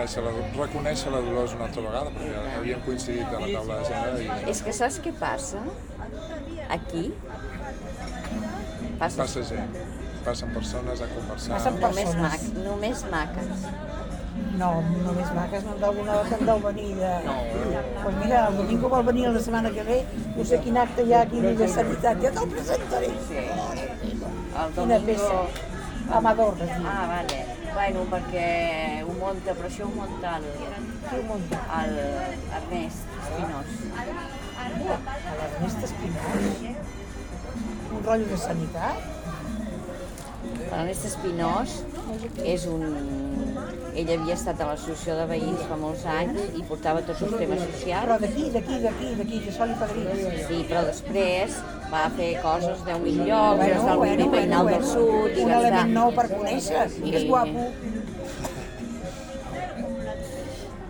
Conèixer 0.05 0.21
la, 0.21 0.31
reconèixer 0.53 1.11
la 1.11 1.19
Dolors 1.25 1.53
una 1.55 1.63
altra 1.65 1.81
vegada, 1.81 2.09
perquè 2.13 2.41
havíem 2.59 2.81
coincidit 2.85 3.31
a 3.33 3.39
la 3.41 3.47
taula 3.55 3.77
de 3.79 3.85
gènere 3.87 4.19
i 4.21 4.51
És 4.51 4.59
que 4.61 4.73
saps 4.77 4.99
què 5.01 5.13
passa? 5.17 5.61
Aquí 6.75 7.01
passa, 8.99 9.17
passa 9.23 9.41
gent. 9.49 9.79
Passen 10.27 10.53
persones 10.53 11.01
a 11.01 11.07
conversar. 11.09 11.55
Passen 11.55 11.79
només, 11.81 12.11
persones. 12.11 12.21
mac, 12.21 12.45
només 12.67 13.01
maques. 13.15 13.65
No, 14.61 14.69
només 15.07 15.33
maques 15.39 15.65
no 15.65 15.73
en 15.73 15.81
deu 15.81 15.97
venir, 15.97 16.19
en 16.37 16.45
deu 16.51 16.63
venir 16.67 16.87
de... 17.01 17.11
Pues 18.03 18.21
mira, 18.21 18.45
el 18.51 18.61
domingo 18.61 18.93
vol 18.93 19.09
venir 19.09 19.27
la 19.33 19.43
setmana 19.49 19.73
que 19.73 19.87
ve, 19.89 19.99
no 20.37 20.45
sé 20.51 20.61
quin 20.67 20.77
acte 20.85 21.07
hi 21.09 21.17
ha 21.17 21.25
aquí 21.25 21.41
de 21.63 21.71
sanitat, 21.79 22.21
ja 22.21 22.35
te'l 22.37 22.53
presentaré. 22.53 23.09
El 23.09 24.77
Quina 24.77 24.77
domingo... 24.77 25.01
peça. 25.09 25.73
Amador. 26.21 26.53
Ah, 26.85 27.05
vale. 27.09 27.44
Bueno, 27.75 28.05
perquè 28.07 29.03
ho 29.03 29.13
munta, 29.17 29.51
però 29.51 29.67
això 29.67 29.83
ho 29.83 29.91
munta 29.91 30.37
el, 30.39 30.45
Qui 31.09 31.17
ho 31.19 31.23
munta? 31.27 31.57
el 31.81 31.97
Ernest 32.59 33.17
Espinós. 33.19 33.73
A 33.99 35.35
l'Ernest 35.41 35.83
Espinós. 35.89 36.47
Un 37.91 38.05
rotllo 38.07 38.29
de 38.31 38.39
sanitat. 38.45 38.97
L'Ernest 40.71 41.09
Espinós 41.11 41.75
és 42.55 42.65
un... 42.71 43.34
Ell 43.95 44.09
havia 44.11 44.33
estat 44.35 44.59
a 44.59 44.65
l'associació 44.67 45.13
de 45.21 45.25
veïns 45.29 45.61
fa 45.69 45.77
molts 45.79 46.01
anys 46.11 46.41
i 46.59 46.63
portava 46.67 47.01
tots 47.07 47.21
els 47.27 47.35
temes 47.39 47.61
Però 47.61 47.71
socials. 47.71 48.21
d'aquí, 48.23 48.49
d'aquí, 48.55 48.79
d'aquí, 48.83 49.11
d'aquí, 49.19 49.39
de 49.45 49.51
Sol 49.55 49.71
i 49.71 49.77
Padrí. 49.79 50.03
Sí, 50.49 50.57
però 50.69 50.81
després 50.89 51.55
va 51.93 52.03
fer 52.17 52.29
coses 52.43 52.83
10.000 52.89 53.25
llocs, 53.29 53.57
bueno, 53.61 53.85
del 53.87 53.97
moviment 54.03 54.31
veïnal 54.35 54.71
del 54.73 54.85
sud 54.91 55.37
i 55.37 55.45
un 55.45 55.51
element 55.59 55.93
nou 55.99 56.11
per 56.19 56.27
conèixer, 56.33 56.87
que 56.99 57.15
és 57.15 57.23
I- 57.23 57.27
guapo. 57.31 57.69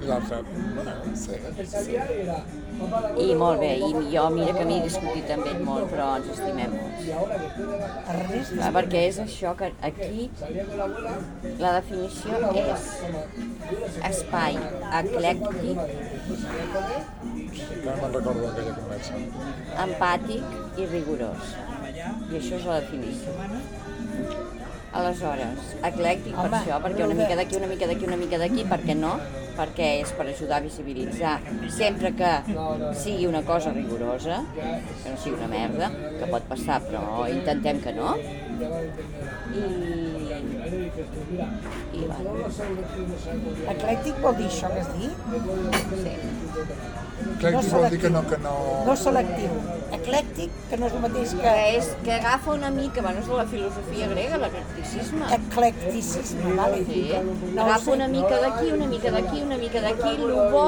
L'altre, 0.06 0.41
bueno, 0.76 0.91
sí. 1.16 2.64
I 2.76 3.36
molt 3.39 3.59
bé, 3.61 3.69
i 3.80 3.89
jo 4.11 4.23
mira 4.34 4.53
que 4.57 4.65
m'he 4.67 4.80
discutit 4.84 5.30
amb 5.36 5.45
ell 5.51 5.61
molt, 5.67 5.86
però 5.91 6.07
ens 6.17 6.28
estimem 6.34 6.73
molt. 6.76 6.95
Clar, 8.51 8.71
perquè 8.78 9.03
és 9.11 9.19
això 9.23 9.53
que 9.59 9.69
aquí 9.89 10.26
la 11.63 11.71
definició 11.78 12.32
és 12.63 12.89
espai 14.11 14.59
eclèctic, 15.01 15.78
Encara 17.76 17.95
me'n 18.01 18.13
recordo 18.13 18.43
conversa. 18.82 19.13
empàtic 19.86 20.43
i 20.82 20.86
rigorós. 20.91 21.55
I 22.32 22.39
això 22.41 22.59
és 22.59 22.65
la 22.65 22.80
definició. 22.82 23.32
Aleshores, 24.96 25.74
eclèctic 25.84 26.36
per 26.38 26.46
Home, 26.48 26.60
això, 26.62 26.78
perquè 26.84 27.04
una 27.04 27.18
mica 27.18 27.36
d'aquí, 27.36 27.58
una 27.60 27.68
mica 27.68 27.89
d'aquí, 27.89 28.06
una 28.08 28.20
mica 28.20 28.39
d'aquí, 28.39 28.64
per 28.70 28.80
què 28.86 28.96
no? 28.96 29.18
Perquè 29.56 29.89
és 30.02 30.12
per 30.16 30.26
ajudar 30.28 30.62
a 30.62 30.64
visibilitzar, 30.64 31.34
sempre 31.72 32.12
que 32.16 32.32
sigui 33.00 33.28
una 33.28 33.41
cosa 33.48 33.74
rigorosa, 33.76 34.41
que 34.56 35.12
no 35.12 35.18
sigui 35.20 35.36
una 35.36 35.52
merda, 35.52 35.91
que 36.20 36.32
pot 36.32 36.48
passar, 36.48 36.82
però 36.88 37.26
intentem 37.32 37.80
que 37.84 37.96
no, 37.96 38.16
i, 38.56 39.64
i 41.95 42.08
bueno, 42.08 42.36
Eclèctic 43.76 44.22
vol 44.24 44.38
dir 44.39 44.47
això 44.51 44.72
que 44.74 44.80
has 44.84 44.91
dit? 44.99 45.16
sí. 46.03 46.14
Eclèctic 47.16 47.72
vol 47.72 47.86
dir 47.91 47.99
que 48.01 48.10
no, 48.12 48.22
que 48.28 48.38
no... 48.43 48.53
No 48.88 48.95
selectiu. 48.99 49.53
Eclèctic, 49.95 50.51
que 50.70 50.78
no 50.80 50.88
és 50.89 50.95
el 50.97 51.01
mateix 51.03 51.32
que 51.36 51.43
que, 51.45 51.53
és, 51.78 51.88
que 52.03 52.14
agafa 52.16 52.51
una 52.53 52.72
mica, 52.76 53.03
bueno, 53.06 53.22
és 53.22 53.30
de 53.30 53.38
la 53.39 53.45
filosofia 53.51 54.08
grega, 54.12 54.39
l'eclecticisme. 54.41 55.30
eclecticisme, 55.38 56.53
vale? 56.58 56.82
Sí, 56.89 57.03
No 57.56 57.64
agafa 57.64 57.91
una 57.95 58.08
mica 58.12 58.41
d'aquí, 58.43 58.72
una 58.76 58.88
mica 58.91 59.12
d'aquí, 59.16 59.41
una 59.45 59.58
mica 59.62 59.82
d'aquí, 59.86 60.12
el 60.16 60.36
bo 60.51 60.68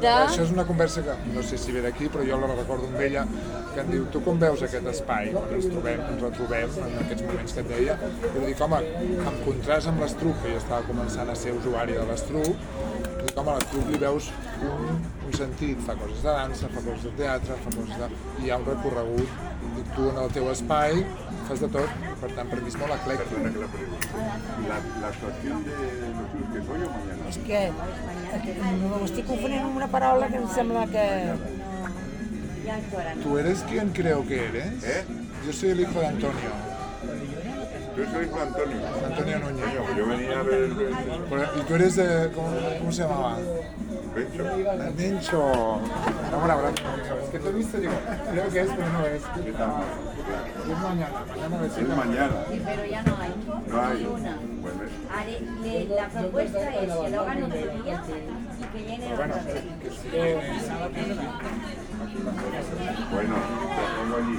de... 0.00 0.14
Això 0.14 0.46
és 0.46 0.54
una 0.56 0.66
conversa 0.68 1.04
que 1.06 1.16
no 1.34 1.44
sé 1.44 1.60
si 1.60 1.76
ve 1.76 1.84
d'aquí, 1.84 2.08
però 2.12 2.24
jo 2.28 2.40
la 2.40 2.54
recordo 2.54 2.88
amb 2.88 3.00
ella, 3.08 3.26
que 3.74 3.84
em 3.84 3.92
diu, 3.92 4.06
tu 4.12 4.22
com 4.24 4.40
veus 4.40 4.62
aquest 4.64 4.86
espai 4.94 5.34
on 5.36 5.52
ens 5.58 5.68
trobem, 5.68 6.00
ens 6.14 6.22
retrobem 6.24 6.78
en 6.86 6.98
aquests 7.06 7.26
moments 7.26 7.56
que 7.56 7.64
et 7.64 7.70
deia? 7.72 7.98
I 8.28 8.44
dic, 8.44 8.62
home, 8.66 8.80
en 9.30 9.40
contrast 9.46 9.92
amb 9.92 10.02
l'Estruc, 10.04 10.40
que 10.42 10.54
jo 10.54 10.62
estava 10.62 10.82
començant 10.90 11.30
a 11.32 11.36
ser 11.38 11.54
usuari 11.56 11.98
de 11.98 12.06
l'Estruc, 12.10 12.66
dic, 13.22 13.34
home, 13.34 13.52
a 13.52 13.58
l'Estruc 13.60 13.92
li 13.92 14.02
veus 14.02 14.30
un, 14.66 15.04
un 15.26 15.38
sentit, 15.40 15.80
fa 15.86 15.96
coses 16.00 16.24
de 16.26 16.34
dansa, 16.40 16.72
fa 16.74 16.82
coses 16.88 17.06
de 17.08 17.14
teatre, 17.22 17.60
fa 17.64 17.76
coses 17.78 18.02
de... 18.02 18.10
i 18.42 18.46
hi 18.46 18.52
ha 18.52 18.60
un 18.60 18.68
recorregut, 18.68 19.38
dic, 19.78 19.94
tu 19.96 20.10
en 20.10 20.20
el 20.24 20.36
teu 20.36 20.50
espai 20.52 21.00
fas 21.46 21.60
de 21.62 21.68
tot, 21.70 21.98
per 22.20 22.30
tant, 22.34 22.48
per 22.50 22.58
mi 22.62 22.70
és 22.72 22.76
molt 22.80 22.94
eclèctic. 22.96 23.28
Perdona 23.30 23.52
que 23.54 23.60
la 23.62 23.68
pregunte. 23.74 24.06
La, 24.66 24.78
la 25.02 25.10
actuación 25.12 25.64
de 25.66 25.76
que 25.76 26.58
es 26.58 26.70
hoy 26.72 26.86
o 26.86 26.90
mañana? 26.94 27.28
És 27.30 27.38
que 27.46 27.60
ho 28.90 29.04
estic 29.06 29.28
confonent 29.30 29.68
amb 29.68 29.78
una 29.82 29.88
paraula 29.92 30.30
que 30.32 30.40
em 30.40 30.48
sembla 30.54 30.86
que... 30.90 31.04
Ja 32.66 32.78
actuaran. 32.80 33.20
¿Tú 33.22 33.38
eres 33.38 33.62
quien 33.70 33.92
creo 33.94 34.26
que 34.26 34.40
eres? 34.48 34.84
¿Eh? 34.84 35.04
Yo 35.46 35.52
soy 35.52 35.70
el 35.70 35.80
hijo 35.80 36.00
de 36.00 36.06
Antonio, 36.06 36.50
Yo 37.96 38.04
soy 38.12 38.26
de 38.26 38.40
Antonio. 38.40 38.76
Antonio 39.06 39.38
Núñez. 39.38 39.66
Yo 39.96 40.06
venía 40.06 40.40
a 40.40 40.42
ver 40.42 40.64
el 40.64 40.72
¿Y 40.72 41.64
tú 41.66 41.74
eres 41.74 41.96
de... 41.96 42.30
¿Cómo, 42.32 42.48
cómo 42.78 42.92
se 42.92 43.02
llamaba? 43.02 43.38
pecho. 44.16 44.50
El 44.50 44.96
Nencho. 44.96 45.80
Vamos 46.32 46.50
a 46.50 46.52
hablar. 46.52 46.72
Es 47.22 47.30
que 47.30 47.38
te 47.38 47.48
he 47.48 47.52
visto 47.52 47.78
digo, 47.78 47.92
creo 48.32 48.48
que 48.48 48.60
es, 48.60 48.68
pero 48.68 48.88
no 48.92 49.06
es. 49.06 49.22
Es 50.26 50.78
mañana, 50.80 51.24
mañana 51.28 51.56
me 51.56 51.66
Es 51.66 51.88
mañana. 51.88 52.44
Sí, 52.50 52.62
pero 52.64 52.84
ya 52.84 53.02
no 53.02 53.16
hay. 53.16 53.34
No 53.68 53.80
hay. 53.80 54.04
Una. 54.06 54.36
Bueno, 54.60 54.82
es... 55.64 55.88
la 55.88 56.08
propuesta 56.08 56.74
es 56.74 56.80
que 56.80 56.86
lo 56.86 57.20
hagan 57.20 57.42
otro 57.44 57.58
día 57.58 58.02
y 58.58 58.64
que 58.64 58.84
llene 58.84 59.14
bueno, 59.14 59.34
otra 59.34 59.52
vez. 59.52 59.62
Bueno, 63.12 63.34
pongo 63.96 64.16
allí. 64.16 64.36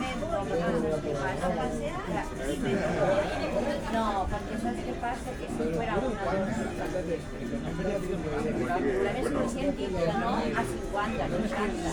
No, 3.94 4.28
porque 4.30 4.58
sabes 4.62 4.84
qué 4.84 4.94
pasa, 4.94 5.32
que 5.40 5.48
si 5.48 5.64
fuera 5.74 5.96
una... 5.96 6.24
La 9.04 9.12
es 9.12 9.32
muy 9.32 9.48
científica, 9.50 10.14
¿no? 10.20 10.30
A 10.30 10.42
50, 10.42 11.26
80. 11.26 11.88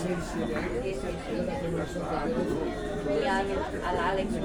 על 3.85 3.97
אלכס 3.97 4.35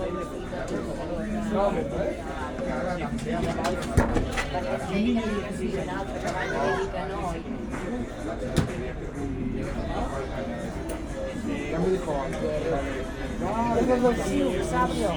Non 11.73 11.83
mi 11.83 11.91
ricordo. 11.91 12.39
No, 13.41 14.13
sì, 14.25 14.39
Sabio. 14.69 15.11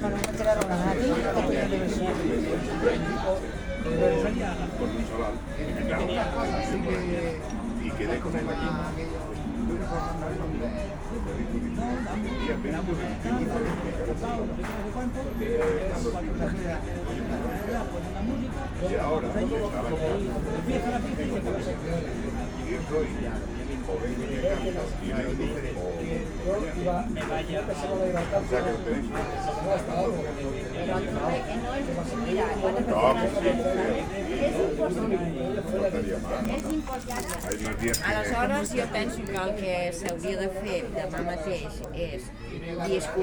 Ma 0.00 0.08
non 0.08 0.20
c'erano 0.36 0.64
una 0.66 0.94
vita, 0.94 1.30
quindi 1.32 1.68
deve 1.68 1.84
essere. 1.84 2.14
Una 6.08 6.26
cosa, 6.34 6.62
sì 6.62 6.80
che... 6.80 7.59
Y 8.00 8.02
quedé 8.02 8.18
con 8.20 8.34
él 8.34 8.48
aquí. 8.48 8.66
Y 12.46 12.50
apenas 12.50 12.80
pues, 12.86 12.98
Y 18.90 18.94
ahora, 18.96 19.28
pues, 19.28 19.44
estaba 19.44 19.90
y 22.66 22.74
eso 22.74 23.02
y 23.02 23.50
o 23.90 23.98
ven 24.00 24.14
que 24.14 24.38
canta, 24.40 24.72
y 25.02 25.12
ven, 25.12 25.36
o 25.76 25.84
o 28.36 28.48
sea 28.48 28.60
que 28.64 28.70
lo 28.70 28.78
tenéis. 28.78 29.10
però 30.80 30.98
el 30.98 31.04
problema 31.08 31.38
que 31.46 31.56
no 31.62 31.70
és... 31.74 31.86
Mira, 32.26 32.46
quatre 32.60 32.84
No, 32.86 33.00
persones 33.14 33.56
que 33.56 34.20
sí, 34.26 34.29
Aleshores, 38.06 38.72
jo 38.74 38.86
penso 38.92 39.22
que 39.22 39.36
el 39.36 39.54
que 39.56 39.74
s'hauria 39.98 40.36
de 40.40 40.48
fer 40.60 40.78
demà 40.94 41.20
mateix 41.26 41.72
és 42.06 42.22
discutir 42.48 43.00